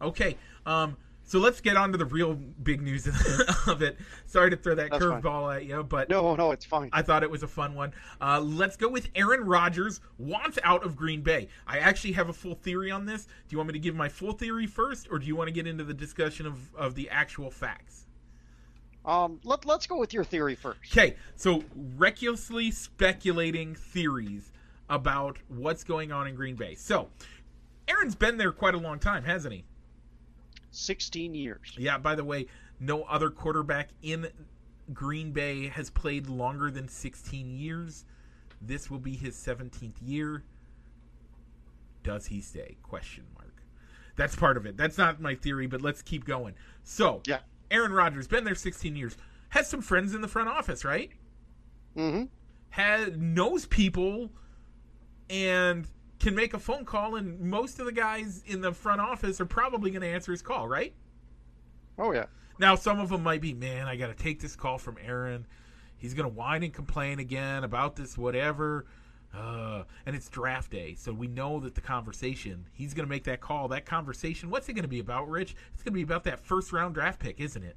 Okay. 0.00 0.36
Um, 0.66 0.96
So 1.26 1.38
let's 1.38 1.60
get 1.60 1.76
on 1.76 1.90
to 1.92 1.98
the 1.98 2.04
real 2.04 2.34
big 2.34 2.82
news 2.82 3.06
of 3.66 3.82
it. 3.82 3.96
Sorry 4.26 4.50
to 4.50 4.56
throw 4.56 4.74
that 4.74 4.90
curveball 4.90 5.56
at 5.56 5.64
you, 5.64 5.82
but 5.82 6.10
No, 6.10 6.36
no, 6.36 6.52
it's 6.52 6.66
fine. 6.66 6.90
I 6.92 7.00
thought 7.02 7.22
it 7.22 7.30
was 7.30 7.42
a 7.42 7.48
fun 7.48 7.74
one. 7.74 7.92
Uh, 8.20 8.40
let's 8.40 8.76
go 8.76 8.88
with 8.88 9.08
Aaron 9.14 9.42
Rodgers 9.44 10.00
wants 10.18 10.58
out 10.62 10.84
of 10.84 10.96
Green 10.96 11.22
Bay. 11.22 11.48
I 11.66 11.78
actually 11.78 12.12
have 12.12 12.28
a 12.28 12.32
full 12.32 12.54
theory 12.54 12.90
on 12.90 13.06
this. 13.06 13.24
Do 13.24 13.30
you 13.48 13.58
want 13.58 13.68
me 13.68 13.72
to 13.72 13.78
give 13.78 13.94
my 13.94 14.08
full 14.08 14.32
theory 14.32 14.66
first, 14.66 15.08
or 15.10 15.18
do 15.18 15.26
you 15.26 15.34
want 15.34 15.48
to 15.48 15.52
get 15.52 15.66
into 15.66 15.82
the 15.82 15.94
discussion 15.94 16.46
of, 16.46 16.74
of 16.74 16.94
the 16.94 17.08
actual 17.08 17.50
facts? 17.50 18.06
Um, 19.04 19.40
let, 19.44 19.64
let's 19.64 19.86
go 19.86 19.96
with 19.96 20.12
your 20.12 20.24
theory 20.24 20.54
first. 20.54 20.78
Okay, 20.92 21.16
so 21.36 21.64
recklessly 21.96 22.70
speculating 22.70 23.74
theories 23.74 24.52
about 24.88 25.38
what's 25.48 25.84
going 25.84 26.12
on 26.12 26.26
in 26.26 26.34
Green 26.34 26.56
Bay. 26.56 26.74
So, 26.74 27.08
Aaron's 27.88 28.14
been 28.14 28.36
there 28.36 28.52
quite 28.52 28.74
a 28.74 28.78
long 28.78 28.98
time, 28.98 29.24
hasn't 29.24 29.54
he? 29.54 29.64
16 30.74 31.34
years. 31.34 31.74
Yeah, 31.76 31.98
by 31.98 32.14
the 32.14 32.24
way, 32.24 32.46
no 32.80 33.02
other 33.04 33.30
quarterback 33.30 33.90
in 34.02 34.28
Green 34.92 35.32
Bay 35.32 35.68
has 35.68 35.90
played 35.90 36.28
longer 36.28 36.70
than 36.70 36.88
16 36.88 37.50
years. 37.50 38.04
This 38.60 38.90
will 38.90 38.98
be 38.98 39.14
his 39.14 39.36
17th 39.36 39.94
year. 40.02 40.42
Does 42.02 42.26
he 42.26 42.40
stay? 42.40 42.76
Question 42.82 43.24
mark. 43.34 43.62
That's 44.16 44.36
part 44.36 44.56
of 44.56 44.66
it. 44.66 44.76
That's 44.76 44.98
not 44.98 45.20
my 45.20 45.34
theory, 45.34 45.66
but 45.66 45.82
let's 45.82 46.02
keep 46.02 46.24
going. 46.24 46.54
So, 46.82 47.22
Yeah. 47.26 47.40
Aaron 47.70 47.92
Rodgers 47.92 48.28
been 48.28 48.44
there 48.44 48.54
16 48.54 48.94
years. 48.94 49.16
Has 49.48 49.68
some 49.68 49.80
friends 49.80 50.14
in 50.14 50.20
the 50.20 50.28
front 50.28 50.48
office, 50.48 50.84
right? 50.84 51.10
Mm-hmm. 51.96 52.24
Has 52.70 53.16
knows 53.16 53.66
people 53.66 54.30
and 55.30 55.88
can 56.24 56.34
make 56.34 56.54
a 56.54 56.58
phone 56.58 56.86
call 56.86 57.16
and 57.16 57.38
most 57.38 57.78
of 57.78 57.84
the 57.86 57.92
guys 57.92 58.42
in 58.46 58.62
the 58.62 58.72
front 58.72 59.00
office 59.00 59.40
are 59.42 59.46
probably 59.46 59.90
going 59.90 60.00
to 60.00 60.08
answer 60.08 60.32
his 60.32 60.40
call, 60.40 60.66
right? 60.66 60.94
Oh, 61.98 62.12
yeah. 62.12 62.24
Now, 62.58 62.76
some 62.76 62.98
of 62.98 63.10
them 63.10 63.22
might 63.22 63.42
be, 63.42 63.52
man, 63.52 63.86
I 63.86 63.96
got 63.96 64.06
to 64.06 64.14
take 64.14 64.40
this 64.40 64.56
call 64.56 64.78
from 64.78 64.96
Aaron. 65.04 65.46
He's 65.98 66.14
going 66.14 66.28
to 66.28 66.34
whine 66.34 66.62
and 66.62 66.72
complain 66.72 67.18
again 67.18 67.62
about 67.62 67.94
this, 67.94 68.16
whatever. 68.16 68.86
Uh, 69.36 69.82
and 70.06 70.16
it's 70.16 70.28
draft 70.28 70.70
day, 70.70 70.94
so 70.94 71.12
we 71.12 71.26
know 71.26 71.60
that 71.60 71.74
the 71.74 71.80
conversation, 71.80 72.64
he's 72.72 72.94
going 72.94 73.04
to 73.04 73.10
make 73.10 73.24
that 73.24 73.40
call. 73.40 73.68
That 73.68 73.84
conversation, 73.84 74.48
what's 74.48 74.68
it 74.68 74.72
going 74.74 74.84
to 74.84 74.88
be 74.88 75.00
about, 75.00 75.28
Rich? 75.28 75.54
It's 75.74 75.82
going 75.82 75.92
to 75.92 75.96
be 75.98 76.02
about 76.02 76.24
that 76.24 76.40
first 76.40 76.72
round 76.72 76.94
draft 76.94 77.18
pick, 77.20 77.38
isn't 77.40 77.62
it? 77.62 77.76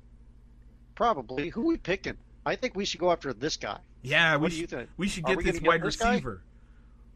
Probably. 0.95 1.49
Who 1.49 1.65
we 1.65 1.77
picking? 1.77 2.17
I 2.45 2.55
think 2.55 2.75
we 2.75 2.85
should 2.85 2.99
go 2.99 3.11
after 3.11 3.33
this 3.33 3.57
guy. 3.57 3.79
Yeah, 4.03 4.35
we 4.37 4.41
What 4.43 4.51
do 4.51 4.55
should, 4.55 4.61
you 4.71 4.77
think? 4.77 4.89
we 4.97 5.07
should 5.09 5.25
get 5.25 5.37
we 5.37 5.43
this 5.43 5.59
get 5.59 5.67
wide 5.67 5.83
receiver. 5.83 6.35
guy? 6.35 6.46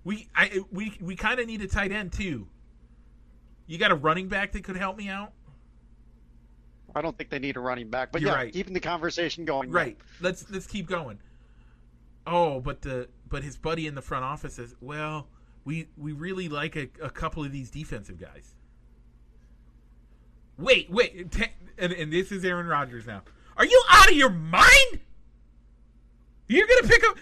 We 0.04 0.28
I 0.36 0.62
we 0.72 0.98
we 1.00 1.16
kind 1.16 1.40
of 1.40 1.48
need 1.48 1.62
a 1.62 1.68
tight 1.68 1.92
end 1.92 2.12
too. 2.14 2.48
You 3.68 3.78
got 3.78 3.92
a 3.92 3.96
running 3.96 4.28
back 4.28 4.52
that 4.54 4.64
could 4.64 4.76
help 4.76 4.98
me 4.98 5.08
out? 5.10 5.32
I 6.96 7.02
don't 7.02 7.18
think 7.18 7.30
they 7.30 7.40
need 7.40 7.56
a 7.56 7.60
running 7.60 7.90
back, 7.90 8.12
but 8.12 8.22
You're 8.22 8.32
yeah, 8.32 8.38
right. 8.38 8.54
keeping 8.54 8.74
the 8.74 8.80
conversation 8.80 9.46
going. 9.46 9.72
Right. 9.72 9.98
Let's 10.20 10.50
let's 10.50 10.68
keep 10.68 10.88
going. 10.88 11.20
Oh, 12.28 12.60
but 12.60 12.82
the 12.82 13.08
but 13.30 13.44
his 13.44 13.58
buddy 13.58 13.88
in 13.88 13.96
the 13.96 14.02
front 14.02 14.26
office 14.26 14.56
says, 14.56 14.76
"Well, 14.82 15.28
we 15.64 15.88
we 15.98 16.12
really 16.12 16.50
like 16.50 16.76
a, 16.76 16.90
a 17.02 17.10
couple 17.10 17.44
of 17.44 17.52
these 17.52 17.70
defensive 17.70 18.20
guys." 18.20 18.54
Wait, 20.58 20.92
wait, 20.92 21.32
te- 21.32 21.52
and, 21.78 21.92
and 21.94 22.14
this 22.14 22.32
is 22.32 22.46
Aaron 22.46 22.68
Rodgers 22.68 23.08
now. 23.08 23.22
Are 23.58 23.66
you 23.66 23.82
out 23.90 24.10
of 24.10 24.16
your 24.16 24.30
mind? 24.30 25.00
You're 26.48 26.68
gonna 26.68 26.88
pick 26.88 27.04
up. 27.08 27.18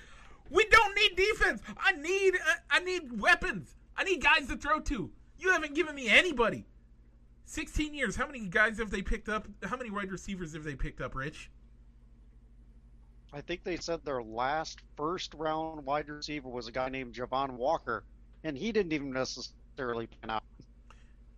We 0.49 0.65
don't 0.65 0.95
need 0.95 1.15
defense. 1.15 1.61
I 1.77 1.91
need 1.93 2.35
uh, 2.35 2.53
I 2.69 2.79
need 2.79 3.19
weapons. 3.21 3.75
I 3.95 4.03
need 4.03 4.21
guys 4.23 4.47
to 4.47 4.55
throw 4.57 4.79
to. 4.81 5.11
You 5.37 5.51
haven't 5.51 5.75
given 5.75 5.95
me 5.95 6.09
anybody. 6.09 6.65
Sixteen 7.45 7.93
years. 7.93 8.15
How 8.15 8.25
many 8.25 8.47
guys 8.47 8.77
have 8.79 8.91
they 8.91 9.01
picked 9.01 9.29
up? 9.29 9.47
How 9.63 9.77
many 9.77 9.89
wide 9.89 10.11
receivers 10.11 10.53
have 10.53 10.63
they 10.63 10.75
picked 10.75 11.01
up, 11.01 11.15
Rich? 11.15 11.49
I 13.31 13.41
think 13.41 13.63
they 13.63 13.77
said 13.77 14.03
their 14.03 14.23
last 14.23 14.79
first 14.97 15.33
round 15.35 15.85
wide 15.85 16.09
receiver 16.09 16.49
was 16.49 16.67
a 16.67 16.71
guy 16.71 16.89
named 16.89 17.13
Javon 17.13 17.51
Walker, 17.51 18.03
and 18.43 18.57
he 18.57 18.71
didn't 18.71 18.91
even 18.91 19.11
necessarily 19.11 20.07
pan 20.07 20.31
out. 20.31 20.43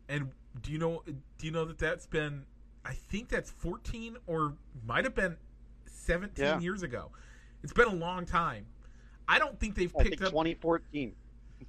And 0.07 0.31
do 0.61 0.71
you 0.71 0.77
know? 0.77 1.03
Do 1.05 1.45
you 1.45 1.51
know 1.51 1.65
that 1.65 1.77
that's 1.77 2.05
been? 2.05 2.45
I 2.85 2.93
think 2.93 3.29
that's 3.29 3.51
fourteen 3.51 4.17
or 4.25 4.53
might 4.85 5.03
have 5.03 5.15
been 5.15 5.37
seventeen 5.85 6.45
Yeah. 6.45 6.59
years 6.59 6.81
ago. 6.83 7.11
It's 7.63 7.73
been 7.73 7.87
a 7.87 7.93
long 7.95 8.25
time. 8.25 8.65
I 9.27 9.39
don't 9.39 9.59
think 9.59 9.75
they've 9.75 9.93
I 9.95 10.03
think 10.03 10.11
picked 10.11 10.23
up. 10.23 10.29
2014. 10.29 11.13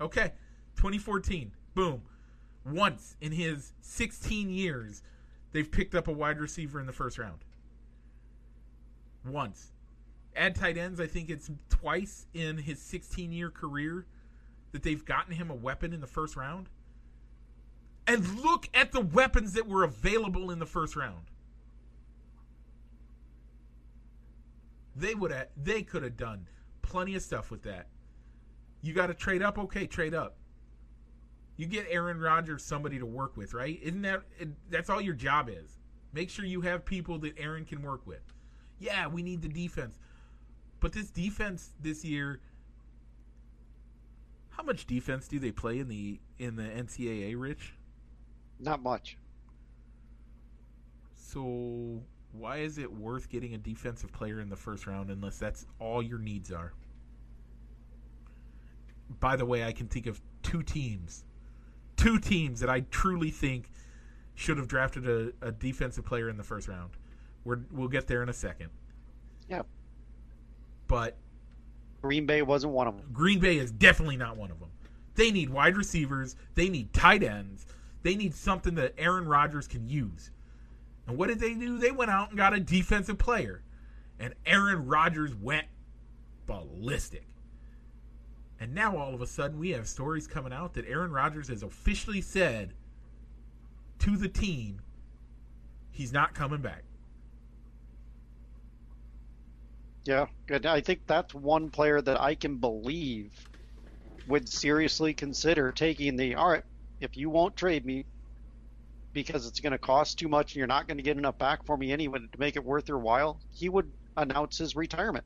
Okay, 0.01 0.33
2014. 0.77 1.53
Boom. 1.75 2.03
Once 2.65 3.17
in 3.21 3.33
his 3.33 3.73
16 3.81 4.51
years, 4.51 5.03
they've 5.53 5.71
picked 5.71 5.95
up 5.95 6.09
a 6.09 6.13
wide 6.13 6.39
receiver 6.39 6.81
in 6.81 6.87
the 6.87 6.93
first 6.93 7.19
round. 7.19 7.41
Once. 9.25 9.73
Add 10.35 10.55
tight 10.55 10.79
ends, 10.79 10.99
I 10.99 11.07
think 11.07 11.29
it's 11.29 11.51
twice 11.69 12.27
in 12.33 12.57
his 12.57 12.81
16 12.81 13.33
year 13.33 13.51
career 13.51 14.07
that 14.73 14.83
they've 14.83 15.05
gotten 15.05 15.35
him 15.35 15.51
a 15.51 15.55
weapon 15.55 15.93
in 15.93 16.01
the 16.01 16.07
first 16.07 16.37
round. 16.37 16.69
And 18.07 18.41
look 18.43 18.69
at 18.75 18.93
the 18.93 19.01
weapons 19.01 19.53
that 19.53 19.69
were 19.69 19.85
available 19.85 20.51
in 20.51 20.59
the 20.59 20.67
first 20.67 20.97
round. 20.97 21.27
They 24.97 25.15
would 25.15 25.31
have 25.31 25.49
they 25.57 25.83
could 25.83 26.03
have 26.03 26.17
done 26.17 26.47
plenty 26.93 27.15
of 27.15 27.23
stuff 27.23 27.51
with 27.51 27.63
that. 27.63 27.87
You 28.83 28.93
got 28.93 29.07
to 29.09 29.15
trade 29.15 29.43
up, 29.43 29.59
okay, 29.59 29.87
trade 29.87 30.15
up. 30.15 30.37
You 31.57 31.67
get 31.67 31.87
Aaron 31.91 32.21
Rodgers 32.21 32.65
somebody 32.65 32.99
to 32.99 33.07
work 33.07 33.37
with, 33.37 33.55
right? 33.55 33.79
Isn't 33.83 34.03
that 34.03 34.23
that's 34.71 34.91
all 34.91 35.01
your 35.01 35.15
job 35.15 35.49
is? 35.49 35.79
Make 36.13 36.31
sure 36.31 36.45
you 36.45 36.61
have 36.61 36.85
people 36.85 37.19
that 37.21 37.35
Aaron 37.39 37.65
can 37.65 37.83
work 37.83 38.07
with. 38.07 38.23
Yeah, 38.79 39.07
we 39.07 39.23
need 39.23 39.43
the 39.43 39.49
defense. 39.49 39.99
But 40.81 40.93
this 40.93 41.11
defense 41.11 41.71
this 41.81 42.05
year 42.05 42.41
how 44.53 44.63
much 44.63 44.87
defense 44.87 45.29
do 45.29 45.39
they 45.39 45.51
play 45.51 45.79
in 45.79 45.89
the 45.89 46.21
in 46.39 46.57
the 46.57 46.63
NCAA, 46.63 47.35
Rich? 47.39 47.75
Not 48.61 48.83
much. 48.83 49.17
So 51.17 52.03
why 52.33 52.59
is 52.59 52.79
it 52.79 52.93
worth 52.93 53.29
getting 53.29 53.55
a 53.55 53.59
defensive 53.59 54.13
player 54.13 54.41
in 54.41 54.49
the 54.49 54.57
first 54.57 54.87
round 54.87 55.11
unless 55.11 55.39
that's 55.39 55.67
all 55.79 56.03
your 56.03 56.19
needs 56.19 56.53
are? 56.53 56.75
By 59.21 59.37
the 59.37 59.45
way, 59.45 59.65
I 59.65 59.73
can 59.73 59.87
think 59.89 60.07
of 60.07 60.21
two 60.43 60.63
teams, 60.63 61.25
two 61.97 62.19
teams 62.19 62.61
that 62.61 62.71
I 62.71 62.81
truly 62.91 63.31
think 63.31 63.71
should 64.35 64.59
have 64.59 64.69
drafted 64.69 65.09
a, 65.09 65.33
a 65.41 65.53
defensive 65.53 66.05
player 66.05 66.29
in 66.29 66.37
the 66.37 66.43
first 66.43 66.69
round. 66.69 66.91
We're, 67.45 67.61
we'll 67.71 67.89
get 67.89 68.07
there 68.07 68.23
in 68.23 68.29
a 68.29 68.33
second. 68.33 68.71
Yeah. 69.49 69.63
But 70.87 71.17
Green 72.01 72.27
Bay 72.27 72.43
wasn't 72.43 72.73
one 72.73 72.87
of 72.87 72.97
them. 72.97 73.07
Green 73.13 73.39
Bay 73.39 73.59
is 73.59 73.71
definitely 73.71 74.17
not 74.17 74.37
one 74.37 74.51
of 74.51 74.61
them. 74.61 74.71
They 75.15 75.31
need 75.31 75.51
wide 75.51 75.77
receivers. 75.77 76.37
They 76.55 76.69
need 76.69 76.93
tight 76.93 77.23
ends. 77.23 77.67
They 78.03 78.17
need 78.17 78.35
something 78.35 78.75
that 78.77 78.95
Aaron 78.99 79.27
Rodgers 79.27 79.69
can 79.69 79.89
use. 79.89 80.31
And 81.07 81.17
what 81.17 81.29
did 81.29 81.41
they 81.41 81.55
do? 81.55 81.79
They 81.79 81.91
went 81.91 82.11
out 82.11 82.31
and 82.31 82.39
got 82.39 82.55
a 82.55 82.61
defensive 82.61 83.19
player. 83.19 83.63
And 84.19 84.35
Aaron 84.47 84.87
Rodgers 84.87 85.35
went 85.35 85.67
ballistic. 86.47 87.27
And 88.63 88.77
now 88.77 88.97
all 88.97 89.13
of 89.13 89.21
a 89.21 89.27
sudden 89.27 89.59
we 89.59 89.71
have 89.71 89.89
stories 89.89 90.29
coming 90.29 90.53
out 90.53 90.75
that 90.75 90.87
Aaron 90.89 91.11
Rodgers 91.11 91.49
has 91.49 91.65
officially 91.65 92.21
said 92.21 92.75
to 93.99 94.17
the 94.17 94.29
team 94.29 94.81
he's 95.91 96.13
not 96.13 96.33
coming 96.33 96.61
back. 96.61 96.85
Yeah, 100.05 100.27
good. 100.47 100.65
I 100.65 100.81
think 100.81 101.01
that's 101.09 101.35
one 101.35 101.71
player 101.71 102.01
that 102.03 102.21
I 102.21 102.37
can 102.37 102.59
believe 102.59 103.33
would 104.29 104.49
seriously 104.49 105.13
consider 105.13 105.73
taking 105.73 106.15
the 106.15 106.37
all 106.37 106.51
right, 106.51 106.63
if 107.01 107.17
you 107.17 107.31
won't 107.31 107.57
trade 107.57 107.85
me 107.85 108.05
because 109.13 109.45
it's 109.45 109.59
going 109.59 109.73
to 109.73 109.79
cost 109.79 110.21
too 110.21 110.29
much 110.29 110.53
and 110.53 110.59
you're 110.59 110.69
not 110.69 110.87
going 110.87 110.99
to 110.99 111.03
get 111.03 111.19
enough 111.19 111.37
back 111.37 111.67
for 111.67 111.77
me 111.77 111.91
anyway 111.91 112.21
to 112.21 112.39
make 112.39 112.55
it 112.55 112.65
worth 112.65 112.89
your 112.89 113.01
while, 113.01 113.41
he 113.51 113.69
would 113.69 113.91
announce 114.17 114.57
his 114.57 114.77
retirement. 114.77 115.25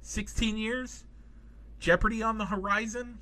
16 0.00 0.56
years? 0.56 1.04
Jeopardy 1.82 2.22
on 2.22 2.38
the 2.38 2.44
horizon? 2.44 3.18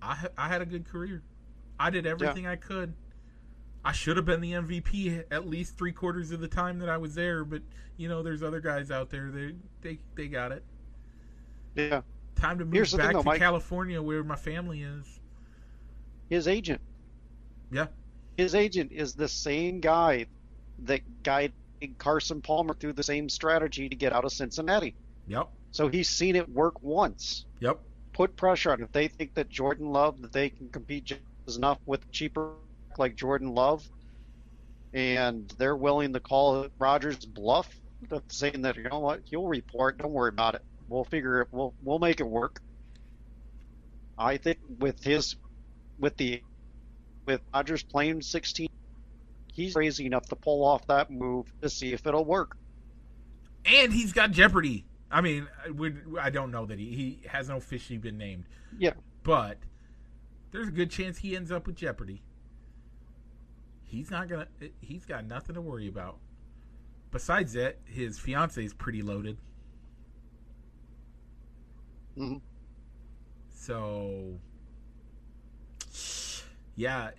I, 0.00 0.14
ha- 0.14 0.28
I 0.38 0.46
had 0.48 0.62
a 0.62 0.66
good 0.66 0.84
career. 0.84 1.22
I 1.80 1.90
did 1.90 2.06
everything 2.06 2.46
I 2.46 2.54
could. 2.54 2.94
I 3.84 3.90
should 3.90 4.16
have 4.16 4.24
been 4.24 4.40
the 4.40 4.52
MVP 4.52 5.24
at 5.32 5.48
least 5.48 5.76
three 5.76 5.90
quarters 5.90 6.30
of 6.30 6.40
the 6.40 6.46
time 6.48 6.78
that 6.78 6.88
I 6.88 6.96
was 6.96 7.16
there, 7.16 7.44
but 7.44 7.60
you 7.96 8.08
know, 8.08 8.22
there's 8.22 8.42
other 8.42 8.60
guys 8.60 8.92
out 8.92 9.10
there. 9.10 9.30
They 9.30 9.54
they 9.82 9.98
they 10.14 10.28
got 10.28 10.52
it. 10.52 10.62
Yeah. 11.74 12.02
Time 12.36 12.60
to 12.60 12.64
move 12.64 12.72
the 12.72 12.84
thing, 12.86 12.98
back 12.98 13.12
though, 13.12 13.22
to 13.22 13.26
Mike. 13.26 13.40
California 13.40 14.00
where 14.00 14.22
my 14.22 14.36
family 14.36 14.82
is. 14.82 15.20
His 16.30 16.46
agent. 16.46 16.80
Yeah. 17.72 17.86
His 18.36 18.54
agent 18.54 18.92
is 18.92 19.14
the 19.14 19.28
same 19.28 19.80
guy 19.80 20.26
that 20.84 21.00
guided 21.24 21.52
Carson 21.98 22.40
Palmer 22.40 22.74
through 22.74 22.92
the 22.92 23.02
same 23.02 23.28
strategy 23.28 23.88
to 23.88 23.96
get 23.96 24.12
out 24.12 24.24
of 24.24 24.32
Cincinnati. 24.32 24.94
Yep. 25.26 25.48
So 25.74 25.88
he's 25.88 26.08
seen 26.08 26.36
it 26.36 26.48
work 26.48 26.80
once. 26.84 27.46
Yep. 27.58 27.80
Put 28.12 28.36
pressure 28.36 28.70
on. 28.70 28.80
If 28.80 28.92
they 28.92 29.08
think 29.08 29.34
that 29.34 29.48
Jordan 29.48 29.90
Love 29.90 30.22
that 30.22 30.30
they 30.30 30.48
can 30.48 30.68
compete 30.68 31.04
just 31.04 31.58
enough 31.58 31.80
with 31.84 32.08
cheaper 32.12 32.52
like 32.96 33.16
Jordan 33.16 33.56
Love, 33.56 33.84
and 34.92 35.52
they're 35.58 35.74
willing 35.74 36.12
to 36.12 36.20
call 36.20 36.68
Rodgers 36.78 37.26
bluff, 37.26 37.68
saying 38.28 38.62
that 38.62 38.76
you 38.76 38.84
know 38.84 39.00
what, 39.00 39.22
he'll 39.24 39.48
report. 39.48 39.98
Don't 39.98 40.12
worry 40.12 40.28
about 40.28 40.54
it. 40.54 40.62
We'll 40.88 41.02
figure 41.02 41.40
it. 41.40 41.48
We'll 41.50 41.74
we'll 41.82 41.98
make 41.98 42.20
it 42.20 42.28
work. 42.28 42.62
I 44.16 44.36
think 44.36 44.60
with 44.78 45.02
his, 45.02 45.34
with 45.98 46.16
the, 46.16 46.40
with 47.26 47.40
Rodgers 47.52 47.82
playing 47.82 48.22
16, 48.22 48.68
he's 49.52 49.74
crazy 49.74 50.06
enough 50.06 50.26
to 50.28 50.36
pull 50.36 50.64
off 50.64 50.86
that 50.86 51.10
move 51.10 51.52
to 51.62 51.68
see 51.68 51.92
if 51.92 52.06
it'll 52.06 52.24
work. 52.24 52.56
And 53.64 53.92
he's 53.92 54.12
got 54.12 54.30
Jeopardy. 54.30 54.84
I 55.14 55.20
mean, 55.20 55.46
I 56.20 56.30
don't 56.30 56.50
know 56.50 56.66
that 56.66 56.76
he, 56.76 56.86
he 56.86 57.20
hasn't 57.28 57.56
officially 57.56 57.98
been 57.98 58.18
named. 58.18 58.46
Yeah. 58.76 58.94
But 59.22 59.58
there's 60.50 60.66
a 60.66 60.72
good 60.72 60.90
chance 60.90 61.18
he 61.18 61.36
ends 61.36 61.52
up 61.52 61.68
with 61.68 61.76
Jeopardy. 61.76 62.20
He's 63.84 64.10
not 64.10 64.28
gonna. 64.28 64.48
He's 64.80 65.04
got 65.04 65.24
nothing 65.24 65.54
to 65.54 65.60
worry 65.60 65.86
about. 65.86 66.18
Besides 67.12 67.52
that, 67.52 67.78
his 67.84 68.18
fiance 68.18 68.62
is 68.64 68.74
pretty 68.74 69.02
loaded. 69.02 69.38
Mm-hmm. 72.18 72.38
So, 73.54 74.40
yeah. 76.74 77.10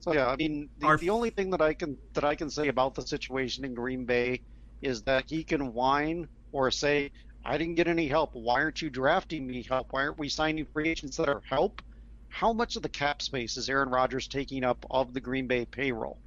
So 0.00 0.14
yeah, 0.14 0.28
I 0.28 0.36
mean, 0.36 0.70
the, 0.78 0.86
Our, 0.86 0.96
the 0.96 1.10
only 1.10 1.28
thing 1.28 1.50
that 1.50 1.60
I 1.60 1.74
can 1.74 1.98
that 2.14 2.24
I 2.24 2.34
can 2.34 2.48
say 2.48 2.68
about 2.68 2.94
the 2.94 3.02
situation 3.02 3.62
in 3.66 3.74
Green 3.74 4.06
Bay 4.06 4.40
is 4.80 5.02
that 5.02 5.24
he 5.28 5.44
can 5.44 5.74
whine 5.74 6.28
or 6.52 6.70
say, 6.70 7.10
"I 7.46 7.58
didn't 7.58 7.76
get 7.76 7.86
any 7.86 8.08
help. 8.08 8.34
Why 8.34 8.62
aren't 8.62 8.82
you 8.82 8.90
drafting 8.90 9.46
me 9.46 9.62
help? 9.62 9.92
Why 9.92 10.02
aren't 10.02 10.18
we 10.18 10.28
signing 10.28 10.66
free 10.66 10.88
agents 10.88 11.16
that 11.18 11.28
are 11.28 11.42
help?" 11.48 11.80
How 12.28 12.52
much 12.52 12.76
of 12.76 12.82
the 12.82 12.88
cap 12.88 13.22
space 13.22 13.56
is 13.56 13.70
Aaron 13.70 13.88
Rodgers 13.88 14.28
taking 14.28 14.62
up 14.64 14.84
of 14.90 15.14
the 15.14 15.20
Green 15.20 15.46
Bay 15.46 15.64
payroll? 15.64 16.18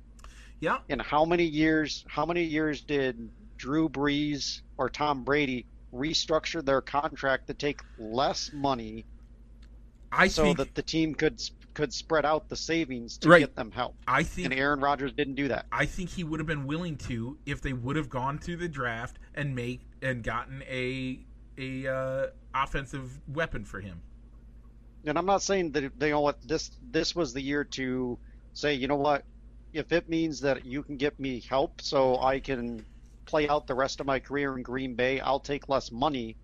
Yeah. 0.59 0.79
And 0.89 1.01
how 1.01 1.25
many 1.25 1.43
years? 1.43 2.03
How 2.07 2.25
many 2.25 2.43
years 2.43 2.81
did 2.81 3.29
Drew 3.57 3.89
Brees 3.89 4.61
or 4.77 4.89
Tom 4.89 5.23
Brady 5.23 5.65
restructure 5.93 6.63
their 6.63 6.81
contract 6.81 7.47
to 7.47 7.53
take 7.53 7.81
less 7.97 8.51
money, 8.53 9.05
I 10.11 10.27
so 10.27 10.43
think, 10.43 10.57
that 10.57 10.75
the 10.75 10.81
team 10.81 11.15
could 11.15 11.41
could 11.73 11.93
spread 11.93 12.25
out 12.25 12.49
the 12.49 12.55
savings 12.55 13.17
to 13.19 13.29
right. 13.29 13.39
get 13.39 13.55
them 13.55 13.71
help? 13.71 13.95
I 14.07 14.23
think, 14.23 14.45
and 14.45 14.53
Aaron 14.53 14.79
Rodgers 14.79 15.13
didn't 15.13 15.35
do 15.35 15.47
that. 15.49 15.65
I 15.71 15.85
think 15.85 16.09
he 16.09 16.23
would 16.23 16.39
have 16.39 16.47
been 16.47 16.65
willing 16.65 16.97
to 16.97 17.37
if 17.45 17.61
they 17.61 17.73
would 17.73 17.95
have 17.95 18.09
gone 18.09 18.39
through 18.39 18.57
the 18.57 18.67
draft 18.67 19.19
and 19.35 19.55
make 19.55 19.81
and 20.01 20.23
gotten 20.23 20.63
a 20.63 21.19
a 21.57 21.87
uh, 21.87 22.27
offensive 22.53 23.19
weapon 23.27 23.65
for 23.65 23.79
him. 23.81 24.01
And 25.05 25.17
I'm 25.17 25.25
not 25.25 25.41
saying 25.41 25.71
that 25.71 25.99
they 25.99 26.07
you 26.07 26.13
know 26.13 26.21
what 26.21 26.41
this 26.47 26.71
this 26.91 27.15
was 27.15 27.33
the 27.33 27.41
year 27.41 27.63
to 27.63 28.17
say 28.53 28.73
you 28.73 28.87
know 28.87 28.95
what 28.95 29.23
if 29.73 29.91
it 29.91 30.09
means 30.09 30.41
that 30.41 30.65
you 30.65 30.83
can 30.83 30.97
get 30.97 31.19
me 31.19 31.43
help 31.47 31.81
so 31.81 32.19
I 32.19 32.39
can 32.39 32.85
play 33.25 33.47
out 33.47 33.67
the 33.67 33.75
rest 33.75 33.99
of 33.99 34.07
my 34.07 34.19
career 34.19 34.57
in 34.57 34.63
Green 34.63 34.95
Bay, 34.95 35.19
I'll 35.19 35.39
take 35.39 35.69
less 35.69 35.91
money 35.91 36.35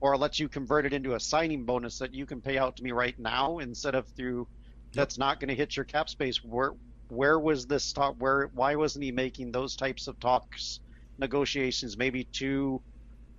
or 0.00 0.14
I'll 0.14 0.20
let 0.20 0.38
you 0.38 0.48
convert 0.48 0.86
it 0.86 0.92
into 0.92 1.14
a 1.14 1.20
signing 1.20 1.64
bonus 1.64 1.98
that 1.98 2.14
you 2.14 2.24
can 2.24 2.40
pay 2.40 2.56
out 2.56 2.76
to 2.76 2.82
me 2.82 2.92
right 2.92 3.16
now 3.18 3.58
instead 3.58 3.94
of 3.94 4.08
through 4.08 4.48
that's 4.94 5.18
not 5.18 5.40
going 5.40 5.48
to 5.48 5.54
hit 5.54 5.76
your 5.76 5.84
cap 5.84 6.08
space. 6.08 6.42
Where 6.42 6.72
where 7.08 7.38
was 7.38 7.66
this 7.66 7.92
talk? 7.92 8.16
Where 8.18 8.50
why 8.54 8.74
wasn't 8.74 9.04
he 9.04 9.12
making 9.12 9.52
those 9.52 9.76
types 9.76 10.06
of 10.06 10.18
talks, 10.18 10.80
negotiations? 11.18 11.98
Maybe 11.98 12.24
two, 12.32 12.82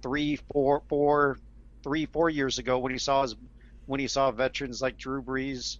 three, 0.03 0.35
four, 0.51 0.83
four, 0.87 1.39
three, 1.81 2.05
four 2.05 2.29
years 2.29 2.59
ago 2.59 2.77
when 2.77 2.91
he 2.91 2.99
saw 2.99 3.23
his 3.23 3.35
when 3.85 3.99
he 3.99 4.07
saw 4.07 4.31
veterans 4.31 4.81
like 4.81 4.97
Drew 4.97 5.21
Brees 5.21 5.77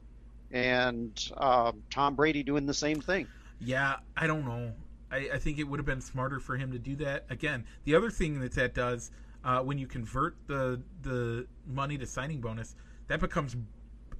and 0.51 1.31
uh, 1.37 1.71
Tom 1.89 2.15
Brady 2.15 2.43
doing 2.43 2.65
the 2.65 2.73
same 2.73 2.99
thing. 2.99 3.27
Yeah, 3.59 3.97
I 4.17 4.27
don't 4.27 4.45
know. 4.45 4.73
I, 5.11 5.29
I, 5.35 5.37
think 5.37 5.57
it 5.57 5.63
would 5.63 5.79
have 5.79 5.85
been 5.85 6.01
smarter 6.01 6.39
for 6.41 6.57
him 6.57 6.71
to 6.73 6.79
do 6.79 6.97
that. 6.97 7.25
Again, 7.29 7.65
the 7.85 7.95
other 7.95 8.09
thing 8.09 8.41
that 8.41 8.53
that 8.55 8.73
does 8.73 9.11
uh, 9.43 9.59
when 9.59 9.77
you 9.77 9.87
convert 9.87 10.35
the 10.47 10.81
the 11.01 11.47
money 11.67 11.97
to 11.97 12.05
signing 12.05 12.41
bonus, 12.41 12.75
that 13.07 13.19
becomes 13.19 13.55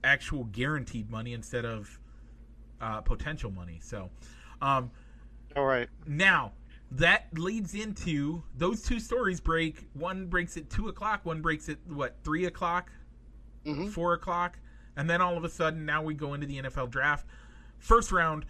actual 0.03 0.45
guaranteed 0.45 1.09
money 1.09 1.33
instead 1.33 1.65
of 1.65 1.99
uh, 2.81 3.01
potential 3.01 3.51
money. 3.51 3.79
So, 3.81 4.09
um, 4.61 4.91
all 5.55 5.65
right. 5.65 5.89
Now 6.05 6.53
that 6.93 7.27
leads 7.33 7.73
into 7.73 8.43
those 8.55 8.83
two 8.83 8.99
stories 8.99 9.39
break. 9.39 9.87
One 9.93 10.27
breaks 10.27 10.57
at 10.57 10.69
two 10.69 10.89
o'clock. 10.89 11.25
One 11.25 11.41
breaks 11.41 11.67
at 11.69 11.77
what 11.87 12.15
three 12.23 12.45
o'clock, 12.45 12.91
mm-hmm. 13.65 13.87
four 13.87 14.13
o'clock, 14.13 14.59
and 14.95 15.09
then 15.09 15.19
all 15.21 15.35
of 15.35 15.43
a 15.43 15.49
sudden 15.49 15.85
now 15.85 16.03
we 16.03 16.13
go 16.13 16.33
into 16.33 16.45
the 16.45 16.61
NFL 16.61 16.91
draft. 16.91 17.25
First 17.79 18.11
round, 18.11 18.45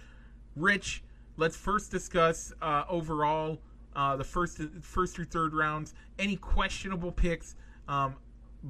Rich. 0.55 1.03
Let's 1.35 1.55
first 1.55 1.89
discuss 1.89 2.53
uh, 2.61 2.83
overall 2.87 3.59
uh, 3.95 4.15
the 4.17 4.23
first 4.23 4.59
first 4.81 5.15
through 5.15 5.25
third 5.25 5.53
rounds. 5.53 5.93
Any 6.19 6.35
questionable 6.35 7.11
picks 7.11 7.55
um, 7.87 8.15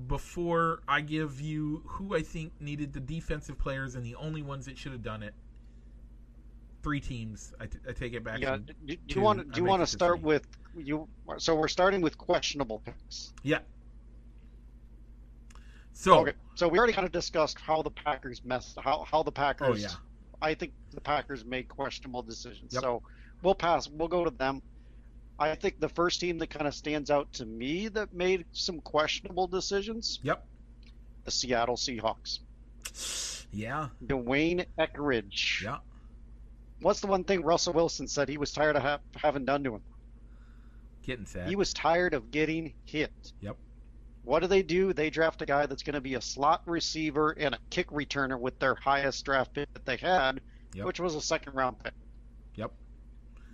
before 0.07 0.81
I 0.87 1.01
give 1.01 1.41
you 1.41 1.81
who 1.85 2.15
I 2.15 2.21
think 2.21 2.53
needed 2.61 2.93
the 2.93 2.99
defensive 2.99 3.57
players 3.57 3.95
and 3.95 4.05
the 4.05 4.15
only 4.15 4.43
ones 4.43 4.65
that 4.65 4.77
should 4.77 4.91
have 4.91 5.03
done 5.03 5.23
it. 5.23 5.33
Three 6.83 6.99
teams. 6.99 7.53
I, 7.59 7.65
t- 7.65 7.79
I 7.87 7.93
take 7.93 8.13
it 8.13 8.23
back. 8.23 8.39
Yeah. 8.41 8.57
Do, 8.57 8.97
you 9.07 9.21
want 9.21 9.51
do 9.53 9.61
you 9.61 9.65
want 9.65 9.81
to 9.81 9.87
start 9.87 10.19
three. 10.19 10.25
with 10.25 10.47
you? 10.77 11.07
So 11.37 11.55
we're 11.55 11.69
starting 11.69 12.01
with 12.01 12.17
questionable 12.17 12.79
picks. 12.83 13.33
Yeah. 13.41 13.59
So 15.93 16.19
okay. 16.19 16.33
So 16.55 16.67
we 16.67 16.77
already 16.77 16.93
kind 16.93 17.05
of 17.05 17.13
discussed 17.13 17.57
how 17.59 17.81
the 17.81 17.89
Packers 17.89 18.43
messed 18.43 18.77
how 18.83 19.05
how 19.09 19.23
the 19.23 19.31
Packers. 19.31 19.67
Oh 19.69 19.75
yeah. 19.75 19.95
I 20.41 20.55
think 20.55 20.73
the 20.91 20.99
Packers 20.99 21.45
made 21.45 21.69
questionable 21.69 22.21
decisions. 22.21 22.73
Yep. 22.73 22.83
So 22.83 23.01
we'll 23.41 23.55
pass. 23.55 23.87
We'll 23.87 24.09
go 24.09 24.25
to 24.25 24.29
them. 24.29 24.61
I 25.39 25.55
think 25.55 25.79
the 25.79 25.89
first 25.89 26.19
team 26.19 26.37
that 26.39 26.49
kind 26.49 26.67
of 26.67 26.75
stands 26.75 27.09
out 27.09 27.31
to 27.33 27.45
me 27.45 27.87
that 27.87 28.13
made 28.13 28.45
some 28.51 28.81
questionable 28.81 29.47
decisions. 29.47 30.19
Yep. 30.21 30.45
The 31.23 31.31
Seattle 31.31 31.77
Seahawks. 31.77 32.39
Yeah. 33.51 33.87
D'Wayne 34.05 34.65
Eskridge. 34.77 35.63
Yeah. 35.63 35.77
What's 36.83 36.99
the 36.99 37.07
one 37.07 37.23
thing 37.23 37.41
Russell 37.43 37.73
Wilson 37.73 38.07
said 38.07 38.29
he 38.29 38.37
was 38.37 38.51
tired 38.51 38.75
of 38.75 38.81
ha- 38.81 38.99
having 39.15 39.45
done 39.45 39.63
to 39.63 39.75
him? 39.75 39.81
Getting 41.03 41.25
sad. 41.25 41.47
He 41.47 41.55
was 41.55 41.73
tired 41.73 42.13
of 42.13 42.31
getting 42.31 42.73
hit. 42.85 43.11
Yep. 43.41 43.57
What 44.23 44.39
do 44.39 44.47
they 44.47 44.63
do? 44.63 44.93
They 44.93 45.09
draft 45.09 45.41
a 45.41 45.45
guy 45.45 45.65
that's 45.65 45.83
going 45.83 45.95
to 45.95 46.01
be 46.01 46.15
a 46.15 46.21
slot 46.21 46.61
receiver 46.65 47.31
and 47.31 47.55
a 47.55 47.57
kick 47.69 47.89
returner 47.89 48.39
with 48.39 48.57
their 48.59 48.75
highest 48.75 49.25
draft 49.25 49.53
pick 49.53 49.73
that 49.73 49.85
they 49.85 49.97
had, 49.97 50.39
yep. 50.73 50.85
which 50.85 50.99
was 50.99 51.15
a 51.15 51.21
second 51.21 51.55
round 51.55 51.79
pick. 51.83 51.93
Yep. 52.55 52.71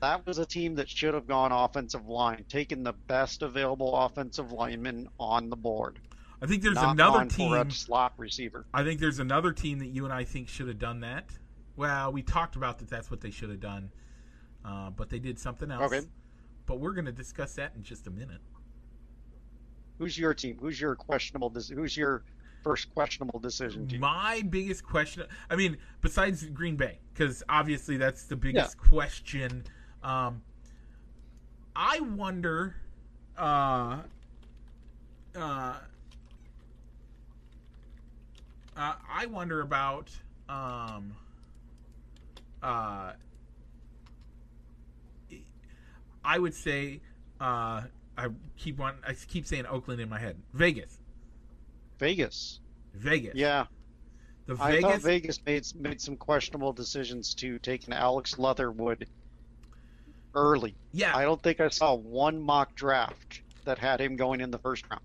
That 0.01 0.25
was 0.25 0.37
a 0.37 0.45
team 0.45 0.75
that 0.75 0.87
should 0.87 1.13
have 1.13 1.27
gone 1.27 1.51
offensive 1.51 2.07
line, 2.07 2.45
taken 2.49 2.83
the 2.83 2.93
best 2.93 3.41
available 3.41 3.95
offensive 3.95 4.51
lineman 4.51 5.09
on 5.19 5.49
the 5.49 5.55
board. 5.55 5.99
I 6.41 6.45
think 6.45 6.61
there's 6.61 6.77
another 6.77 7.25
team 7.25 7.69
slot 7.71 8.13
receiver. 8.17 8.65
I 8.73 8.83
think 8.83 8.99
there's 8.99 9.19
another 9.19 9.51
team 9.51 9.79
that 9.79 9.87
you 9.87 10.05
and 10.05 10.13
I 10.13 10.23
think 10.23 10.47
should 10.47 10.67
have 10.67 10.79
done 10.79 11.01
that. 11.01 11.25
Well, 11.79 12.11
we 12.11 12.21
talked 12.23 12.57
about 12.57 12.77
that. 12.79 12.89
That's 12.89 13.09
what 13.09 13.21
they 13.21 13.31
should 13.31 13.49
have 13.49 13.61
done, 13.61 13.89
uh, 14.65 14.89
but 14.89 15.09
they 15.09 15.17
did 15.17 15.39
something 15.39 15.71
else. 15.71 15.93
Okay. 15.93 16.05
But 16.65 16.81
we're 16.81 16.91
going 16.91 17.05
to 17.05 17.13
discuss 17.13 17.53
that 17.53 17.71
in 17.73 17.83
just 17.83 18.05
a 18.05 18.11
minute. 18.11 18.41
Who's 19.97 20.19
your 20.19 20.33
team? 20.33 20.57
Who's 20.59 20.81
your 20.81 20.95
questionable? 20.95 21.49
Who's 21.49 21.95
your 21.95 22.25
first 22.65 22.93
questionable 22.93 23.39
decision 23.39 23.87
team? 23.87 24.01
My 24.01 24.43
biggest 24.49 24.83
question. 24.83 25.23
I 25.49 25.55
mean, 25.55 25.77
besides 26.01 26.43
Green 26.47 26.75
Bay, 26.75 26.99
because 27.13 27.43
obviously 27.47 27.95
that's 27.95 28.23
the 28.23 28.35
biggest 28.35 28.75
yeah. 28.83 28.89
question. 28.89 29.63
Um, 30.03 30.41
I 31.77 32.01
wonder. 32.01 32.75
Uh, 33.37 33.99
uh, 35.33 35.75
uh, 38.75 38.93
I 39.09 39.25
wonder 39.27 39.61
about. 39.61 40.11
Um, 40.49 41.15
uh, 42.61 43.13
I 46.23 46.39
would 46.39 46.53
say 46.53 46.99
uh, 47.39 47.83
I 48.17 48.27
keep 48.57 48.79
on. 48.79 48.95
I 49.07 49.13
keep 49.13 49.45
saying 49.45 49.65
Oakland 49.65 50.01
in 50.01 50.09
my 50.09 50.19
head. 50.19 50.35
Vegas. 50.53 50.99
Vegas. 51.97 52.59
Vegas. 52.93 53.35
Yeah. 53.35 53.65
The 54.45 54.57
I 54.59 54.71
Vegas. 54.71 54.81
thought 54.83 55.01
Vegas 55.01 55.45
made 55.45 55.65
made 55.75 56.01
some 56.01 56.17
questionable 56.17 56.73
decisions 56.73 57.33
to 57.35 57.59
take 57.59 57.87
an 57.87 57.93
Alex 57.93 58.37
Leatherwood 58.37 59.07
early. 60.35 60.75
Yeah. 60.91 61.15
I 61.15 61.23
don't 61.23 61.41
think 61.41 61.59
I 61.59 61.69
saw 61.69 61.95
one 61.95 62.41
mock 62.41 62.75
draft 62.75 63.41
that 63.65 63.77
had 63.77 64.01
him 64.01 64.15
going 64.15 64.41
in 64.41 64.51
the 64.51 64.59
first 64.59 64.85
round. 64.89 65.03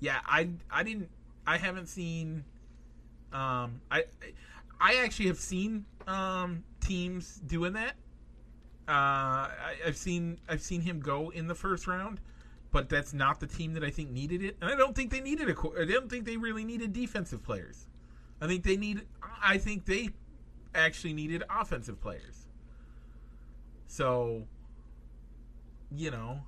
Yeah, 0.00 0.18
I 0.26 0.48
I 0.70 0.82
didn't. 0.82 1.08
I 1.46 1.56
haven't 1.58 1.86
seen. 1.86 2.44
Um, 3.32 3.80
I 3.90 3.98
I 4.00 4.04
actually 5.02 5.28
have 5.28 5.38
seen 5.38 5.84
um 6.06 6.64
teams 6.80 7.40
doing 7.46 7.72
that. 7.74 7.94
Uh, 8.88 8.90
I, 8.90 9.74
I've 9.86 9.96
seen 9.96 10.38
I've 10.48 10.60
seen 10.60 10.80
him 10.80 11.00
go 11.00 11.30
in 11.30 11.46
the 11.46 11.54
first 11.54 11.86
round, 11.86 12.20
but 12.72 12.88
that's 12.88 13.12
not 13.14 13.38
the 13.38 13.46
team 13.46 13.74
that 13.74 13.84
I 13.84 13.90
think 13.90 14.10
needed 14.10 14.42
it, 14.42 14.56
and 14.60 14.70
I 14.70 14.74
don't 14.74 14.94
think 14.94 15.10
they 15.10 15.20
needed 15.20 15.48
a. 15.48 15.54
I 15.80 15.84
don't 15.84 16.10
think 16.10 16.24
they 16.24 16.36
really 16.36 16.64
needed 16.64 16.92
defensive 16.92 17.42
players. 17.42 17.86
I 18.40 18.48
think 18.48 18.64
they 18.64 18.76
need. 18.76 19.02
I 19.42 19.58
think 19.58 19.86
they 19.86 20.10
actually 20.74 21.12
needed 21.12 21.44
offensive 21.48 22.00
players. 22.00 22.46
So, 23.86 24.42
you 25.94 26.10
know, 26.10 26.40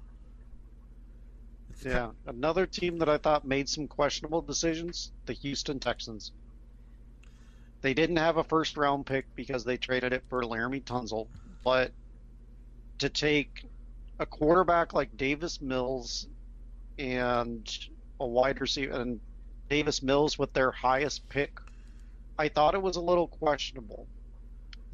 yeah, 1.84 2.10
another 2.26 2.66
team 2.66 2.98
that 2.98 3.08
I 3.08 3.18
thought 3.18 3.44
made 3.44 3.68
some 3.68 3.86
questionable 3.86 4.42
decisions, 4.42 5.12
the 5.26 5.34
Houston 5.34 5.78
Texans. 5.78 6.32
They 7.84 7.92
didn't 7.92 8.16
have 8.16 8.38
a 8.38 8.44
first 8.44 8.78
round 8.78 9.04
pick 9.04 9.26
because 9.36 9.62
they 9.62 9.76
traded 9.76 10.14
it 10.14 10.24
for 10.30 10.42
Laremy 10.42 10.82
Tunsil, 10.82 11.28
but 11.62 11.92
to 12.96 13.10
take 13.10 13.66
a 14.18 14.24
quarterback 14.24 14.94
like 14.94 15.14
Davis 15.18 15.60
Mills 15.60 16.26
and 16.98 17.70
a 18.18 18.26
wide 18.26 18.62
receiver 18.62 18.98
and 18.98 19.20
Davis 19.68 20.02
Mills 20.02 20.38
with 20.38 20.50
their 20.54 20.70
highest 20.70 21.28
pick, 21.28 21.58
I 22.38 22.48
thought 22.48 22.74
it 22.74 22.80
was 22.80 22.96
a 22.96 23.02
little 23.02 23.28
questionable. 23.28 24.06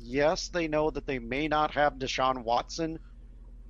Yes, 0.01 0.49
they 0.49 0.66
know 0.66 0.91
that 0.91 1.07
they 1.07 1.20
may 1.20 1.47
not 1.47 1.70
have 1.74 1.93
Deshaun 1.93 2.43
Watson 2.43 2.99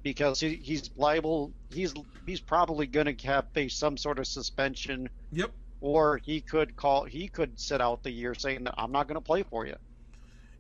because 0.03 0.41
he, 0.41 0.55
he's 0.55 0.89
liable. 0.97 1.53
He's 1.71 1.93
he's 2.25 2.41
probably 2.41 2.87
going 2.87 3.15
to 3.15 3.27
have 3.27 3.49
face 3.53 3.75
some 3.75 3.99
sort 3.99 4.19
of 4.19 4.27
suspension. 4.27 5.11
Yep. 5.31 5.51
Or 5.81 6.19
he 6.19 6.41
could 6.41 6.77
call. 6.77 7.05
He 7.05 7.29
could 7.29 7.59
sit 7.59 7.81
out 7.81 8.03
the 8.03 8.11
year 8.11 8.35
saying 8.35 8.65
that 8.65 8.75
I'm 8.77 8.93
not 8.93 9.09
going 9.09 9.17
to 9.17 9.21
play 9.21 9.43
for 9.43 9.67
you. 9.67 9.77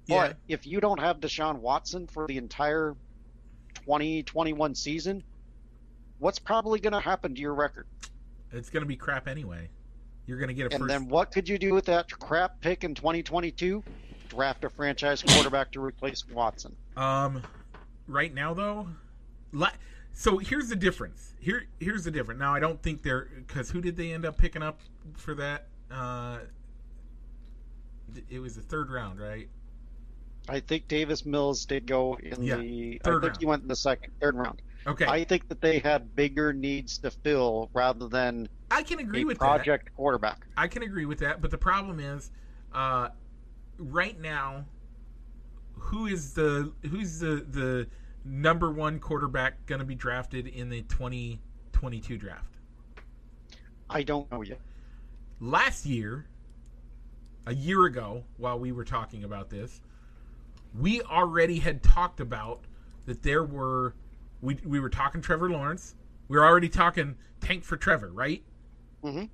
Yeah. 0.06 0.28
But 0.28 0.36
if 0.48 0.66
you 0.66 0.80
don't 0.80 1.00
have 1.00 1.20
Deshaun 1.20 1.56
Watson 1.56 2.06
for 2.06 2.26
the 2.26 2.38
entire 2.38 2.96
2021 3.84 4.74
season, 4.74 5.22
what's 6.18 6.38
probably 6.38 6.80
going 6.80 6.92
to 6.92 7.00
happen 7.00 7.34
to 7.34 7.40
your 7.40 7.54
record? 7.54 7.86
It's 8.52 8.70
going 8.70 8.82
to 8.82 8.88
be 8.88 8.96
crap 8.96 9.28
anyway. 9.28 9.68
You're 10.26 10.38
going 10.38 10.48
to 10.48 10.54
get 10.54 10.72
a. 10.72 10.74
And 10.74 10.82
first... 10.82 10.88
then 10.88 11.08
what 11.08 11.32
could 11.32 11.48
you 11.48 11.58
do 11.58 11.74
with 11.74 11.84
that 11.86 12.10
crap 12.18 12.60
pick 12.60 12.84
in 12.84 12.94
2022? 12.94 13.82
Draft 14.28 14.64
a 14.64 14.70
franchise 14.70 15.22
quarterback 15.22 15.72
to 15.72 15.80
replace 15.80 16.26
Watson. 16.28 16.74
Um, 16.96 17.42
right 18.06 18.32
now 18.32 18.54
though, 18.54 18.86
so 20.12 20.38
here's 20.38 20.68
the 20.68 20.76
difference. 20.76 21.34
Here, 21.40 21.66
here's 21.78 22.04
the 22.04 22.10
difference. 22.10 22.38
Now 22.38 22.54
I 22.54 22.60
don't 22.60 22.80
think 22.82 23.02
they're 23.02 23.28
because 23.36 23.70
who 23.70 23.80
did 23.80 23.96
they 23.96 24.12
end 24.12 24.24
up 24.24 24.36
picking 24.36 24.62
up 24.62 24.80
for 25.16 25.34
that? 25.34 25.68
Uh, 25.90 26.38
it 28.28 28.38
was 28.40 28.56
the 28.56 28.62
third 28.62 28.90
round, 28.90 29.20
right? 29.20 29.48
I 30.48 30.60
think 30.60 30.88
Davis 30.88 31.24
Mills 31.24 31.64
did 31.64 31.86
go 31.86 32.16
in 32.22 32.42
yeah, 32.42 32.56
the. 32.56 33.00
Third 33.04 33.10
I 33.10 33.20
think 33.20 33.22
round. 33.22 33.36
he 33.40 33.46
went 33.46 33.62
in 33.62 33.68
the 33.68 33.76
second, 33.76 34.12
third 34.20 34.36
round. 34.36 34.62
Okay. 34.86 35.04
I 35.04 35.24
think 35.24 35.48
that 35.48 35.60
they 35.60 35.78
had 35.78 36.16
bigger 36.16 36.52
needs 36.52 36.98
to 36.98 37.10
fill 37.10 37.70
rather 37.72 38.08
than. 38.08 38.48
I 38.70 38.82
can 38.82 38.98
agree 38.98 39.24
with 39.24 39.38
project 39.38 39.86
that. 39.86 39.96
quarterback. 39.96 40.46
I 40.56 40.68
can 40.68 40.82
agree 40.82 41.04
with 41.04 41.18
that, 41.20 41.40
but 41.40 41.50
the 41.50 41.58
problem 41.58 42.00
is, 42.00 42.30
uh, 42.72 43.08
right 43.78 44.18
now, 44.18 44.64
who 45.74 46.06
is 46.06 46.34
the 46.34 46.72
who's 46.88 47.18
the 47.18 47.44
the 47.48 47.86
number 48.24 48.70
one 48.70 48.98
quarterback 48.98 49.66
going 49.66 49.80
to 49.80 49.84
be 49.84 49.94
drafted 49.94 50.46
in 50.46 50.68
the 50.68 50.82
2022 50.82 52.16
draft? 52.16 52.56
I 53.88 54.02
don't 54.02 54.30
know 54.30 54.42
yet. 54.42 54.60
Last 55.40 55.86
year, 55.86 56.26
a 57.46 57.54
year 57.54 57.86
ago, 57.86 58.24
while 58.36 58.58
we 58.58 58.72
were 58.72 58.84
talking 58.84 59.24
about 59.24 59.48
this, 59.48 59.80
we 60.78 61.00
already 61.02 61.58
had 61.58 61.82
talked 61.82 62.20
about 62.20 62.60
that 63.06 63.22
there 63.22 63.42
were 63.42 63.94
we 64.42 64.58
we 64.64 64.80
were 64.80 64.90
talking 64.90 65.20
Trevor 65.20 65.50
Lawrence. 65.50 65.94
We 66.28 66.36
were 66.36 66.44
already 66.44 66.68
talking 66.68 67.16
tank 67.40 67.64
for 67.64 67.76
Trevor, 67.76 68.12
right? 68.12 68.42
Mm-hmm. 69.02 69.24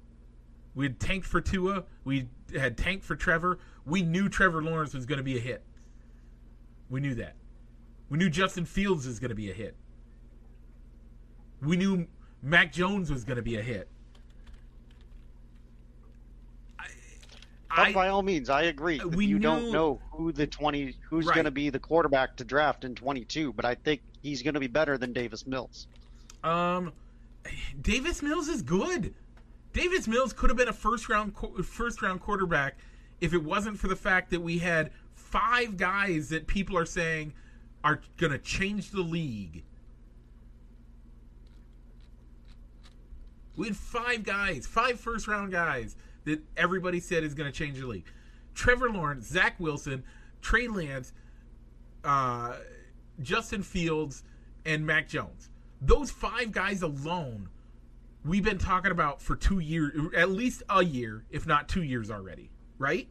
We 0.75 0.85
had 0.85 1.01
tanked 1.01 1.27
for 1.27 1.41
Tua. 1.41 1.85
We 2.05 2.29
had 2.55 2.79
tanked 2.79 3.05
for 3.05 3.17
Trevor. 3.17 3.59
We 3.85 4.03
knew 4.03 4.29
Trevor 4.29 4.63
Lawrence 4.63 4.95
was 4.95 5.07
going 5.07 5.19
to 5.19 5.25
be 5.25 5.37
a 5.37 5.41
hit. 5.41 5.63
We 6.89 7.01
knew 7.01 7.15
that. 7.17 7.35
We 8.09 8.19
knew 8.19 8.31
Justin 8.31 8.65
Fields 8.65 9.07
was 9.07 9.19
going 9.19 9.31
to 9.31 9.35
be 9.35 9.51
a 9.51 9.55
hit. 9.55 9.77
We 11.61 11.77
knew 11.77 12.07
Mac 12.43 12.73
Jones 12.73 13.11
was 13.11 13.25
going 13.25 13.37
to 13.37 13.43
be 13.43 13.57
a 13.57 13.63
hit. 13.63 13.89
I, 17.77 17.93
by 17.93 18.09
all 18.09 18.23
means, 18.23 18.49
I 18.49 18.63
agree. 18.63 19.01
We 19.05 19.27
you 19.27 19.35
knew, 19.35 19.43
don't 19.43 19.73
know 19.73 20.01
who 20.11 20.33
the 20.33 20.47
twenty 20.47 20.97
who's 21.09 21.27
right. 21.27 21.35
going 21.35 21.45
to 21.45 21.51
be 21.51 21.71
the 21.71 21.79
quarterback 21.79 22.37
to 22.37 22.45
draft 22.45 22.85
in 22.85 22.95
twenty 22.95 23.25
two, 23.25 23.53
but 23.53 23.65
I 23.65 23.75
think 23.75 24.01
he's 24.23 24.43
going 24.43 24.55
to 24.55 24.61
be 24.61 24.67
better 24.67 24.97
than 24.97 25.13
Davis 25.13 25.47
Mills. 25.47 25.87
Um, 26.43 26.93
Davis 27.81 28.23
Mills 28.23 28.49
is 28.49 28.63
good. 28.63 29.15
Davis 29.73 30.09
Mills 30.09 30.33
could 30.33 30.49
have 30.49 30.57
been 30.57 30.69
a 30.69 30.73
first 30.73 31.09
round 31.09 31.35
first 31.65 32.03
round 32.03 32.21
quarterback 32.21 32.79
if 33.21 33.35
it 33.35 33.43
wasn't 33.43 33.79
for 33.79 33.89
the 33.89 33.97
fact 33.97 34.31
that 34.31 34.41
we 34.41 34.59
had 34.59 34.91
five 35.15 35.77
guys 35.77 36.31
that 36.31 36.47
people 36.47 36.77
are 36.79 36.87
saying 36.87 37.33
are 37.85 38.01
going 38.17 38.33
to 38.33 38.39
change 38.39 38.91
the 38.91 39.03
league. 39.03 39.65
We 43.57 43.69
had 43.69 43.77
five 43.77 44.23
guys, 44.23 44.67
five 44.67 45.01
first 45.01 45.29
round 45.29 45.53
guys 45.53 45.97
that 46.27 46.41
everybody 46.57 47.01
said 47.01 47.25
is 47.25 47.35
going 47.35 47.51
to 47.51 47.57
change 47.57 47.81
the 47.81 47.87
league. 47.87 48.05
Trevor 48.55 48.91
Lawrence, 48.91 49.27
Zach 49.27 49.59
Wilson, 49.59 50.05
Trey 50.43 50.69
Lance, 50.69 51.13
uh, 52.05 52.57
Justin 53.23 53.63
Fields, 53.63 54.23
and 54.65 54.85
Mac 54.85 55.09
Jones. 55.09 55.49
Those 55.81 56.11
five 56.11 56.53
guys 56.53 56.83
alone, 56.83 57.49
we've 58.25 58.45
been 58.45 58.59
talking 58.59 58.91
about 58.91 59.23
for 59.23 59.37
two 59.37 59.61
years, 59.61 59.93
at 60.17 60.31
least 60.31 60.63
a 60.69 60.85
year, 60.85 61.25
if 61.31 61.47
not 61.47 61.69
two 61.69 61.83
years 61.83 62.11
already, 62.11 62.51
right? 62.79 63.09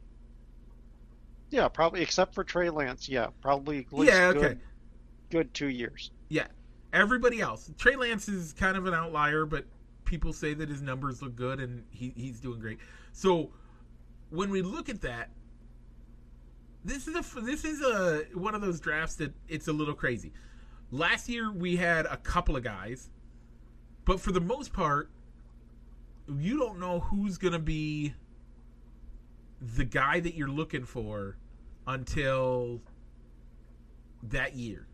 Yeah, 1.50 1.68
probably 1.68 2.02
except 2.02 2.34
for 2.34 2.44
Trey 2.44 2.70
Lance. 2.70 3.08
Yeah, 3.08 3.28
probably. 3.42 3.88
Yeah, 3.92 4.28
okay. 4.30 4.40
Good, 4.40 4.60
good 5.30 5.54
two 5.54 5.70
years. 5.70 6.12
Yeah, 6.28 6.48
everybody 6.92 7.40
else. 7.40 7.72
Trey 7.78 7.96
Lance 7.96 8.28
is 8.28 8.52
kind 8.54 8.76
of 8.76 8.88
an 8.88 8.94
outlier, 8.94 9.46
but 9.46 9.66
people 10.06 10.34
say 10.34 10.54
that 10.54 10.70
his 10.70 10.82
numbers 10.82 11.22
look 11.22 11.36
good 11.36 11.60
and 11.60 11.84
he, 11.92 12.14
he's 12.16 12.40
doing 12.40 12.60
great. 12.60 12.80
So 13.16 13.50
when 14.30 14.50
we 14.50 14.62
look 14.62 14.90
at 14.90 15.00
that, 15.02 15.30
this 16.84 17.08
is 17.08 17.16
a 17.16 17.42
this 17.42 17.64
is 17.64 17.82
a 17.82 18.26
one 18.34 18.54
of 18.54 18.60
those 18.62 18.82
drafts 18.82 19.16
that 19.16 19.34
it's 19.48 19.70
a 19.70 19.74
little 19.74 19.94
crazy. 19.94 20.34
Last 20.92 21.30
year 21.30 21.50
we 21.50 21.78
had 21.78 22.06
a 22.08 22.18
couple 22.18 22.58
of 22.58 22.64
guys, 22.64 23.10
but 24.04 24.20
for 24.20 24.34
the 24.34 24.42
most 24.42 24.74
part, 24.74 25.10
you 26.28 26.60
don't 26.60 26.78
know 26.78 27.00
who's 27.00 27.38
going 27.38 27.54
to 27.54 27.60
be 27.60 28.14
the 29.62 29.86
guy 29.86 30.20
that 30.20 30.36
you're 30.36 30.50
looking 30.50 30.84
for 30.84 31.38
until 31.88 32.82
that 34.24 34.56
year. 34.56 34.88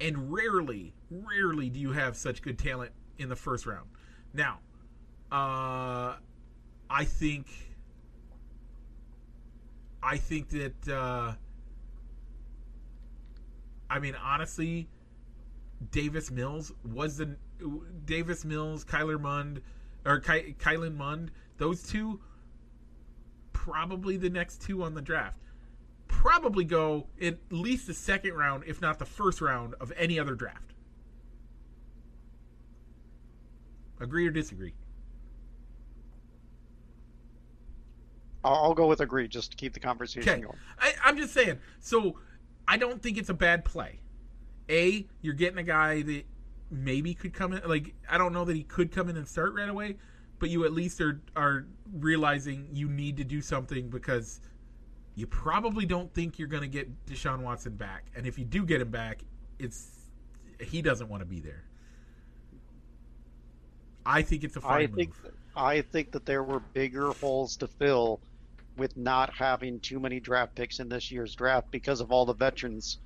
And 0.00 0.32
rarely, 0.32 0.94
rarely 1.10 1.68
do 1.68 1.80
you 1.80 1.90
have 1.92 2.16
such 2.16 2.42
good 2.42 2.60
talent 2.60 2.92
in 3.18 3.28
the 3.28 3.36
first 3.36 3.66
round. 3.66 3.88
Now, 4.32 4.60
uh, 5.32 6.14
I 6.94 7.04
think, 7.04 7.48
I 10.00 10.16
think 10.16 10.50
that, 10.50 10.88
uh, 10.88 11.32
I 13.90 13.98
mean, 13.98 14.14
honestly, 14.14 14.88
Davis 15.90 16.30
Mills 16.30 16.72
was 16.84 17.16
the 17.16 17.36
Davis 18.04 18.44
Mills, 18.44 18.84
Kyler 18.84 19.20
Mond, 19.20 19.60
or 20.06 20.20
Ky, 20.20 20.54
Kellen 20.56 20.96
Mond. 20.96 21.32
Those 21.56 21.82
two, 21.82 22.20
probably 23.52 24.16
the 24.16 24.30
next 24.30 24.62
two 24.62 24.84
on 24.84 24.94
the 24.94 25.02
draft. 25.02 25.40
Probably 26.06 26.64
go 26.64 27.08
at 27.20 27.38
least 27.50 27.88
the 27.88 27.94
second 27.94 28.34
round, 28.34 28.62
if 28.68 28.80
not 28.80 29.00
the 29.00 29.04
first 29.04 29.40
round 29.40 29.74
of 29.80 29.92
any 29.96 30.20
other 30.20 30.36
draft. 30.36 30.74
Agree 33.98 34.28
or 34.28 34.30
disagree? 34.30 34.74
I'll 38.44 38.74
go 38.74 38.86
with 38.86 39.00
agree 39.00 39.26
just 39.26 39.52
to 39.52 39.56
keep 39.56 39.72
the 39.72 39.80
conversation 39.80 40.28
okay. 40.28 40.40
going. 40.42 40.58
I, 40.78 40.92
I'm 41.04 41.16
just 41.16 41.32
saying. 41.32 41.58
So 41.80 42.18
I 42.68 42.76
don't 42.76 43.02
think 43.02 43.16
it's 43.16 43.30
a 43.30 43.34
bad 43.34 43.64
play. 43.64 44.00
A, 44.68 45.06
you're 45.22 45.34
getting 45.34 45.58
a 45.58 45.62
guy 45.62 46.02
that 46.02 46.24
maybe 46.70 47.14
could 47.14 47.32
come 47.32 47.52
in. 47.52 47.62
Like 47.68 47.94
I 48.08 48.18
don't 48.18 48.32
know 48.32 48.44
that 48.44 48.54
he 48.56 48.62
could 48.62 48.92
come 48.92 49.08
in 49.08 49.16
and 49.16 49.26
start 49.26 49.54
right 49.54 49.68
away, 49.68 49.96
but 50.38 50.50
you 50.50 50.64
at 50.64 50.72
least 50.72 51.00
are 51.00 51.20
are 51.36 51.66
realizing 51.92 52.68
you 52.72 52.88
need 52.88 53.16
to 53.18 53.24
do 53.24 53.40
something 53.40 53.88
because 53.88 54.40
you 55.14 55.26
probably 55.26 55.86
don't 55.86 56.12
think 56.12 56.38
you're 56.38 56.48
going 56.48 56.62
to 56.62 56.68
get 56.68 57.06
Deshaun 57.06 57.40
Watson 57.40 57.76
back, 57.76 58.06
and 58.16 58.26
if 58.26 58.38
you 58.38 58.44
do 58.44 58.64
get 58.64 58.80
him 58.80 58.90
back, 58.90 59.22
it's 59.58 60.08
he 60.60 60.82
doesn't 60.82 61.08
want 61.08 61.20
to 61.20 61.26
be 61.26 61.40
there. 61.40 61.64
I 64.06 64.22
think 64.22 64.44
it's 64.44 64.56
a 64.56 64.60
fine 64.60 64.72
I 64.72 64.86
move. 64.86 64.96
think 64.96 65.14
I 65.56 65.80
think 65.82 66.12
that 66.12 66.26
there 66.26 66.42
were 66.42 66.60
bigger 66.60 67.12
holes 67.12 67.56
to 67.58 67.68
fill 67.68 68.20
with 68.76 68.96
not 68.96 69.32
having 69.34 69.80
too 69.80 70.00
many 70.00 70.20
draft 70.20 70.54
picks 70.54 70.80
in 70.80 70.88
this 70.88 71.10
year's 71.10 71.34
draft 71.34 71.70
because 71.70 72.00
of 72.00 72.10
all 72.12 72.26
the 72.26 72.34
veterans, 72.34 72.98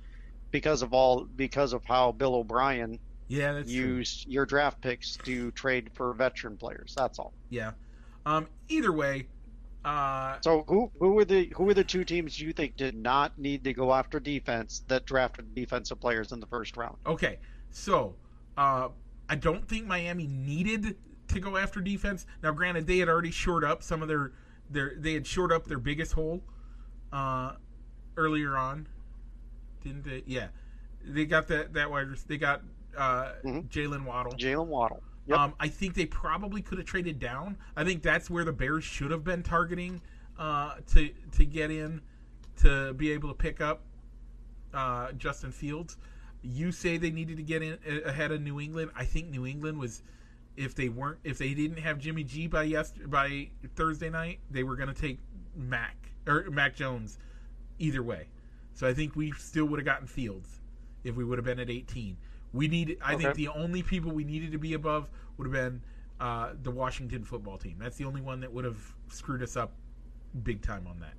because 0.51 0.81
of 0.81 0.93
all 0.93 1.25
because 1.35 1.73
of 1.73 1.83
how 1.85 2.11
Bill 2.11 2.35
O'Brien 2.35 2.99
yeah, 3.27 3.59
used 3.65 4.23
true. 4.23 4.31
your 4.33 4.45
draft 4.45 4.81
picks 4.81 5.17
to 5.17 5.51
trade 5.51 5.91
for 5.93 6.13
veteran 6.13 6.57
players. 6.57 6.93
That's 6.97 7.19
all. 7.19 7.33
Yeah. 7.49 7.71
Um, 8.25 8.47
either 8.67 8.91
way, 8.91 9.27
Uh, 9.85 10.37
So 10.41 10.65
who 10.67 10.91
who 10.99 11.13
were 11.13 11.25
the 11.25 11.51
who 11.55 11.63
were 11.63 11.73
the 11.73 11.83
two 11.83 12.03
teams 12.03 12.39
you 12.39 12.51
think 12.53 12.75
did 12.75 12.95
not 12.95 13.37
need 13.37 13.63
to 13.63 13.73
go 13.73 13.93
after 13.93 14.19
defense 14.19 14.83
that 14.87 15.05
drafted 15.05 15.55
defensive 15.55 15.99
players 16.01 16.31
in 16.31 16.39
the 16.39 16.47
first 16.47 16.75
round? 16.77 16.97
Okay, 17.05 17.39
so 17.71 18.15
uh, 18.57 18.89
I 19.29 19.35
don't 19.35 19.67
think 19.67 19.85
Miami 19.87 20.27
needed 20.27 20.97
to 21.29 21.39
go 21.39 21.55
after 21.57 21.79
defense. 21.79 22.25
Now, 22.43 22.51
granted, 22.51 22.87
they 22.87 22.97
had 22.97 23.07
already 23.07 23.31
shored 23.31 23.63
up 23.63 23.81
some 23.83 24.01
of 24.01 24.07
their 24.09 24.33
their 24.69 24.93
they 24.97 25.13
had 25.13 25.25
shored 25.25 25.51
up 25.51 25.65
their 25.65 25.79
biggest 25.79 26.13
hole 26.13 26.41
uh, 27.11 27.53
earlier 28.17 28.57
on, 28.57 28.87
didn't 29.83 30.03
they? 30.05 30.23
Yeah, 30.25 30.47
they 31.03 31.25
got 31.25 31.47
that 31.47 31.73
that 31.73 31.89
wide. 31.89 32.07
They 32.27 32.37
got 32.37 32.61
uh, 32.97 33.33
Mhm. 33.43 33.69
Jaylen 33.69 34.05
Waddle. 34.05 34.33
Jaylen 34.33 34.67
Waddle. 34.67 35.01
Yep. 35.27 35.37
Um, 35.37 35.53
I 35.59 35.67
think 35.67 35.93
they 35.93 36.05
probably 36.07 36.61
could 36.61 36.79
have 36.79 36.87
traded 36.87 37.19
down. 37.19 37.57
I 37.75 37.83
think 37.83 38.01
that's 38.01 38.29
where 38.29 38.43
the 38.43 38.51
Bears 38.53 38.83
should 38.83 39.11
have 39.11 39.23
been 39.23 39.43
targeting 39.43 40.01
uh, 40.37 40.75
to 40.93 41.09
to 41.33 41.45
get 41.45 41.71
in 41.71 42.01
to 42.57 42.93
be 42.93 43.11
able 43.11 43.29
to 43.29 43.35
pick 43.35 43.61
up 43.61 43.81
uh, 44.73 45.11
Justin 45.13 45.51
Fields. 45.51 45.97
You 46.41 46.71
say 46.71 46.97
they 46.97 47.11
needed 47.11 47.37
to 47.37 47.43
get 47.43 47.61
in 47.61 47.77
ahead 48.05 48.31
of 48.31 48.41
New 48.41 48.59
England. 48.59 48.91
I 48.95 49.05
think 49.05 49.29
New 49.29 49.45
England 49.45 49.77
was 49.77 50.03
if 50.59 50.75
they 50.75 50.89
weren't 50.89 51.19
if 51.23 51.37
they 51.37 51.53
didn't 51.53 51.79
have 51.79 51.97
Jimmy 51.99 52.23
G 52.25 52.45
by 52.45 52.63
yes 52.63 52.91
by 53.05 53.49
Thursday 53.75 54.09
night, 54.09 54.39
they 54.51 54.63
were 54.63 54.75
going 54.75 54.93
to 54.93 55.01
take 55.01 55.19
Mac 55.55 55.95
or 56.27 56.49
Mac 56.51 56.75
Jones 56.75 57.17
either 57.79 58.03
way. 58.03 58.27
So 58.73 58.85
I 58.85 58.93
think 58.93 59.15
we 59.15 59.31
still 59.31 59.65
would 59.65 59.79
have 59.79 59.85
gotten 59.85 60.05
Fields 60.05 60.59
if 61.05 61.15
we 61.15 61.23
would 61.23 61.37
have 61.37 61.45
been 61.45 61.59
at 61.59 61.69
18. 61.69 62.17
We 62.51 62.67
needed. 62.67 62.97
I 63.01 63.15
think 63.15 63.35
the 63.35 63.47
only 63.47 63.81
people 63.81 64.11
we 64.11 64.25
needed 64.25 64.51
to 64.51 64.57
be 64.57 64.73
above 64.73 65.09
would 65.37 65.45
have 65.45 65.53
been 65.53 65.81
uh, 66.19 66.51
the 66.61 66.71
Washington 66.71 67.23
football 67.23 67.57
team. 67.57 67.77
That's 67.79 67.95
the 67.95 68.05
only 68.05 68.21
one 68.21 68.41
that 68.41 68.51
would 68.51 68.65
have 68.65 68.81
screwed 69.07 69.41
us 69.41 69.55
up 69.55 69.71
big 70.43 70.61
time 70.61 70.87
on 70.87 70.99
that. 70.99 71.13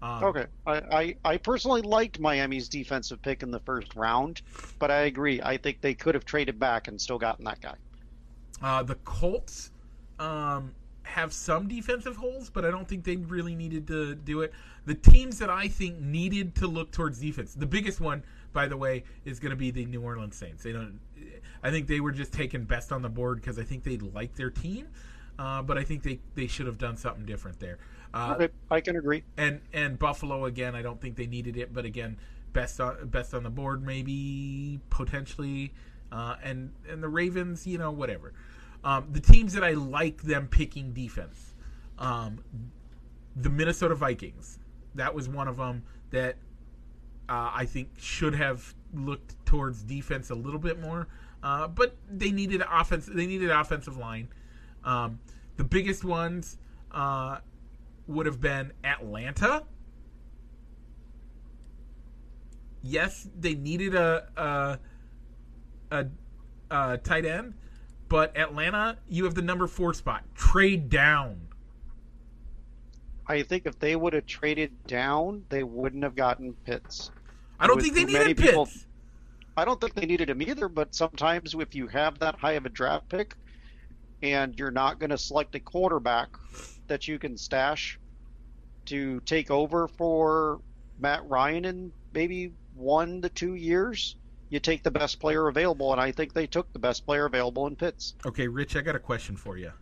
Um, 0.00 0.24
Okay, 0.24 0.46
I, 0.66 0.74
I, 0.74 1.16
I 1.24 1.36
personally 1.36 1.82
liked 1.82 2.20
Miami's 2.20 2.68
defensive 2.68 3.20
pick 3.20 3.42
in 3.42 3.50
the 3.50 3.60
first 3.60 3.96
round, 3.96 4.40
but 4.78 4.90
I 4.90 5.00
agree. 5.00 5.42
I 5.42 5.56
think 5.56 5.80
they 5.80 5.94
could 5.94 6.14
have 6.14 6.24
traded 6.24 6.58
back 6.58 6.88
and 6.88 7.00
still 7.00 7.18
gotten 7.18 7.44
that 7.44 7.60
guy. 7.60 7.74
Uh, 8.62 8.82
the 8.82 8.96
Colts 8.96 9.70
um, 10.18 10.74
have 11.02 11.32
some 11.32 11.68
defensive 11.68 12.16
holes, 12.16 12.50
but 12.50 12.64
I 12.64 12.70
don't 12.70 12.88
think 12.88 13.04
they 13.04 13.16
really 13.16 13.54
needed 13.54 13.86
to 13.88 14.14
do 14.14 14.40
it. 14.42 14.52
The 14.86 14.94
teams 14.94 15.38
that 15.38 15.50
I 15.50 15.68
think 15.68 16.00
needed 16.00 16.54
to 16.56 16.66
look 16.66 16.90
towards 16.90 17.18
defense, 17.20 17.54
the 17.54 17.66
biggest 17.66 18.00
one, 18.00 18.22
by 18.52 18.66
the 18.66 18.76
way, 18.76 19.04
is 19.24 19.38
going 19.38 19.50
to 19.50 19.56
be 19.56 19.70
the 19.70 19.84
New 19.86 20.02
Orleans 20.02 20.36
Saints. 20.36 20.62
They 20.62 20.72
don't. 20.72 21.00
I 21.62 21.70
think 21.70 21.86
they 21.86 22.00
were 22.00 22.12
just 22.12 22.32
taken 22.32 22.64
best 22.64 22.92
on 22.92 23.02
the 23.02 23.08
board 23.08 23.40
because 23.40 23.58
I 23.58 23.64
think 23.64 23.84
they 23.84 23.96
like 23.98 24.34
their 24.34 24.50
team, 24.50 24.88
uh, 25.38 25.62
but 25.62 25.78
I 25.78 25.84
think 25.84 26.02
they, 26.02 26.20
they 26.34 26.46
should 26.46 26.66
have 26.66 26.78
done 26.78 26.96
something 26.96 27.24
different 27.24 27.58
there. 27.60 27.78
Uh, 28.14 28.34
Okay, 28.34 28.48
I 28.70 28.80
can 28.80 28.96
agree. 28.96 29.24
and 29.36 29.60
and 29.72 29.98
Buffalo 29.98 30.46
again, 30.46 30.74
I 30.74 30.82
don't 30.82 31.00
think 31.00 31.16
they 31.16 31.26
needed 31.26 31.56
it, 31.56 31.72
but 31.72 31.84
again, 31.84 32.16
best 32.52 32.80
on 32.80 33.08
best 33.08 33.34
on 33.34 33.42
the 33.42 33.50
board 33.50 33.82
maybe 33.84 34.80
potentially, 34.90 35.72
uh, 36.12 36.36
and 36.42 36.72
and 36.88 37.02
the 37.02 37.08
Ravens, 37.08 37.66
you 37.66 37.78
know, 37.78 37.90
whatever. 37.90 38.32
Um, 38.84 39.08
the 39.10 39.20
teams 39.20 39.52
that 39.54 39.64
I 39.64 39.72
like 39.72 40.22
them 40.22 40.46
picking 40.48 40.92
defense, 40.92 41.54
um, 41.98 42.42
the 43.36 43.50
Minnesota 43.50 43.94
Vikings, 43.94 44.58
that 44.94 45.14
was 45.14 45.28
one 45.28 45.48
of 45.48 45.56
them 45.56 45.82
that 46.10 46.36
uh, 47.28 47.50
I 47.54 47.66
think 47.66 47.90
should 47.98 48.34
have 48.34 48.74
looked 48.94 49.34
towards 49.44 49.82
defense 49.82 50.30
a 50.30 50.34
little 50.34 50.60
bit 50.60 50.80
more, 50.80 51.08
uh, 51.42 51.68
but 51.68 51.96
they 52.10 52.30
needed 52.30 52.62
offense. 52.70 53.06
They 53.06 53.26
needed 53.26 53.50
offensive 53.50 53.96
line. 53.96 54.28
Um, 54.84 55.18
the 55.56 55.64
biggest 55.64 56.04
ones. 56.04 56.58
Uh, 56.90 57.38
would 58.08 58.26
have 58.26 58.40
been 58.40 58.72
Atlanta. 58.82 59.62
Yes, 62.82 63.28
they 63.38 63.54
needed 63.54 63.94
a 63.94 64.28
a, 64.36 64.78
a, 65.90 66.06
a 66.70 66.98
tight 66.98 67.26
end, 67.26 67.54
but 68.08 68.36
Atlanta, 68.36 68.96
you 69.08 69.24
have 69.24 69.34
the 69.34 69.42
number 69.42 69.66
four 69.66 69.92
spot. 69.94 70.24
Trade 70.34 70.88
down. 70.88 71.40
I 73.26 73.42
think 73.42 73.66
if 73.66 73.78
they 73.78 73.94
would 73.94 74.14
have 74.14 74.26
traded 74.26 74.86
down, 74.86 75.44
they 75.50 75.62
wouldn't 75.62 76.02
have 76.02 76.16
gotten 76.16 76.54
Pitts. 76.64 77.10
I 77.60 77.66
don't 77.66 77.76
With 77.76 77.84
think 77.84 77.96
they 77.96 78.04
needed 78.04 78.36
people- 78.38 78.66
Pitts. 78.66 78.86
I 79.56 79.64
don't 79.64 79.80
think 79.80 79.94
they 79.94 80.06
needed 80.06 80.30
him 80.30 80.40
either, 80.40 80.68
but 80.68 80.94
sometimes 80.94 81.52
if 81.54 81.74
you 81.74 81.88
have 81.88 82.20
that 82.20 82.36
high 82.36 82.52
of 82.52 82.64
a 82.64 82.68
draft 82.68 83.08
pick 83.08 83.34
and 84.22 84.56
you're 84.56 84.70
not 84.70 85.00
going 85.00 85.10
to 85.10 85.18
select 85.18 85.54
a 85.56 85.60
quarterback 85.60 86.28
that 86.86 87.08
you 87.08 87.18
can 87.18 87.36
stash 87.36 87.98
to 88.86 89.18
take 89.26 89.50
over 89.50 89.88
for 89.88 90.60
Matt 91.00 91.28
Ryan 91.28 91.64
in 91.64 91.92
maybe 92.14 92.52
one 92.76 93.20
to 93.22 93.28
two 93.28 93.54
years, 93.54 94.14
you 94.50 94.60
take 94.60 94.82
the 94.82 94.90
best 94.90 95.20
player 95.20 95.48
available. 95.48 95.92
And 95.92 96.00
I 96.00 96.12
think 96.12 96.32
they 96.32 96.46
took 96.46 96.72
the 96.72 96.78
best 96.78 97.04
player 97.04 97.26
available 97.26 97.66
in 97.66 97.76
Pitts. 97.76 98.14
Okay, 98.24 98.48
Rich, 98.48 98.76
I 98.76 98.80
got 98.80 98.96
a 98.96 99.00
question 99.00 99.36
for 99.36 99.56
you. 99.56 99.72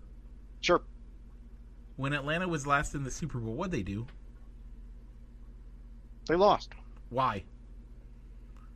Sure. 0.60 0.82
When 1.96 2.12
Atlanta 2.12 2.48
was 2.48 2.66
last 2.66 2.94
in 2.94 3.04
the 3.04 3.10
Super 3.10 3.38
Bowl, 3.38 3.54
what'd 3.54 3.72
they 3.72 3.82
do? 3.82 4.06
They 6.28 6.34
lost. 6.34 6.72
Why? 7.08 7.44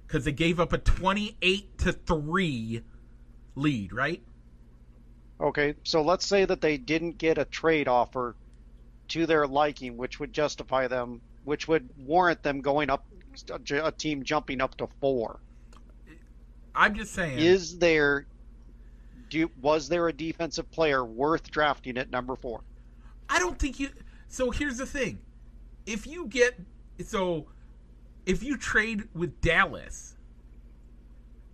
Because 0.06 0.24
they 0.24 0.32
gave 0.32 0.58
up 0.58 0.72
a 0.72 0.78
twenty-eight 0.78 1.78
to 1.78 1.92
three 1.92 2.82
lead, 3.56 3.92
right? 3.92 4.22
Okay, 5.40 5.74
so 5.84 6.02
let's 6.02 6.26
say 6.26 6.44
that 6.44 6.60
they 6.60 6.76
didn't 6.76 7.18
get 7.18 7.38
a 7.38 7.44
trade 7.44 7.88
offer 7.88 8.36
to 9.08 9.26
their 9.26 9.46
liking, 9.46 9.96
which 9.96 10.20
would 10.20 10.32
justify 10.32 10.86
them, 10.86 11.20
which 11.44 11.66
would 11.66 11.88
warrant 11.98 12.42
them 12.42 12.60
going 12.60 12.90
up, 12.90 13.04
a 13.50 13.92
team 13.92 14.22
jumping 14.22 14.60
up 14.60 14.76
to 14.76 14.88
four. 15.00 15.40
I'm 16.74 16.94
just 16.94 17.12
saying. 17.12 17.38
Is 17.38 17.78
there, 17.78 18.26
do 19.28 19.50
was 19.60 19.88
there 19.88 20.08
a 20.08 20.12
defensive 20.12 20.70
player 20.70 21.04
worth 21.04 21.50
drafting 21.50 21.98
at 21.98 22.10
number 22.10 22.36
four? 22.36 22.62
I 23.28 23.38
don't 23.38 23.58
think 23.58 23.80
you. 23.80 23.90
So 24.28 24.50
here's 24.50 24.78
the 24.78 24.86
thing: 24.86 25.20
if 25.86 26.06
you 26.06 26.26
get 26.26 26.58
so, 27.04 27.46
if 28.26 28.42
you 28.42 28.56
trade 28.56 29.08
with 29.14 29.40
Dallas, 29.40 30.16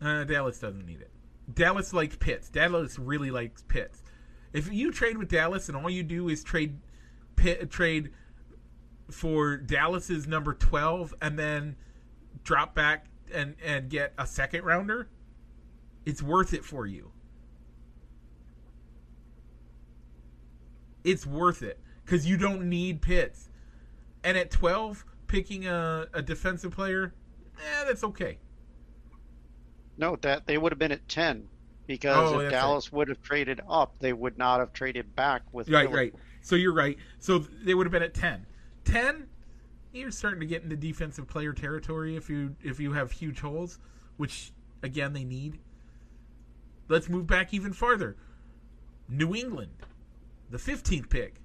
uh, 0.00 0.24
Dallas 0.24 0.58
doesn't 0.58 0.84
need 0.84 1.00
it. 1.00 1.10
Dallas 1.52 1.92
likes 1.92 2.16
Pitts. 2.16 2.48
Dallas 2.48 2.98
really 2.98 3.30
likes 3.30 3.62
Pitts. 3.62 4.02
If 4.52 4.72
you 4.72 4.90
trade 4.90 5.18
with 5.18 5.28
Dallas 5.28 5.68
and 5.68 5.76
all 5.76 5.90
you 5.90 6.02
do 6.02 6.28
is 6.28 6.42
trade 6.42 6.78
Pitt, 7.36 7.70
trade 7.70 8.10
for 9.10 9.56
Dallas's 9.56 10.26
number 10.26 10.54
twelve 10.54 11.14
and 11.20 11.38
then 11.38 11.76
drop 12.42 12.74
back 12.74 13.06
and 13.32 13.56
and 13.64 13.88
get 13.90 14.12
a 14.18 14.26
second 14.26 14.64
rounder, 14.64 15.08
it's 16.04 16.22
worth 16.22 16.52
it 16.52 16.64
for 16.64 16.86
you. 16.86 17.12
it's 21.06 21.24
worth 21.24 21.62
it 21.62 21.78
because 22.04 22.26
you 22.26 22.36
don't 22.36 22.68
need 22.68 23.00
Pitts. 23.00 23.48
And 24.24 24.36
at 24.36 24.50
12, 24.50 25.04
picking 25.28 25.66
a, 25.66 26.06
a 26.12 26.20
defensive 26.20 26.72
player, 26.72 27.14
eh, 27.58 27.84
that's 27.84 28.02
okay. 28.02 28.38
Note 29.96 30.22
that 30.22 30.46
they 30.46 30.58
would 30.58 30.72
have 30.72 30.78
been 30.78 30.92
at 30.92 31.08
ten 31.08 31.48
because 31.86 32.32
Oh, 32.32 32.40
if 32.40 32.50
Dallas 32.50 32.92
would 32.92 33.08
have 33.08 33.22
traded 33.22 33.60
up, 33.70 33.94
they 34.00 34.12
would 34.12 34.36
not 34.36 34.58
have 34.60 34.72
traded 34.72 35.14
back 35.14 35.42
with 35.52 35.70
Right, 35.70 35.90
right. 35.90 36.14
So 36.42 36.56
you're 36.56 36.74
right. 36.74 36.98
So 37.18 37.38
they 37.38 37.72
would 37.72 37.86
have 37.86 37.92
been 37.92 38.02
at 38.02 38.12
10. 38.12 38.44
10, 38.84 39.26
you're 39.93 40.11
starting 40.11 40.41
to 40.41 40.47
get 40.47 40.62
into 40.62 40.76
defensive 40.76 41.26
player 41.26 41.53
territory 41.53 42.16
if 42.16 42.28
you 42.28 42.57
if 42.62 42.80
you 42.80 42.93
have 42.93 43.12
huge 43.12 43.41
holes, 43.41 43.78
which 44.16 44.53
again 44.82 45.12
they 45.12 45.24
need. 45.24 45.59
Let's 46.89 47.09
move 47.09 47.26
back 47.26 47.53
even 47.53 47.72
farther. 47.72 48.16
New 49.09 49.34
England, 49.34 49.72
the 50.51 50.59
15th 50.59 51.09
pick. 51.09 51.41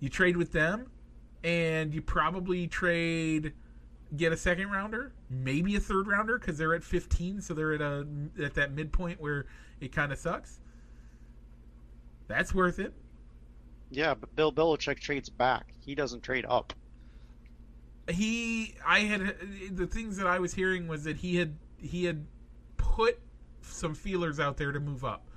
You 0.00 0.08
trade 0.08 0.36
with 0.36 0.52
them, 0.52 0.90
and 1.42 1.94
you 1.94 2.02
probably 2.02 2.66
trade 2.66 3.54
get 4.14 4.32
a 4.32 4.36
second 4.36 4.70
rounder, 4.70 5.12
maybe 5.30 5.74
a 5.76 5.80
third 5.80 6.06
rounder 6.06 6.38
because 6.38 6.58
they're 6.58 6.74
at 6.74 6.84
15, 6.84 7.40
so 7.40 7.54
they're 7.54 7.72
at 7.72 7.80
a 7.80 8.06
at 8.42 8.54
that 8.54 8.72
midpoint 8.72 9.20
where 9.20 9.46
it 9.80 9.92
kind 9.92 10.12
of 10.12 10.18
sucks. 10.18 10.60
That's 12.28 12.54
worth 12.54 12.78
it. 12.78 12.92
Yeah, 13.90 14.14
but 14.14 14.34
Bill 14.34 14.52
Belichick 14.52 14.98
trades 15.00 15.28
back. 15.28 15.72
He 15.80 15.94
doesn't 15.94 16.22
trade 16.22 16.44
up. 16.48 16.72
He, 18.08 18.74
I 18.86 19.00
had 19.00 19.36
the 19.72 19.86
things 19.86 20.16
that 20.16 20.26
I 20.26 20.38
was 20.38 20.54
hearing 20.54 20.86
was 20.86 21.04
that 21.04 21.16
he 21.16 21.36
had 21.36 21.56
he 21.78 22.04
had 22.04 22.24
put 22.76 23.18
some 23.62 23.94
feelers 23.94 24.38
out 24.38 24.56
there 24.56 24.72
to 24.72 24.80
move 24.80 25.04
up. 25.04 25.28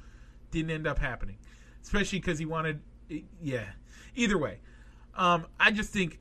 Didn't 0.52 0.72
end 0.72 0.88
up 0.88 1.00
happening, 1.00 1.38
especially 1.82 2.20
because 2.20 2.38
he 2.38 2.45
wanted. 2.45 2.82
Yeah. 3.41 3.66
Either 4.16 4.38
way, 4.38 4.60
um, 5.16 5.47
I 5.60 5.72
just 5.72 5.91
think, 5.91 6.20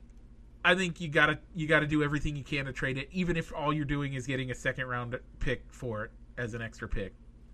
I 0.65 0.73
think 0.75 0.99
you 1.01 1.07
gotta 1.07 1.39
you 1.53 1.67
gotta 1.67 1.87
do 1.87 2.01
everything 2.03 2.35
you 2.35 2.43
can 2.43 2.65
to 2.65 2.73
trade 2.73 2.97
it, 2.97 3.09
even 3.11 3.37
if 3.37 3.53
all 3.53 3.71
you're 3.71 3.85
doing 3.85 4.13
is 4.13 4.25
getting 4.25 4.49
a 4.49 4.55
second 4.55 4.87
round 4.87 5.19
pick 5.39 5.63
for 5.69 6.05
it 6.05 6.11
as 6.37 6.53
an 6.55 6.61
extra 6.61 6.87
pick. 6.87 7.13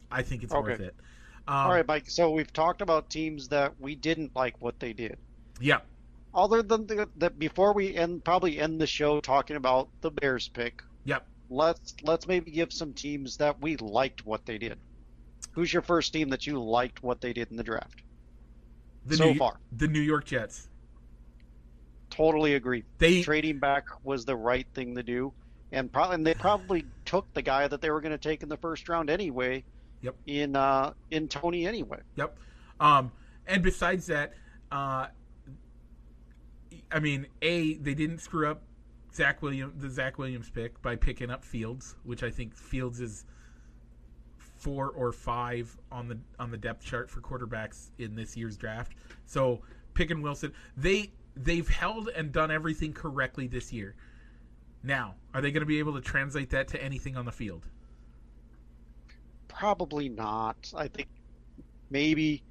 I 0.10 0.22
think 0.22 0.44
it's 0.44 0.54
Okay. 0.54 0.72
worth 0.72 0.80
it. 0.80 0.96
Um, 1.48 1.56
All 1.56 1.72
right, 1.72 1.88
Mike. 1.88 2.10
So 2.10 2.32
we've 2.32 2.52
talked 2.52 2.82
about 2.82 3.10
teams 3.10 3.50
that 3.50 3.80
we 3.80 3.96
didn't 3.96 4.36
like 4.36 4.60
what 4.62 4.80
they 4.80 4.94
did. 4.94 5.18
Yeah. 5.60 5.80
Other 6.34 6.62
than 6.62 6.88
that, 7.18 7.40
before 7.40 7.74
we 7.74 7.96
end, 7.96 8.24
probably 8.24 8.60
end 8.60 8.82
the 8.82 8.88
show 8.88 9.22
talking 9.22 9.56
about 9.56 9.90
the 10.02 10.12
Bears 10.12 10.50
pick. 10.50 10.82
Yep. 11.06 11.26
Let's 11.50 11.96
let's 12.04 12.28
maybe 12.28 12.52
give 12.52 12.74
some 12.74 12.94
teams 12.94 13.38
that 13.38 13.62
we 13.62 13.78
liked 13.78 14.26
what 14.26 14.46
they 14.46 14.58
did. 14.58 14.78
Who's 15.52 15.72
your 15.72 15.84
first 15.84 16.12
team 16.12 16.30
that 16.30 16.46
you 16.46 16.62
liked 16.62 17.04
what 17.04 17.22
they 17.22 17.32
did 17.32 17.52
in 17.52 17.58
the 17.58 17.64
draft? 17.64 18.02
The 19.06 19.16
so 19.16 19.26
New, 19.32 19.36
far, 19.36 19.60
the 19.72 19.88
New 19.88 20.02
York 20.02 20.26
Jets. 20.26 20.68
totally 22.10 22.56
agree. 22.56 22.84
They 22.98 23.22
Trading 23.22 23.60
back 23.60 23.86
was 24.04 24.26
the 24.26 24.36
right 24.36 24.66
thing 24.74 24.96
to 24.96 25.04
do, 25.04 25.32
and 25.72 25.92
probably 25.94 26.16
and 26.16 26.28
they 26.28 26.34
probably 26.34 26.86
took 27.06 27.32
the 27.34 27.44
guy 27.44 27.68
that 27.68 27.80
they 27.82 27.92
were 27.92 28.02
going 28.02 28.12
to 28.12 28.18
take 28.18 28.42
in 28.44 28.50
the 28.50 28.58
first 28.58 28.90
round 28.90 29.10
anyway. 29.10 29.64
Yep. 30.02 30.16
In 30.28 30.56
uh, 30.56 30.94
in 31.12 31.28
Toney 31.28 31.68
anyway. 31.68 32.00
Yep. 32.16 32.38
Um, 32.80 33.12
and 33.48 33.64
besides 33.64 34.08
that, 34.08 34.34
uh, 34.72 35.08
I 36.92 37.00
mean, 37.00 37.28
a 37.42 37.76
they 37.76 37.94
didn't 37.94 38.20
screw 38.20 38.50
up 38.50 38.62
Zach 39.14 39.42
Williams 39.42 39.82
the 39.82 39.90
Zach 39.90 40.18
Williams 40.18 40.50
pick 40.50 40.82
by 40.82 40.96
picking 40.96 41.30
up 41.30 41.44
Fields, 41.44 41.96
which 42.04 42.24
I 42.24 42.30
think 42.30 42.56
Fields 42.56 43.00
is 43.00 43.26
four 44.38 44.90
or 44.90 45.12
five 45.12 45.76
on 45.92 46.08
the 46.08 46.18
on 46.40 46.52
the 46.52 46.58
depth 46.58 46.84
chart 46.84 47.10
for 47.10 47.22
quarterbacks 47.22 47.92
in 47.98 48.16
this 48.16 48.36
year's 48.36 48.58
draft. 48.58 48.94
So 49.26 49.62
picking 49.94 50.22
Wilson, 50.22 50.54
they 50.76 51.12
they've 51.36 51.68
held 51.68 52.10
and 52.10 52.32
done 52.32 52.52
everything 52.52 52.94
correctly 52.94 53.48
this 53.48 53.72
year. 53.72 53.96
Now, 54.84 55.16
are 55.34 55.42
they 55.42 55.52
going 55.52 55.62
to 55.62 55.68
be 55.68 55.80
able 55.80 55.94
to 55.94 56.02
translate 56.02 56.52
that 56.52 56.68
to 56.70 56.84
anything 56.84 57.18
on 57.18 57.26
the 57.26 57.32
field? 57.32 57.68
Probably 59.56 60.10
not. 60.10 60.58
I 60.76 60.88
think 60.90 61.10
maybe. 61.90 62.44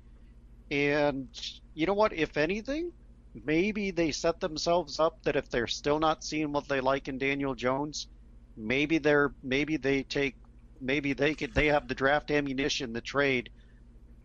And 0.70 1.28
you 1.74 1.86
know 1.86 1.94
what? 1.94 2.12
If 2.14 2.36
anything, 2.36 2.92
maybe 3.34 3.90
they 3.92 4.12
set 4.12 4.40
themselves 4.40 4.98
up 5.00 5.22
that 5.24 5.36
if 5.36 5.48
they're 5.50 5.66
still 5.68 5.98
not 6.00 6.24
seeing 6.24 6.52
what 6.52 6.68
they 6.68 6.80
like 6.80 7.08
in 7.08 7.18
Daniel 7.18 7.54
Jones, 7.54 8.08
maybe 8.56 8.98
they're 8.98 9.34
maybe 9.42 9.76
they 9.76 10.04
take 10.04 10.36
maybe 10.80 11.12
they 11.14 11.34
could 11.34 11.54
they 11.54 11.68
have 11.68 11.88
the 11.88 11.94
draft 11.94 12.30
ammunition, 12.30 12.92
the 12.92 13.02
trade, 13.02 13.50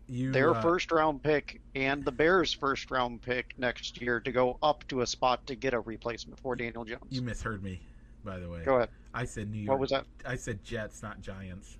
You 0.08 0.32
their 0.32 0.54
uh, 0.54 0.62
first 0.62 0.90
round 0.92 1.22
pick 1.22 1.60
and 1.74 2.04
the 2.04 2.12
Bears' 2.12 2.52
first 2.52 2.90
round 2.90 3.22
pick 3.22 3.46
next 3.58 4.00
year 4.00 4.20
to 4.20 4.32
go 4.32 4.58
up 4.62 4.84
to 4.88 5.02
a 5.02 5.06
spot 5.06 5.46
to 5.46 5.56
get 5.56 5.74
a 5.74 5.80
replacement 5.80 6.40
for 6.40 6.56
Daniel 6.56 6.84
Jones. 6.84 7.02
You 7.10 7.22
misheard 7.22 7.62
me, 7.62 7.80
by 8.24 8.38
the 8.38 8.48
way. 8.48 8.64
Go 8.64 8.76
ahead. 8.76 8.90
I 9.14 9.24
said 9.24 9.50
New 9.50 9.58
York. 9.58 9.70
What 9.72 9.80
was 9.80 9.90
that? 9.90 10.06
I 10.26 10.36
said 10.36 10.64
Jets, 10.64 11.02
not 11.02 11.20
Giants. 11.20 11.76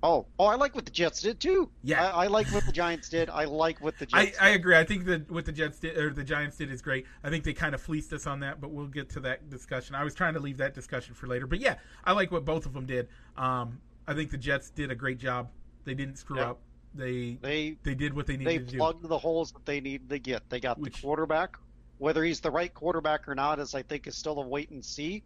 Oh, 0.00 0.26
oh, 0.38 0.46
I 0.46 0.54
like 0.54 0.76
what 0.76 0.84
the 0.84 0.92
Jets 0.92 1.20
did 1.22 1.40
too. 1.40 1.68
Yeah. 1.82 2.06
I, 2.12 2.24
I 2.24 2.26
like 2.28 2.46
what 2.48 2.64
the 2.64 2.70
Giants 2.72 3.08
did. 3.08 3.28
I 3.28 3.44
like 3.46 3.80
what 3.80 3.98
the 3.98 4.06
I, 4.12 4.26
Jets. 4.26 4.38
I 4.40 4.50
did. 4.52 4.60
agree. 4.60 4.76
I 4.76 4.84
think 4.84 5.04
that 5.06 5.28
what 5.30 5.44
the 5.44 5.50
Jets 5.52 5.80
did 5.80 5.98
or 5.98 6.10
the 6.10 6.22
Giants 6.22 6.56
did 6.56 6.70
is 6.70 6.80
great. 6.80 7.04
I 7.24 7.30
think 7.30 7.42
they 7.42 7.52
kind 7.52 7.74
of 7.74 7.80
fleeced 7.80 8.12
us 8.12 8.26
on 8.26 8.38
that, 8.40 8.60
but 8.60 8.70
we'll 8.70 8.86
get 8.86 9.08
to 9.10 9.20
that 9.20 9.50
discussion. 9.50 9.96
I 9.96 10.04
was 10.04 10.14
trying 10.14 10.34
to 10.34 10.40
leave 10.40 10.58
that 10.58 10.72
discussion 10.74 11.14
for 11.14 11.26
later, 11.26 11.48
but 11.48 11.58
yeah, 11.58 11.76
I 12.04 12.12
like 12.12 12.30
what 12.30 12.44
both 12.44 12.64
of 12.64 12.74
them 12.74 12.86
did. 12.86 13.08
Um, 13.36 13.80
I 14.06 14.14
think 14.14 14.30
the 14.30 14.38
Jets 14.38 14.70
did 14.70 14.92
a 14.92 14.94
great 14.94 15.18
job. 15.18 15.48
They 15.84 15.94
didn't 15.94 16.16
screw 16.18 16.36
Yep. 16.38 16.46
up. 16.48 16.60
They 16.94 17.36
They 17.42 17.76
they 17.82 17.94
did 17.94 18.14
what 18.14 18.26
they 18.26 18.36
needed 18.36 18.52
to 18.52 18.64
do. 18.66 18.70
They 18.72 18.76
plugged 18.78 19.08
the 19.08 19.18
holes 19.18 19.50
that 19.52 19.66
they 19.66 19.80
needed 19.80 20.08
to 20.10 20.18
get. 20.20 20.48
They 20.48 20.60
got 20.60 20.78
Which- 20.78 20.94
the 20.96 21.02
quarterback. 21.02 21.56
Whether 21.98 22.22
he's 22.22 22.38
the 22.40 22.50
right 22.52 22.72
quarterback 22.72 23.26
or 23.28 23.34
not 23.34 23.58
is 23.58 23.74
I 23.74 23.82
think 23.82 24.06
is 24.06 24.16
still 24.16 24.38
a 24.40 24.46
wait 24.46 24.70
and 24.70 24.84
see. 24.84 25.24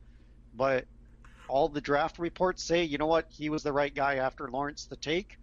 But 0.54 0.86
all 1.52 1.68
the 1.68 1.82
draft 1.82 2.18
reports 2.18 2.62
say, 2.62 2.82
you 2.82 2.96
know 2.96 3.06
what, 3.06 3.26
he 3.28 3.50
was 3.50 3.62
the 3.62 3.72
right 3.72 3.94
guy 3.94 4.14
after 4.14 4.48
Lawrence 4.48 4.86
the 4.86 4.96
take. 4.96 5.38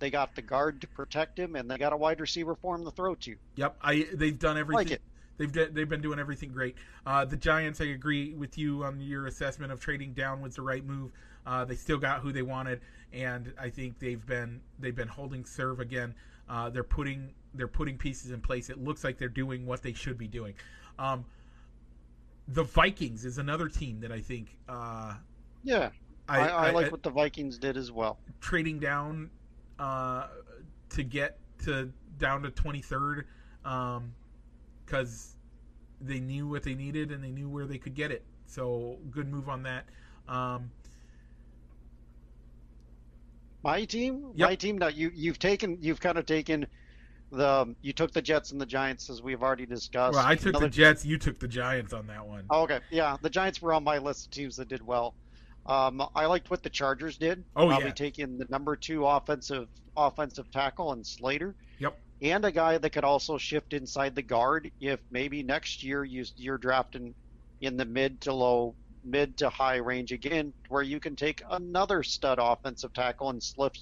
They 0.00 0.10
got 0.10 0.34
the 0.34 0.42
guard 0.42 0.80
to 0.80 0.88
protect 0.88 1.38
him, 1.38 1.54
and 1.54 1.70
they 1.70 1.78
got 1.78 1.92
a 1.92 1.96
wide 1.96 2.20
receiver 2.20 2.56
for 2.56 2.74
him 2.74 2.84
to 2.84 2.90
throw 2.90 3.14
to. 3.14 3.36
Yep, 3.54 3.76
I 3.80 4.08
they've 4.12 4.36
done 4.36 4.58
everything. 4.58 4.88
Like 4.88 4.90
it. 4.90 5.02
They've 5.38 5.52
de- 5.52 5.70
they've 5.70 5.88
been 5.88 6.02
doing 6.02 6.18
everything 6.18 6.50
great. 6.50 6.74
Uh, 7.06 7.24
the 7.24 7.36
Giants, 7.36 7.80
I 7.80 7.84
agree 7.86 8.34
with 8.34 8.58
you 8.58 8.82
on 8.82 9.00
your 9.00 9.28
assessment 9.28 9.70
of 9.70 9.78
trading 9.78 10.14
down 10.14 10.40
was 10.42 10.56
the 10.56 10.62
right 10.62 10.84
move. 10.84 11.12
Uh, 11.46 11.64
they 11.64 11.76
still 11.76 11.98
got 11.98 12.20
who 12.20 12.32
they 12.32 12.42
wanted, 12.42 12.80
and 13.12 13.54
I 13.60 13.70
think 13.70 14.00
they've 14.00 14.24
been 14.26 14.60
they've 14.80 14.96
been 14.96 15.06
holding 15.06 15.44
serve 15.44 15.78
again. 15.78 16.16
Uh, 16.48 16.70
they're 16.70 16.82
putting 16.82 17.34
they're 17.54 17.68
putting 17.68 17.96
pieces 17.96 18.32
in 18.32 18.40
place. 18.40 18.68
It 18.68 18.82
looks 18.82 19.04
like 19.04 19.16
they're 19.16 19.28
doing 19.28 19.64
what 19.64 19.82
they 19.82 19.92
should 19.92 20.18
be 20.18 20.26
doing. 20.26 20.54
Um, 20.98 21.24
the 22.48 22.64
Vikings 22.64 23.24
is 23.24 23.38
another 23.38 23.68
team 23.68 24.00
that 24.00 24.10
I 24.10 24.20
think 24.20 24.56
uh, 24.68 25.14
Yeah, 25.64 25.90
I, 26.28 26.40
I, 26.40 26.46
I, 26.68 26.70
like 26.72 26.86
I- 26.86 26.88
what 26.90 27.02
the 27.02 27.10
Vikings 27.10 27.58
did 27.58 27.76
as 27.76 27.90
well. 27.92 28.18
trading 28.40 28.78
down 28.78 29.30
uh, 29.78 30.26
to 30.90 31.02
get 31.02 31.38
to 31.64 31.90
down 32.18 32.42
to 32.42 32.50
23rd 32.50 33.24
because 34.84 35.34
they 36.00 36.20
knew 36.20 36.48
what 36.48 36.62
they 36.62 36.74
needed 36.74 37.10
and 37.12 37.22
they 37.22 37.30
knew 37.30 37.48
where 37.48 37.66
they 37.66 37.78
could 37.78 37.94
get 37.94 38.10
it. 38.10 38.22
So 38.46 38.98
good 39.10 39.30
move 39.30 39.48
on 39.48 39.62
that. 39.64 39.84
Um, 40.28 40.70
My 43.64 43.84
team, 43.84 44.32
Yep. 44.34 44.48
my 44.48 44.54
team. 44.56 44.78
Now 44.78 44.88
you 44.88 45.12
you've 45.14 45.38
taken 45.38 45.78
you've 45.80 46.00
kind 46.00 46.18
of 46.18 46.26
taken 46.26 46.66
the 47.30 47.74
you 47.80 47.92
took 47.92 48.10
the 48.12 48.20
Jets 48.20 48.50
and 48.50 48.60
the 48.60 48.66
Giants 48.66 49.08
as 49.08 49.22
we've 49.22 49.40
already 49.42 49.66
discussed. 49.66 50.16
well, 50.16 50.26
I 50.26 50.34
took 50.34 50.48
Another 50.48 50.66
the 50.66 50.70
Jets. 50.70 51.04
You 51.04 51.16
took 51.16 51.38
the 51.38 51.46
Giants 51.48 51.92
on 51.92 52.08
that 52.08 52.26
one. 52.26 52.44
Oh, 52.50 52.62
okay, 52.62 52.80
yeah, 52.90 53.16
the 53.22 53.30
Giants 53.30 53.62
were 53.62 53.72
on 53.72 53.84
my 53.84 53.98
list 53.98 54.26
of 54.26 54.30
teams 54.32 54.56
that 54.56 54.66
did 54.68 54.84
well. 54.84 55.14
Um, 55.66 56.02
I 56.14 56.26
liked 56.26 56.50
what 56.50 56.62
the 56.62 56.70
Chargers 56.70 57.16
did. 57.18 57.44
Oh, 57.54 57.68
Probably 57.68 57.86
yeah. 57.86 57.92
taking 57.92 58.38
the 58.38 58.46
number 58.50 58.74
two 58.76 59.06
offensive 59.06 59.68
offensive 59.96 60.50
tackle 60.50 60.92
and 60.92 61.06
Slater. 61.06 61.54
Yep. 61.78 61.98
And 62.22 62.44
a 62.44 62.50
guy 62.52 62.78
that 62.78 62.90
could 62.90 63.04
also 63.04 63.36
shift 63.38 63.72
inside 63.72 64.14
the 64.14 64.22
guard 64.22 64.70
if 64.80 65.00
maybe 65.10 65.42
next 65.42 65.82
year 65.82 66.04
you, 66.04 66.24
you're 66.36 66.58
drafting 66.58 67.14
in 67.60 67.76
the 67.76 67.84
mid 67.84 68.20
to 68.22 68.32
low, 68.32 68.74
mid 69.04 69.36
to 69.38 69.48
high 69.48 69.76
range 69.76 70.12
again, 70.12 70.52
where 70.68 70.82
you 70.82 70.98
can 71.00 71.14
take 71.16 71.42
another 71.50 72.02
stud 72.02 72.38
offensive 72.40 72.92
tackle 72.92 73.30
and 73.30 73.42
slip, 73.42 73.74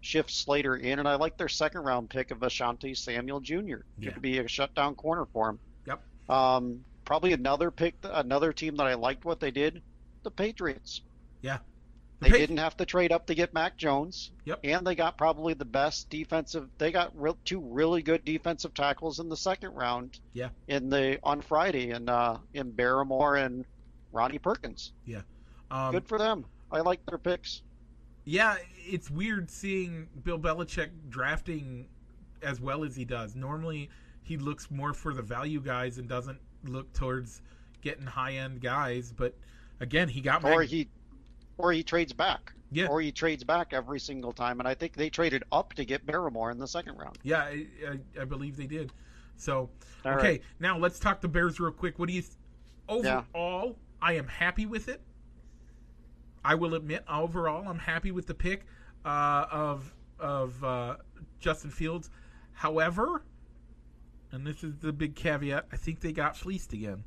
shift 0.00 0.30
Slater 0.30 0.76
in. 0.76 0.98
And 0.98 1.06
I 1.08 1.16
like 1.16 1.36
their 1.36 1.48
second 1.48 1.82
round 1.82 2.10
pick 2.10 2.30
of 2.30 2.38
Asante 2.38 2.96
Samuel 2.96 3.40
Jr. 3.40 3.78
Yeah. 3.98 4.12
to 4.12 4.20
be 4.20 4.38
a 4.38 4.48
shutdown 4.48 4.94
corner 4.94 5.26
for 5.32 5.50
him. 5.50 5.58
Yep. 5.86 6.00
Um, 6.28 6.84
probably 7.04 7.32
another 7.32 7.70
pick, 7.70 7.94
another 8.02 8.52
team 8.52 8.76
that 8.76 8.86
I 8.86 8.94
liked 8.94 9.24
what 9.24 9.40
they 9.40 9.50
did, 9.50 9.82
the 10.22 10.30
Patriots. 10.30 11.02
Yeah. 11.42 11.58
The 12.20 12.26
They 12.26 12.30
Pa- 12.32 12.36
didn't 12.38 12.56
have 12.58 12.76
to 12.76 12.84
trade 12.84 13.12
up 13.12 13.26
to 13.26 13.34
get 13.34 13.54
Mac 13.54 13.76
Jones. 13.78 14.30
Yep. 14.44 14.60
And 14.64 14.86
they 14.86 14.94
got 14.94 15.16
probably 15.16 15.54
the 15.54 15.64
best 15.64 16.10
defensive. 16.10 16.68
They 16.76 16.92
got 16.92 17.18
real, 17.18 17.38
two 17.44 17.60
really 17.60 18.02
good 18.02 18.24
defensive 18.24 18.74
tackles 18.74 19.20
in 19.20 19.28
the 19.30 19.36
second 19.36 19.72
round. 19.74 20.20
Yeah. 20.34 20.50
In 20.68 20.90
the 20.90 21.18
on 21.22 21.40
Friday, 21.40 21.90
and 21.92 22.10
uh, 22.10 22.36
in 22.52 22.72
Barmore 22.72 23.42
and 23.44 23.64
Ronnie 24.12 24.38
Perkins. 24.38 24.92
Yeah. 25.06 25.22
Um, 25.70 25.92
Good 25.92 26.06
for 26.06 26.18
them. 26.18 26.44
I 26.70 26.80
like 26.80 27.04
their 27.06 27.16
picks. 27.18 27.62
Yeah, 28.24 28.56
it's 28.86 29.10
weird 29.10 29.50
seeing 29.50 30.06
Bill 30.22 30.38
Belichick 30.38 30.90
drafting 31.08 31.88
as 32.42 32.60
well 32.60 32.84
as 32.84 32.94
he 32.94 33.04
does. 33.04 33.34
Normally, 33.34 33.88
he 34.22 34.36
looks 34.36 34.70
more 34.70 34.92
for 34.92 35.14
the 35.14 35.22
value 35.22 35.60
guys 35.60 35.96
and 35.98 36.06
doesn't 36.08 36.38
look 36.64 36.92
towards 36.92 37.40
getting 37.80 38.04
high 38.06 38.34
end 38.34 38.60
guys. 38.60 39.12
But 39.16 39.34
again, 39.80 40.08
he 40.08 40.20
got 40.20 40.44
Or 40.44 40.60
Mac- 40.60 40.68
he, 40.68 40.88
or 41.60 41.72
he 41.72 41.82
trades 41.82 42.12
back. 42.12 42.52
Yeah. 42.72 42.86
Or 42.86 43.00
he 43.00 43.10
trades 43.10 43.42
back 43.42 43.72
every 43.72 43.98
single 43.98 44.32
time. 44.32 44.60
And 44.60 44.68
I 44.68 44.74
think 44.74 44.94
they 44.94 45.10
traded 45.10 45.42
up 45.50 45.72
to 45.74 45.84
get 45.84 46.06
Barmore 46.06 46.52
in 46.52 46.58
the 46.58 46.68
second 46.68 46.96
round. 46.96 47.18
Yeah, 47.22 47.40
I, 47.40 47.66
I, 47.88 48.22
I 48.22 48.24
believe 48.24 48.56
they 48.56 48.66
did. 48.66 48.92
So 49.36 49.70
All 50.04 50.12
okay, 50.12 50.28
right. 50.28 50.42
now 50.60 50.78
let's 50.78 50.98
talk 50.98 51.20
the 51.20 51.28
Bears 51.28 51.58
real 51.58 51.72
quick. 51.72 51.98
What 51.98 52.08
do 52.08 52.14
you 52.14 52.22
th- 52.22 52.34
overall? 52.88 53.76
I 54.00 54.14
am 54.14 54.28
happy 54.28 54.66
with 54.66 54.88
it. 54.88 55.00
I 56.44 56.54
will 56.54 56.74
admit, 56.74 57.04
overall, 57.08 57.68
I'm 57.68 57.78
happy 57.78 58.12
with 58.12 58.26
the 58.26 58.34
pick 58.34 58.64
uh, 59.04 59.46
of 59.50 59.92
of 60.18 60.62
uh, 60.62 60.96
Justin 61.38 61.70
Fields. 61.70 62.10
However, 62.52 63.24
and 64.32 64.46
this 64.46 64.62
is 64.62 64.76
the 64.78 64.92
big 64.92 65.14
caveat, 65.16 65.66
I 65.72 65.76
think 65.76 66.00
they 66.00 66.12
got 66.12 66.36
fleeced 66.36 66.72
again. 66.72 67.04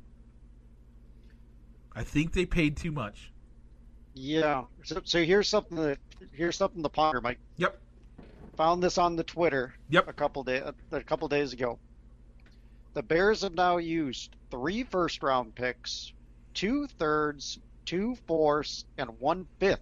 I 1.94 2.02
think 2.02 2.32
they 2.32 2.46
paid 2.46 2.76
too 2.76 2.92
much. 2.92 3.32
Yeah. 4.14 4.64
So, 4.84 5.00
so 5.04 5.24
here's 5.24 5.48
something 5.48 5.76
that 5.76 5.98
here's 6.32 6.56
something 6.56 6.82
to 6.82 6.88
ponder, 6.88 7.20
Mike. 7.20 7.38
Yep. 7.56 7.78
Found 8.56 8.82
this 8.82 8.98
on 8.98 9.16
the 9.16 9.24
Twitter. 9.24 9.74
Yep. 9.90 10.08
A 10.08 10.12
couple 10.12 10.44
day 10.44 10.62
a 10.92 11.02
couple 11.02 11.28
days 11.28 11.52
ago. 11.52 11.78
The 12.94 13.02
Bears 13.02 13.42
have 13.42 13.54
now 13.54 13.78
used 13.78 14.34
three 14.50 14.84
first 14.84 15.22
round 15.22 15.54
picks, 15.56 16.12
two 16.54 16.86
thirds, 16.98 17.58
two 17.84 18.16
fourths, 18.28 18.84
and 18.96 19.18
one 19.18 19.46
fifth 19.58 19.80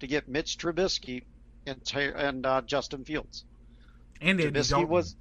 to 0.00 0.06
get 0.08 0.28
Mitch 0.28 0.58
Trubisky 0.58 1.22
and 1.66 1.80
and 1.94 2.44
uh, 2.44 2.62
Justin 2.62 3.04
Fields. 3.04 3.44
And 4.20 4.40
Andy 4.40 4.50
Trubisky 4.50 4.70
Dalton. 4.70 4.88
was. 4.88 5.16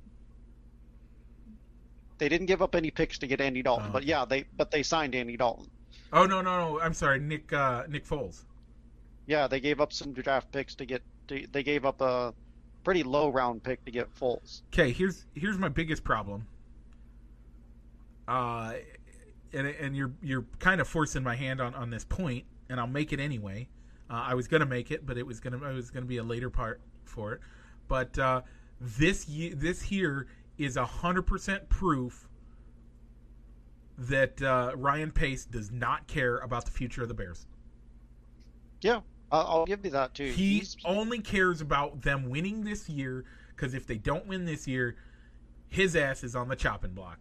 They 2.17 2.27
didn't 2.27 2.47
give 2.47 2.61
up 2.61 2.75
any 2.75 2.91
picks 2.91 3.19
to 3.19 3.27
get 3.27 3.39
Andy 3.39 3.61
Dalton, 3.61 3.87
Oh, 3.89 3.93
but 3.93 4.03
yeah, 4.03 4.25
they 4.25 4.43
but 4.57 4.71
they 4.71 4.83
signed 4.83 5.15
Andy 5.15 5.37
Dalton. 5.37 5.67
Oh 6.11 6.25
no 6.25 6.41
no 6.41 6.57
no! 6.73 6.79
I'm 6.81 6.93
sorry, 6.93 7.19
Nick 7.19 7.53
uh, 7.53 7.85
Nick 7.87 8.05
Foles. 8.05 8.45
Yeah, 9.27 9.47
they 9.47 9.59
gave 9.59 9.79
up 9.81 9.93
some 9.93 10.13
draft 10.13 10.51
picks 10.51 10.75
to 10.75 10.85
get. 10.85 11.03
To, 11.27 11.45
they 11.51 11.63
gave 11.63 11.85
up 11.85 12.01
a 12.01 12.33
pretty 12.83 13.03
low 13.03 13.29
round 13.29 13.63
pick 13.63 13.85
to 13.85 13.91
get 13.91 14.13
Foles. 14.15 14.63
Okay, 14.73 14.91
here's 14.91 15.25
here's 15.35 15.57
my 15.57 15.69
biggest 15.69 16.03
problem. 16.03 16.47
uh, 18.27 18.73
and, 19.53 19.67
and 19.67 19.95
you're 19.95 20.13
you're 20.21 20.45
kind 20.59 20.81
of 20.81 20.87
forcing 20.87 21.23
my 21.23 21.35
hand 21.35 21.61
on, 21.61 21.73
on 21.75 21.89
this 21.89 22.05
point, 22.05 22.45
and 22.69 22.79
I'll 22.79 22.87
make 22.87 23.13
it 23.13 23.19
anyway. 23.19 23.69
Uh, 24.09 24.25
I 24.27 24.33
was 24.35 24.47
gonna 24.47 24.65
make 24.65 24.91
it, 24.91 25.05
but 25.05 25.17
it 25.17 25.25
was 25.25 25.39
gonna 25.39 25.59
I 25.63 25.71
was 25.73 25.91
gonna 25.91 26.05
be 26.05 26.17
a 26.17 26.23
later 26.23 26.49
part 26.49 26.81
for 27.05 27.33
it. 27.33 27.41
But 27.87 28.17
uh, 28.19 28.41
this 28.79 29.27
ye- 29.27 29.53
this 29.53 29.81
here 29.83 30.27
is 30.57 30.77
a 30.77 30.85
hundred 30.85 31.23
percent 31.23 31.69
proof 31.69 32.28
that 33.99 34.41
uh, 34.41 34.71
Ryan 34.75 35.11
Pace 35.11 35.45
does 35.45 35.71
not 35.71 36.07
care 36.07 36.37
about 36.37 36.65
the 36.65 36.71
future 36.71 37.01
of 37.01 37.07
the 37.09 37.13
Bears. 37.13 37.45
Yeah, 38.81 39.01
I'll, 39.31 39.47
I'll 39.47 39.65
give 39.65 39.83
you 39.83 39.91
that 39.91 40.13
too. 40.13 40.25
He 40.31 40.55
He's- 40.59 40.77
only 40.85 41.19
cares 41.19 41.61
about 41.61 42.01
them 42.01 42.29
winning 42.29 42.63
this 42.63 42.87
year 42.89 43.25
because 43.55 43.73
if 43.73 43.85
they 43.85 43.97
don't 43.97 44.25
win 44.25 44.45
this 44.45 44.67
year, 44.67 44.95
his 45.67 45.95
ass 45.95 46.23
is 46.23 46.35
on 46.35 46.47
the 46.47 46.55
chopping 46.55 46.93
block. 46.93 47.19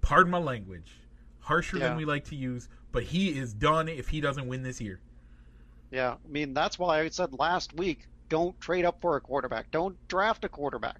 Pardon 0.00 0.32
my 0.32 0.38
language, 0.38 0.92
harsher 1.40 1.78
than 1.78 1.96
we 1.96 2.04
like 2.04 2.24
to 2.24 2.34
use, 2.36 2.68
but 2.90 3.04
he 3.04 3.38
is 3.38 3.54
done 3.54 3.88
if 3.88 4.08
he 4.08 4.20
doesn't 4.20 4.48
win 4.48 4.64
this 4.64 4.80
year. 4.80 5.00
Yeah, 5.92 6.16
I 6.24 6.28
mean 6.28 6.52
that's 6.52 6.78
why 6.78 7.00
I 7.00 7.08
said 7.10 7.32
last 7.38 7.74
week, 7.74 8.08
don't 8.28 8.58
trade 8.60 8.84
up 8.84 9.00
for 9.00 9.16
a 9.16 9.20
quarterback. 9.20 9.70
Don't 9.70 9.96
draft 10.08 10.44
a 10.44 10.48
quarterback. 10.48 10.98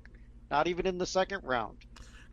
Not 0.51 0.69
even 0.69 0.87
in 0.87 0.99
the 0.99 1.07
second 1.07 1.43
round. 1.45 1.79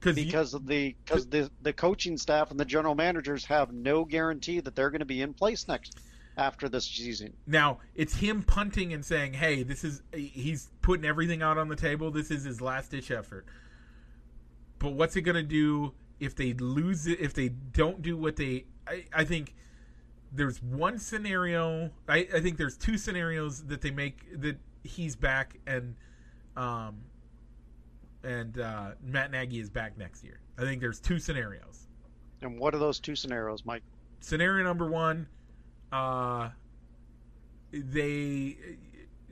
Because 0.02 0.54
of 0.54 0.66
the 0.66 0.96
because 1.04 1.28
the 1.28 1.50
the 1.62 1.74
coaching 1.74 2.18
staff 2.18 2.52
and 2.52 2.60
the 2.60 2.66
general 2.66 2.96
managers 2.96 3.46
have 3.46 3.72
no 3.72 4.06
guarantee 4.06 4.60
that 4.60 4.76
they're 4.76 4.90
going 4.90 5.00
to 5.00 5.06
be 5.06 5.22
in 5.22 5.34
place 5.34 5.68
next 5.68 6.00
after 6.38 6.70
this 6.70 6.86
season. 6.86 7.34
now 7.46 7.80
it's 7.96 8.16
him 8.16 8.44
punting 8.44 8.94
and 8.94 9.04
saying, 9.04 9.34
"Hey, 9.34 9.64
this 9.64 9.84
is 9.84 10.02
he's 10.14 10.70
putting 10.82 11.06
everything 11.06 11.42
out 11.42 11.58
on 11.58 11.68
the 11.68 11.76
table. 11.76 12.12
This 12.12 12.32
is 12.32 12.44
his 12.44 12.62
last 12.62 12.92
ditch 12.92 13.12
effort." 13.12 13.46
But 14.80 14.94
what's 14.94 15.16
it 15.18 15.22
going 15.22 15.36
to 15.36 15.44
do 15.44 15.94
if 16.20 16.36
they 16.36 16.54
lose 16.54 17.06
it? 17.06 17.20
If 17.20 17.34
they 17.34 17.50
don't 17.50 18.02
do 18.02 18.16
what 18.16 18.38
they, 18.38 18.66
I, 18.88 19.04
I 19.14 19.26
think 19.26 19.54
there's 20.32 20.62
one 20.64 20.98
scenario. 20.98 21.92
I, 22.08 22.28
I 22.34 22.40
think 22.40 22.58
there's 22.58 22.78
two 22.78 22.98
scenarios 22.98 23.66
that 23.66 23.82
they 23.82 23.92
make 23.92 24.42
that 24.42 24.58
he's 24.84 25.16
back 25.18 25.58
and, 25.68 25.96
um, 26.56 27.02
and 28.24 28.60
uh, 28.60 28.92
Matt 29.04 29.32
Nagy 29.32 29.60
is 29.60 29.70
back 29.70 29.98
next 29.98 30.24
year. 30.24 30.40
I 30.58 30.62
think 30.62 30.82
there's 30.82 31.00
two 31.00 31.20
scenarios. 31.20 31.88
And 32.42 32.60
what 32.60 32.74
are 32.74 32.80
those 32.80 33.00
two 33.00 33.16
scenarios, 33.16 33.66
Mike? 33.66 33.84
Scenario 34.22 34.64
number 34.64 34.90
one, 34.90 35.28
uh, 35.92 36.50
they 37.72 38.58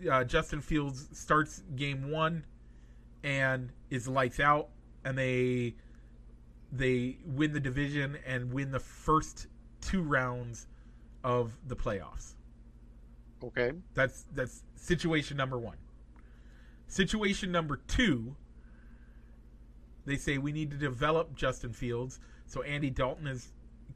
uh, 0.09 0.23
Justin 0.23 0.61
Fields 0.61 1.07
starts 1.13 1.63
game 1.75 2.11
one 2.11 2.45
and 3.23 3.71
is 3.89 4.07
lights 4.07 4.39
out, 4.39 4.69
and 5.03 5.17
they 5.17 5.75
they 6.71 7.17
win 7.25 7.53
the 7.53 7.59
division 7.59 8.17
and 8.25 8.51
win 8.51 8.71
the 8.71 8.79
first 8.79 9.47
two 9.81 10.01
rounds 10.01 10.67
of 11.23 11.53
the 11.67 11.75
playoffs. 11.75 12.33
Okay. 13.43 13.71
That's 13.93 14.25
that's 14.33 14.63
situation 14.75 15.38
number 15.38 15.57
one. 15.57 15.77
Situation 16.88 17.51
number 17.51 17.81
two. 17.88 18.35
They 20.08 20.16
say 20.16 20.38
we 20.38 20.51
need 20.51 20.72
to 20.72 20.78
develop 20.78 21.36
Justin 21.36 21.74
Fields, 21.74 22.20
so 22.45 22.64
Andy 22.64 22.89
Dalton 22.89 23.28
is 23.28 23.49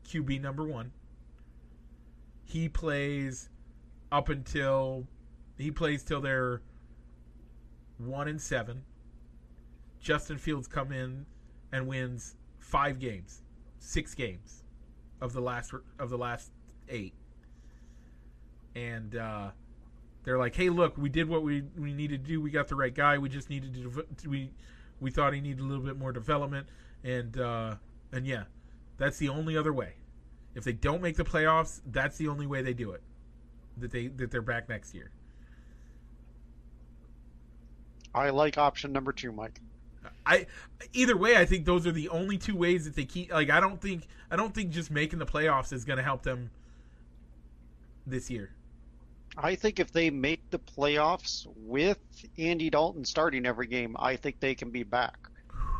QB 0.07 0.41
number 0.41 0.63
one. 0.63 0.91
He 2.43 2.69
plays 2.69 3.49
up 4.11 4.29
until 4.29 5.07
he 5.57 5.71
plays 5.71 6.03
till 6.03 6.21
they're 6.21 6.61
one 7.97 8.27
and 8.27 8.39
seven. 8.39 8.83
Justin 10.01 10.37
Fields 10.37 10.67
come 10.67 10.91
in 10.91 11.25
and 11.71 11.87
wins 11.87 12.35
five 12.59 12.99
games, 12.99 13.41
six 13.79 14.13
games 14.13 14.63
of 15.21 15.33
the 15.33 15.41
last 15.41 15.73
of 15.97 16.09
the 16.09 16.17
last 16.17 16.51
eight 16.89 17.15
and 18.75 19.15
uh, 19.15 19.51
they're 20.23 20.37
like, 20.37 20.55
"Hey, 20.55 20.69
look, 20.69 20.97
we 20.97 21.09
did 21.09 21.27
what 21.27 21.43
we 21.43 21.63
we 21.77 21.93
needed 21.93 22.25
to 22.25 22.31
do. 22.31 22.41
We 22.41 22.51
got 22.51 22.67
the 22.67 22.75
right 22.75 22.93
guy. 22.93 23.17
We 23.17 23.29
just 23.29 23.49
needed 23.49 23.73
to 23.75 24.29
we 24.29 24.51
we 25.01 25.11
thought 25.11 25.33
he 25.33 25.41
needed 25.41 25.59
a 25.59 25.65
little 25.65 25.83
bit 25.83 25.97
more 25.97 26.13
development, 26.13 26.67
and 27.03 27.37
uh, 27.37 27.75
and 28.13 28.25
yeah, 28.25 28.43
that's 28.97 29.17
the 29.17 29.27
only 29.27 29.57
other 29.57 29.73
way. 29.73 29.93
If 30.55 30.63
they 30.63 30.73
don't 30.73 31.01
make 31.01 31.17
the 31.17 31.23
playoffs, 31.23 31.81
that's 31.87 32.17
the 32.17 32.27
only 32.27 32.45
way 32.45 32.61
they 32.61 32.73
do 32.73 32.91
it. 32.91 33.01
That 33.77 33.91
they 33.91 34.07
that 34.07 34.31
they're 34.31 34.41
back 34.41 34.69
next 34.69 34.93
year. 34.93 35.11
I 38.13 38.29
like 38.29 38.57
option 38.57 38.91
number 38.91 39.11
two, 39.11 39.31
Mike. 39.31 39.59
I 40.25 40.45
either 40.93 41.17
way, 41.17 41.37
I 41.37 41.45
think 41.45 41.65
those 41.65 41.87
are 41.87 41.91
the 41.91 42.09
only 42.09 42.37
two 42.37 42.55
ways 42.55 42.85
that 42.85 42.95
they 42.95 43.05
keep. 43.05 43.31
Like, 43.31 43.49
I 43.49 43.59
don't 43.59 43.81
think 43.81 44.07
I 44.29 44.35
don't 44.35 44.53
think 44.53 44.71
just 44.71 44.91
making 44.91 45.19
the 45.19 45.25
playoffs 45.25 45.73
is 45.73 45.85
going 45.85 45.97
to 45.97 46.03
help 46.03 46.23
them 46.23 46.51
this 48.05 48.29
year. 48.29 48.51
I 49.37 49.55
think 49.55 49.79
if 49.79 49.91
they 49.91 50.09
make 50.09 50.49
the 50.49 50.59
playoffs 50.59 51.45
with 51.55 51.99
Andy 52.37 52.69
Dalton 52.69 53.05
starting 53.05 53.45
every 53.45 53.67
game, 53.67 53.95
I 53.97 54.17
think 54.17 54.39
they 54.39 54.55
can 54.55 54.71
be 54.71 54.83
back. 54.83 55.17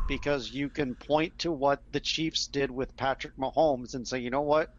Because 0.08 0.50
you 0.50 0.68
can 0.68 0.94
point 0.94 1.38
to 1.40 1.52
what 1.52 1.82
the 1.92 2.00
Chiefs 2.00 2.46
did 2.46 2.70
with 2.70 2.96
Patrick 2.96 3.36
Mahomes 3.36 3.94
and 3.94 4.06
say, 4.06 4.18
you 4.18 4.30
know 4.30 4.42
what? 4.42 4.74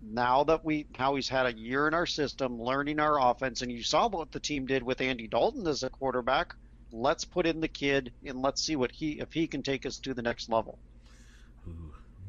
Now 0.00 0.44
that 0.44 0.64
we 0.64 0.86
now 0.98 1.16
he's 1.16 1.28
had 1.28 1.46
a 1.46 1.58
year 1.58 1.88
in 1.88 1.94
our 1.94 2.06
system, 2.06 2.62
learning 2.62 3.00
our 3.00 3.20
offense, 3.20 3.62
and 3.62 3.72
you 3.72 3.82
saw 3.82 4.08
what 4.08 4.30
the 4.30 4.38
team 4.38 4.66
did 4.66 4.84
with 4.84 5.00
Andy 5.00 5.26
Dalton 5.26 5.66
as 5.66 5.82
a 5.82 5.90
quarterback. 5.90 6.54
Let's 6.92 7.24
put 7.24 7.46
in 7.46 7.60
the 7.60 7.68
kid 7.68 8.12
and 8.24 8.40
let's 8.40 8.62
see 8.62 8.76
what 8.76 8.92
he 8.92 9.18
if 9.18 9.32
he 9.32 9.48
can 9.48 9.62
take 9.62 9.86
us 9.86 9.98
to 9.98 10.14
the 10.14 10.22
next 10.22 10.48
level. 10.48 10.78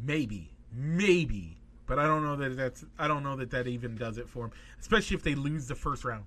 Maybe, 0.03 0.51
maybe, 0.73 1.58
but 1.89 1.97
I 1.97 2.05
don't 2.05 2.23
know 2.23 2.35
that 2.35 2.55
that's. 2.55 2.85
I 2.99 3.07
don't 3.07 3.23
know 3.23 3.35
that 3.37 3.49
that 3.49 3.67
even 3.67 3.97
does 3.97 4.19
it 4.19 4.29
for 4.29 4.43
them. 4.43 4.51
Especially 4.79 5.17
if 5.17 5.23
they 5.23 5.33
lose 5.33 5.67
the 5.67 5.73
first 5.75 6.05
round. 6.05 6.23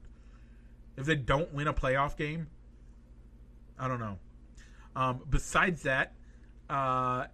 If 0.97 1.07
they 1.07 1.15
don't 1.15 1.55
win 1.55 1.69
a 1.69 1.73
playoff 1.73 2.17
game, 2.17 2.49
I 3.79 3.87
don't 3.89 4.01
know. 4.01 4.19
Um, 4.97 5.23
besides 5.31 5.83
that, 5.85 6.13
uh, 6.69 7.27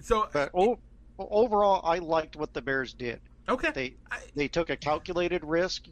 so 0.00 0.28
But 0.32 0.50
o- 0.52 0.80
overall, 1.18 1.80
I 1.84 1.98
liked 1.98 2.34
what 2.36 2.52
the 2.52 2.60
Bears 2.60 2.92
did. 2.92 3.20
okay, 3.48 3.70
They 3.70 3.94
I- 4.10 4.26
they 4.34 4.48
took 4.48 4.68
a 4.68 4.76
calculated 4.76 5.44
risk, 5.44 5.86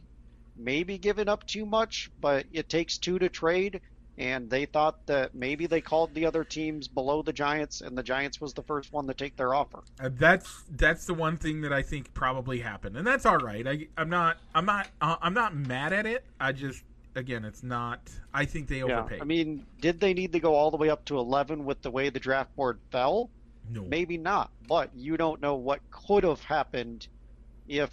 maybe 0.57 0.99
giving 0.99 1.29
up 1.29 1.47
too 1.47 1.65
much, 1.65 2.11
but 2.21 2.47
it 2.53 2.69
takes 2.69 2.99
two 2.99 3.19
to 3.21 3.29
trade. 3.29 3.81
And 4.21 4.51
they 4.51 4.67
thought 4.67 4.97
that 5.07 5.35
maybe 5.35 5.67
they 5.67 5.81
called 5.81 6.15
the 6.15 6.27
other 6.27 6.45
teams 6.45 6.89
below 6.89 7.23
the 7.23 7.33
Giants, 7.33 7.81
and 7.81 7.97
the 7.97 8.03
Giants 8.03 8.39
was 8.39 8.53
the 8.53 8.63
first 8.63 8.93
one 8.93 9.07
to 9.07 9.15
take 9.15 9.35
their 9.37 9.55
offer. 9.55 9.83
Uh, 9.99 10.11
that's 10.13 10.63
that's 10.69 11.07
the 11.07 11.15
one 11.15 11.39
thing 11.39 11.63
that 11.63 11.73
I 11.73 11.81
think 11.81 12.13
probably 12.13 12.61
happened, 12.61 12.99
and 12.99 13.07
that's 13.07 13.25
all 13.25 13.39
right. 13.39 13.67
I, 13.67 13.89
I'm 13.97 14.11
not 14.11 14.37
I'm 14.55 14.67
not 14.67 14.89
uh, 15.01 15.17
I'm 15.23 15.33
not 15.33 15.57
mad 15.57 15.95
at 15.95 16.05
it. 16.05 16.27
I 16.39 16.53
just 16.53 16.83
again, 17.17 17.47
it's 17.47 17.63
not. 17.63 18.11
I 18.35 18.45
think 18.45 18.69
they 18.69 18.83
Yeah, 18.83 19.01
overpaid. 19.01 19.23
I 19.23 19.25
mean, 19.25 19.65
did 19.81 20.01
they 20.01 20.13
need 20.13 20.33
to 20.33 20.41
go 20.41 20.55
all 20.55 20.71
the 20.71 20.77
way 20.77 20.91
up 20.91 21.07
to 21.07 21.19
11 21.19 21.65
with 21.65 21.81
the 21.81 21.91
way 21.91 22.11
the 22.11 22.21
draft 22.21 22.55
board 22.57 22.79
fell? 22.93 23.31
no, 23.71 23.85
Maybe 23.85 24.19
not, 24.19 24.51
but 24.69 24.91
you 24.95 25.17
don't 25.17 25.41
know 25.41 25.57
what 25.57 25.81
could 25.91 26.25
have 26.25 26.43
happened 26.43 27.09
if 27.67 27.91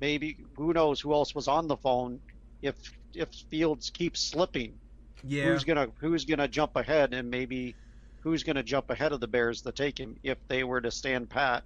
maybe 0.00 0.36
who 0.56 0.72
knows 0.74 1.00
who 1.00 1.14
else 1.14 1.34
was 1.34 1.48
on 1.48 1.68
the 1.68 1.76
phone 1.78 2.20
if 2.62 2.76
if 3.14 3.30
Fields 3.50 3.90
keeps 3.90 4.20
slipping. 4.20 4.78
Yeah, 5.26 5.44
who's 5.44 5.64
gonna 5.64 5.88
who's 5.98 6.24
gonna 6.24 6.48
jump 6.48 6.76
ahead 6.76 7.14
and 7.14 7.30
maybe 7.30 7.74
who's 8.20 8.42
gonna 8.42 8.62
jump 8.62 8.90
ahead 8.90 9.12
of 9.12 9.20
the 9.20 9.28
Bears 9.28 9.62
to 9.62 9.72
take 9.72 9.98
him 9.98 10.16
if 10.22 10.38
they 10.48 10.64
were 10.64 10.80
to 10.80 10.90
stand 10.90 11.28
pat 11.30 11.62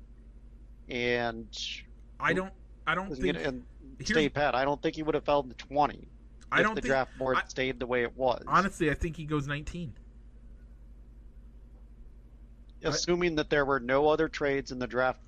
and 0.88 1.46
I 2.20 2.32
don't 2.32 2.52
I 2.86 2.94
don't 2.94 3.14
think 3.14 3.36
and 3.36 3.64
here's- 3.98 4.10
stay 4.10 4.28
pat. 4.28 4.54
I 4.54 4.64
don't 4.64 4.80
think 4.80 4.96
he 4.96 5.02
would 5.02 5.14
have 5.14 5.24
fell 5.24 5.42
to 5.42 5.54
twenty 5.54 6.08
I 6.50 6.60
if 6.60 6.66
don't 6.66 6.74
the 6.76 6.80
think 6.82 6.90
draft 6.90 7.18
board 7.18 7.36
I- 7.36 7.46
stayed 7.48 7.78
the 7.80 7.86
way 7.86 8.02
it 8.02 8.16
was. 8.16 8.42
honestly. 8.46 8.90
I 8.90 8.94
think 8.94 9.16
he 9.16 9.24
goes 9.24 9.46
19. 9.46 9.92
assuming 12.84 13.34
that 13.36 13.50
there 13.50 13.64
were 13.64 13.80
no 13.80 14.08
other 14.08 14.28
trades 14.28 14.70
and 14.70 14.80
the 14.80 14.86
draft 14.86 15.20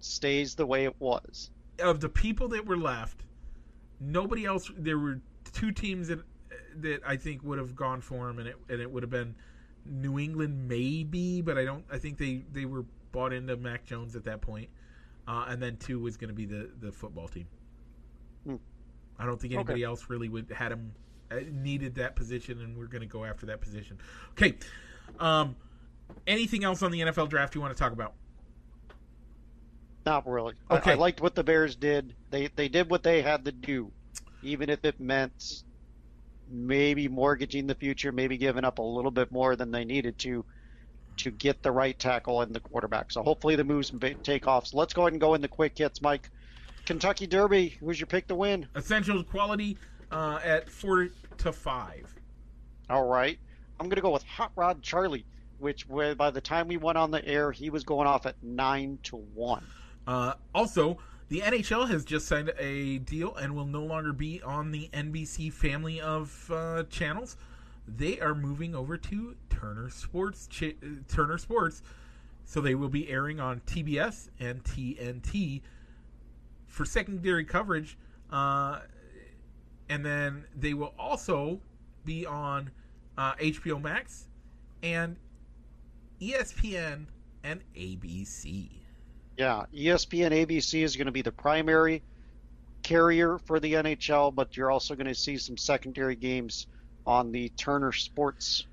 stays 0.00 0.54
the 0.54 0.64
way 0.66 0.84
it 0.84 0.94
was. 1.00 1.50
of 1.80 2.00
the 2.00 2.08
people 2.08 2.48
that 2.48 2.64
were 2.66 2.76
left, 2.76 3.24
nobody 4.00 4.44
else. 4.44 4.70
There 4.76 4.98
were 4.98 5.20
two 5.52 5.72
teams 5.72 6.08
that 6.08 6.20
that 6.76 7.00
I 7.06 7.16
think 7.16 7.42
would 7.42 7.58
have 7.58 7.74
gone 7.74 8.00
for 8.00 8.28
him, 8.28 8.38
and 8.38 8.48
it 8.48 8.56
and 8.68 8.80
it 8.80 8.90
would 8.90 9.02
have 9.02 9.10
been 9.10 9.34
New 9.84 10.18
England, 10.18 10.68
maybe, 10.68 11.40
but 11.40 11.58
I 11.58 11.64
don't. 11.64 11.84
I 11.90 11.98
think 11.98 12.18
they 12.18 12.44
they 12.52 12.64
were 12.64 12.84
bought 13.12 13.32
into 13.32 13.56
Mac 13.56 13.84
Jones 13.84 14.16
at 14.16 14.24
that 14.24 14.40
point, 14.40 14.68
uh, 15.26 15.46
and 15.48 15.62
then 15.62 15.76
two 15.76 15.98
was 16.00 16.16
going 16.16 16.28
to 16.28 16.34
be 16.34 16.46
the 16.46 16.70
the 16.80 16.92
football 16.92 17.28
team. 17.28 17.46
Hmm. 18.44 18.56
I 19.18 19.26
don't 19.26 19.40
think 19.40 19.54
anybody 19.54 19.82
else 19.82 20.06
really 20.08 20.28
would 20.28 20.50
had 20.50 20.72
him 20.72 20.92
uh, 21.30 21.40
needed 21.50 21.94
that 21.96 22.16
position, 22.16 22.60
and 22.60 22.76
we're 22.76 22.86
going 22.86 23.00
to 23.00 23.06
go 23.06 23.24
after 23.24 23.46
that 23.46 23.60
position. 23.60 23.98
Okay. 24.32 24.56
Um, 25.18 25.56
anything 26.26 26.64
else 26.64 26.82
on 26.82 26.90
the 26.90 27.00
NFL 27.00 27.28
draft 27.28 27.54
you 27.54 27.60
want 27.60 27.76
to 27.76 27.82
talk 27.82 27.92
about? 27.92 28.14
Not 30.06 30.26
really. 30.26 30.54
I- 30.70 30.76
Okay. 30.78 30.92
I, 30.92 30.94
liked 30.94 31.20
what 31.20 31.34
the 31.34 31.44
Bears 31.44 31.76
did. 31.76 32.14
They 32.30 32.48
they 32.54 32.68
did 32.68 32.90
what 32.90 33.02
they 33.02 33.22
had 33.22 33.44
to 33.44 33.52
do, 33.52 33.90
even 34.42 34.70
if 34.70 34.84
it 34.84 35.00
meant 35.00 35.64
maybe 36.50 37.08
mortgaging 37.08 37.66
the 37.66 37.74
future, 37.74 38.12
maybe 38.12 38.36
giving 38.36 38.64
up 38.64 38.78
a 38.78 38.82
little 38.82 39.10
bit 39.10 39.30
more 39.32 39.56
than 39.56 39.70
they 39.70 39.84
needed 39.84 40.18
to. 40.18 40.44
to 41.18 41.32
get 41.32 41.62
the 41.64 41.72
right 41.72 41.98
tackle 41.98 42.42
and 42.42 42.54
the 42.54 42.60
quarterback. 42.60 43.10
So 43.10 43.24
hopefully 43.24 43.56
the 43.56 43.64
moves 43.64 43.92
take 44.22 44.46
off. 44.46 44.68
So 44.68 44.78
let's 44.78 44.94
go 44.94 45.02
ahead 45.02 45.14
and 45.14 45.20
go 45.20 45.34
in 45.34 45.40
the 45.40 45.48
quick 45.48 45.76
hits, 45.76 46.00
Mike. 46.00 46.30
Kentucky 46.86 47.26
Derby, 47.26 47.76
who's 47.80 47.98
your 47.98 48.06
pick 48.06 48.28
to 48.28 48.36
win? 48.36 48.68
Essential 48.76 49.24
quality 49.24 49.76
uh, 50.12 50.38
at 50.44 50.70
four 50.70 51.08
to 51.38 51.52
five. 51.52 52.14
All 52.88 53.04
right. 53.04 53.36
I'm 53.80 53.86
going 53.86 53.96
to 53.96 54.02
go 54.02 54.12
with 54.12 54.22
Hot 54.22 54.52
Rod 54.54 54.80
Charlie, 54.80 55.26
which 55.58 55.88
by 55.88 56.30
the 56.30 56.40
time 56.40 56.68
we 56.68 56.76
went 56.76 56.98
on 56.98 57.10
the 57.10 57.24
air, 57.26 57.50
he 57.50 57.68
was 57.68 57.82
going 57.82 58.06
off 58.06 58.24
at 58.24 58.36
nine 58.42 58.98
to 59.04 59.16
one. 59.16 59.64
Uh, 60.06 60.34
also, 60.54 60.98
the 61.28 61.40
NHL 61.40 61.88
has 61.90 62.04
just 62.04 62.26
signed 62.26 62.52
a 62.58 62.98
deal 62.98 63.34
and 63.36 63.54
will 63.54 63.66
no 63.66 63.84
longer 63.84 64.12
be 64.12 64.40
on 64.42 64.70
the 64.70 64.88
NBC 64.92 65.52
family 65.52 66.00
of 66.00 66.50
uh, 66.50 66.84
channels. 66.84 67.36
They 67.86 68.18
are 68.20 68.34
moving 68.34 68.74
over 68.74 68.96
to 68.96 69.36
Turner 69.50 69.90
Sports. 69.90 70.46
Ch- 70.46 70.76
Turner 71.08 71.38
Sports, 71.38 71.82
so 72.44 72.60
they 72.60 72.74
will 72.74 72.88
be 72.88 73.10
airing 73.10 73.40
on 73.40 73.60
TBS 73.60 74.30
and 74.40 74.62
TNT 74.64 75.60
for 76.66 76.84
secondary 76.84 77.44
coverage, 77.44 77.98
uh, 78.30 78.80
and 79.88 80.04
then 80.04 80.44
they 80.54 80.74
will 80.74 80.94
also 80.98 81.60
be 82.04 82.24
on 82.24 82.70
uh, 83.16 83.34
HBO 83.34 83.80
Max 83.82 84.28
and 84.82 85.16
ESPN 86.20 87.06
and 87.42 87.60
ABC. 87.76 88.70
Yeah, 89.38 89.66
ESPN 89.72 90.32
ABC 90.32 90.82
is 90.82 90.96
going 90.96 91.06
to 91.06 91.12
be 91.12 91.22
the 91.22 91.30
primary 91.30 92.02
carrier 92.82 93.38
for 93.38 93.60
the 93.60 93.74
NHL, 93.74 94.34
but 94.34 94.56
you're 94.56 94.70
also 94.70 94.96
going 94.96 95.06
to 95.06 95.14
see 95.14 95.38
some 95.38 95.56
secondary 95.56 96.16
games 96.16 96.66
on 97.06 97.30
the 97.30 97.48
Turner 97.50 97.92
Sports 97.92 98.66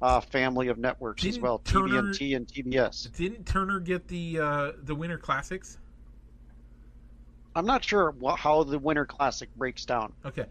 uh, 0.00 0.20
family 0.20 0.68
of 0.68 0.78
networks 0.78 1.22
didn't 1.22 1.36
as 1.36 1.40
well, 1.40 1.58
Turner, 1.58 2.04
TNT 2.04 2.36
and 2.36 2.46
TBS. 2.46 3.14
Didn't 3.16 3.44
Turner 3.44 3.80
get 3.80 4.08
the 4.08 4.38
uh, 4.40 4.72
the 4.82 4.94
Winter 4.94 5.18
Classics? 5.18 5.76
I'm 7.54 7.66
not 7.66 7.84
sure 7.84 8.12
what, 8.12 8.38
how 8.38 8.62
the 8.62 8.78
Winter 8.78 9.04
Classic 9.04 9.54
breaks 9.56 9.84
down. 9.84 10.14
Okay, 10.24 10.46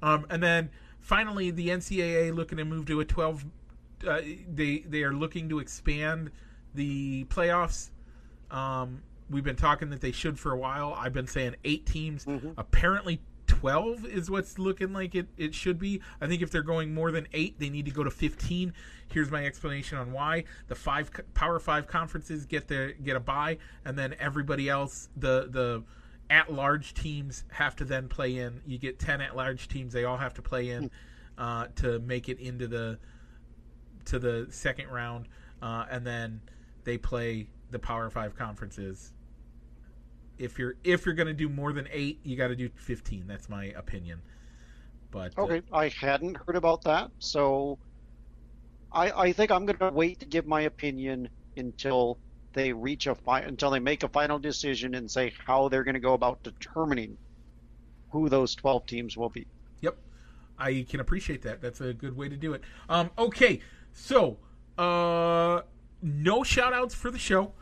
um, 0.00 0.26
and 0.30 0.42
then 0.42 0.70
finally, 1.00 1.50
the 1.50 1.68
NCAA 1.68 2.34
looking 2.34 2.56
to 2.56 2.64
move 2.64 2.86
to 2.86 3.00
a 3.00 3.04
12. 3.04 3.44
Uh, 4.06 4.20
they 4.54 4.78
they 4.88 5.02
are 5.02 5.12
looking 5.12 5.50
to 5.50 5.58
expand 5.58 6.30
the 6.74 7.24
playoffs 7.24 7.90
um, 8.50 9.02
we've 9.30 9.44
been 9.44 9.56
talking 9.56 9.90
that 9.90 10.00
they 10.00 10.12
should 10.12 10.38
for 10.38 10.52
a 10.52 10.56
while. 10.56 10.94
I've 10.94 11.12
been 11.12 11.26
saying 11.26 11.56
eight 11.64 11.86
teams. 11.86 12.24
Mm-hmm. 12.24 12.50
Apparently, 12.56 13.20
12 13.46 14.06
is 14.06 14.30
what's 14.30 14.58
looking 14.58 14.92
like 14.92 15.14
it, 15.14 15.28
it 15.36 15.54
should 15.54 15.78
be. 15.78 16.00
I 16.20 16.26
think 16.26 16.42
if 16.42 16.50
they're 16.50 16.62
going 16.62 16.92
more 16.92 17.10
than 17.10 17.26
eight, 17.32 17.58
they 17.58 17.70
need 17.70 17.84
to 17.86 17.90
go 17.90 18.04
to 18.04 18.10
15. 18.10 18.72
Here's 19.12 19.30
my 19.30 19.46
explanation 19.46 19.98
on 19.98 20.12
why. 20.12 20.44
The 20.68 20.74
five 20.74 21.10
Power 21.34 21.58
Five 21.58 21.86
conferences 21.86 22.44
get 22.44 22.68
their 22.68 22.92
get 22.92 23.16
a 23.16 23.20
bye, 23.20 23.58
and 23.84 23.98
then 23.98 24.14
everybody 24.18 24.68
else, 24.68 25.08
the 25.16 25.48
the 25.50 25.84
at 26.28 26.52
large 26.52 26.92
teams 26.94 27.44
have 27.52 27.76
to 27.76 27.84
then 27.84 28.08
play 28.08 28.38
in. 28.38 28.60
You 28.66 28.78
get 28.78 28.98
10 28.98 29.20
at 29.20 29.36
large 29.36 29.68
teams; 29.68 29.92
they 29.92 30.04
all 30.04 30.16
have 30.16 30.34
to 30.34 30.42
play 30.42 30.70
in 30.70 30.84
hmm. 30.84 30.88
uh, 31.38 31.66
to 31.76 32.00
make 32.00 32.28
it 32.28 32.40
into 32.40 32.66
the 32.66 32.98
to 34.06 34.18
the 34.18 34.48
second 34.50 34.88
round, 34.88 35.28
uh, 35.62 35.86
and 35.90 36.04
then 36.04 36.40
they 36.84 36.98
play 36.98 37.48
the 37.70 37.78
Power 37.78 38.10
Five 38.10 38.36
conferences. 38.36 39.12
If 40.38 40.58
you're 40.58 40.74
if 40.84 41.06
you're 41.06 41.14
going 41.14 41.28
to 41.28 41.34
do 41.34 41.48
more 41.48 41.72
than 41.72 41.88
eight, 41.90 42.20
you 42.22 42.36
got 42.36 42.48
to 42.48 42.56
do 42.56 42.68
fifteen. 42.74 43.26
That's 43.26 43.48
my 43.48 43.66
opinion. 43.66 44.20
But 45.10 45.32
uh, 45.38 45.42
okay, 45.42 45.62
uh, 45.72 45.76
I 45.76 45.88
hadn't 45.88 46.36
heard 46.46 46.56
about 46.56 46.82
that, 46.82 47.10
so 47.18 47.78
I 48.92 49.10
I 49.10 49.32
think 49.32 49.50
I'm 49.50 49.66
going 49.66 49.78
to 49.78 49.90
wait 49.90 50.20
to 50.20 50.26
give 50.26 50.46
my 50.46 50.62
opinion 50.62 51.28
until 51.56 52.18
they 52.52 52.72
reach 52.72 53.06
a 53.06 53.14
fi- 53.14 53.40
until 53.40 53.70
they 53.70 53.78
make 53.78 54.02
a 54.02 54.08
final 54.08 54.38
decision 54.38 54.94
and 54.94 55.10
say 55.10 55.32
how 55.46 55.68
they're 55.68 55.84
going 55.84 55.94
to 55.94 56.00
go 56.00 56.14
about 56.14 56.42
determining 56.42 57.16
who 58.10 58.28
those 58.28 58.54
12 58.54 58.86
teams 58.86 59.16
will 59.16 59.28
be. 59.28 59.46
Yep. 59.82 59.96
I 60.58 60.86
can 60.88 61.00
appreciate 61.00 61.42
that. 61.42 61.60
That's 61.60 61.80
a 61.82 61.92
good 61.92 62.16
way 62.16 62.28
to 62.28 62.36
do 62.36 62.54
it. 62.54 62.62
Um, 62.88 63.10
okay, 63.18 63.60
so 63.92 64.38
uh, 64.78 65.62
no 66.02 66.42
shout 66.42 66.72
outs 66.72 66.94
for 66.94 67.10
the 67.10 67.18
show 67.18 67.52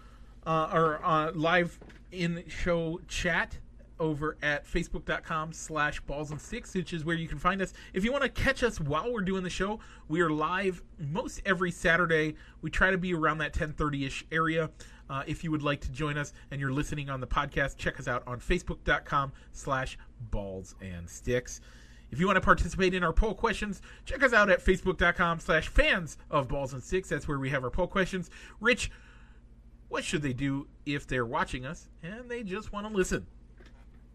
uh, 0.47 0.71
or 0.73 1.05
uh, 1.05 1.33
live 1.33 1.79
in 2.13 2.45
show 2.49 3.01
chat 3.09 3.59
over 4.01 4.37
at 4.43 4.67
facebook.com 4.67 5.53
slash 5.53 6.01
balls 6.01 6.31
and 6.31 6.41
sticks 6.41 6.75
which 6.75 6.93
is 6.93 7.05
where 7.05 7.17
you 7.17 7.29
can 7.29 7.39
find 7.39 7.63
us. 7.63 7.73
If 7.93 8.05
you 8.05 8.11
want 8.11 8.25
to 8.25 8.29
catch 8.29 8.63
us 8.63 8.81
while 8.81 9.13
we're 9.13 9.21
doing 9.21 9.45
the 9.45 9.51
show 9.51 9.79
we 10.09 10.21
are 10.21 10.31
live 10.31 10.83
most 10.99 11.41
every 11.47 11.71
saturday. 11.71 12.35
We 12.61 12.71
try 12.71 12.91
to 12.91 12.99
be 12.99 13.15
around 13.15 13.39
that 13.39 13.53
10.30ish 13.55 14.25
area 14.33 14.71
uh, 15.09 15.23
if 15.27 15.45
you 15.45 15.51
would 15.51 15.63
like 15.63 15.81
to 15.83 15.93
join 15.93 16.19
us 16.19 16.33
and 16.51 16.61
you're 16.61 16.73
listening 16.73 17.09
on 17.09 17.21
the 17.21 17.27
podcast 17.27 17.77
check 17.77 18.01
us 18.01 18.09
out 18.09 18.25
on 18.27 18.41
facebook.com 18.41 19.33
slash 19.53 19.97
balls 20.31 20.75
and 20.81 21.09
sticks 21.09 21.61
if 22.15 22.21
you 22.21 22.27
want 22.27 22.37
to 22.37 22.41
participate 22.41 22.95
in 22.95 23.03
our 23.03 23.13
poll 23.13 23.35
questions, 23.35 23.83
check 24.05 24.23
us 24.23 24.33
out 24.33 24.49
at 24.49 24.65
facebook.com 24.65 25.41
slash 25.41 25.67
fans 25.67 26.17
of 26.31 26.47
balls 26.47 26.73
and 26.73 26.81
sticks. 26.81 27.09
That's 27.09 27.27
where 27.27 27.41
we 27.41 27.51
have 27.51 27.65
our 27.65 27.71
poll 27.71 27.89
questions. 27.89 28.31
Rich, 28.61 28.93
what 29.89 30.05
should 30.05 30.23
they 30.23 30.33
do 30.33 30.69
if 30.87 31.09
they're 31.09 31.27
watching 31.27 31.67
us 31.67 31.89
and 32.05 32.31
they 32.31 32.45
just 32.45 32.73
want 32.73 32.87
to 32.87 32.95
listen? 32.95 33.27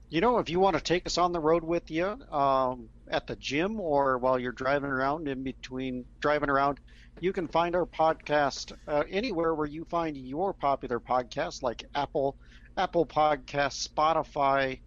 You 0.07 0.21
know, 0.21 0.37
if 0.39 0.49
you 0.49 0.61
want 0.61 0.77
to 0.77 0.81
take 0.81 1.05
us 1.07 1.17
on 1.17 1.33
the 1.33 1.41
road 1.41 1.61
with 1.61 1.91
you 1.91 2.05
um, 2.31 2.87
at 3.09 3.27
the 3.27 3.35
gym 3.35 3.81
or 3.81 4.17
while 4.17 4.39
you're 4.39 4.53
driving 4.53 4.89
around 4.89 5.27
in 5.27 5.43
between 5.43 6.05
driving 6.21 6.49
around, 6.49 6.79
you 7.19 7.33
can 7.33 7.49
find 7.49 7.75
our 7.75 7.85
podcast 7.85 8.71
uh, 8.87 9.03
anywhere 9.09 9.53
where 9.55 9.67
you 9.67 9.83
find 9.83 10.15
your 10.15 10.53
popular 10.53 11.01
podcast, 11.01 11.63
like 11.63 11.83
Apple, 11.95 12.37
Apple 12.77 13.05
Podcasts, 13.05 13.85
Spotify, 13.85 14.79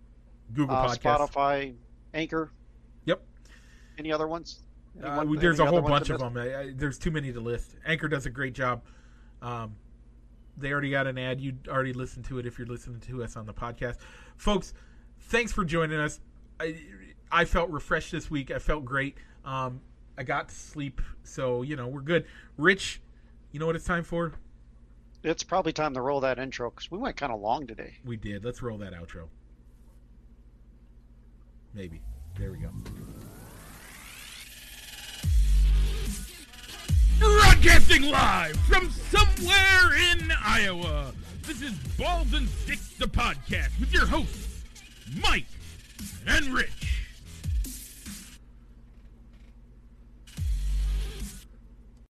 Google 0.54 0.76
uh, 0.76 0.96
Spotify, 0.96 1.74
Anchor, 2.14 2.50
any 3.98 4.12
other 4.12 4.28
ones? 4.28 4.60
uh, 5.02 5.24
there's 5.38 5.60
a 5.60 5.66
whole 5.66 5.80
bunch 5.80 6.10
of 6.10 6.20
them. 6.20 6.36
I, 6.36 6.56
I, 6.56 6.72
there's 6.74 6.98
too 6.98 7.10
many 7.10 7.32
to 7.32 7.40
list. 7.40 7.74
Anchor 7.86 8.08
does 8.08 8.26
a 8.26 8.30
great 8.30 8.54
job. 8.54 8.82
Um, 9.40 9.74
they 10.56 10.70
already 10.70 10.90
got 10.90 11.06
an 11.06 11.18
ad. 11.18 11.40
You 11.40 11.54
already 11.68 11.92
listened 11.92 12.26
to 12.26 12.38
it 12.38 12.46
if 12.46 12.58
you're 12.58 12.66
listening 12.66 13.00
to 13.00 13.24
us 13.24 13.36
on 13.36 13.46
the 13.46 13.54
podcast, 13.54 13.96
folks. 14.36 14.74
Thanks 15.18 15.52
for 15.52 15.64
joining 15.64 15.98
us. 15.98 16.20
I, 16.60 16.76
I 17.30 17.44
felt 17.46 17.70
refreshed 17.70 18.12
this 18.12 18.30
week. 18.30 18.50
I 18.50 18.58
felt 18.58 18.84
great. 18.84 19.16
Um, 19.44 19.80
I 20.18 20.24
got 20.24 20.50
to 20.50 20.54
sleep, 20.54 21.00
so 21.24 21.62
you 21.62 21.74
know 21.74 21.88
we're 21.88 22.02
good. 22.02 22.26
Rich, 22.58 23.00
you 23.50 23.58
know 23.58 23.66
what 23.66 23.76
it's 23.76 23.86
time 23.86 24.04
for? 24.04 24.34
It's 25.24 25.42
probably 25.42 25.72
time 25.72 25.94
to 25.94 26.00
roll 26.00 26.20
that 26.20 26.38
intro 26.38 26.70
because 26.70 26.90
we 26.90 26.98
went 26.98 27.16
kind 27.16 27.32
of 27.32 27.40
long 27.40 27.66
today. 27.66 27.94
We 28.04 28.16
did. 28.16 28.44
Let's 28.44 28.60
roll 28.62 28.76
that 28.78 28.92
outro. 28.92 29.28
Maybe. 31.72 32.02
There 32.36 32.50
we 32.50 32.58
go. 32.58 32.70
Broadcasting 37.62 38.10
live 38.10 38.56
from 38.66 38.90
somewhere 38.90 39.94
in 40.10 40.32
Iowa. 40.44 41.12
This 41.42 41.62
is 41.62 41.72
Balls 41.96 42.32
and 42.34 42.48
Sticks, 42.48 42.88
the 42.98 43.06
podcast, 43.06 43.78
with 43.78 43.92
your 43.92 44.04
hosts, 44.04 44.64
Mike 45.22 45.46
and 46.26 46.46
Rich. 46.46 47.01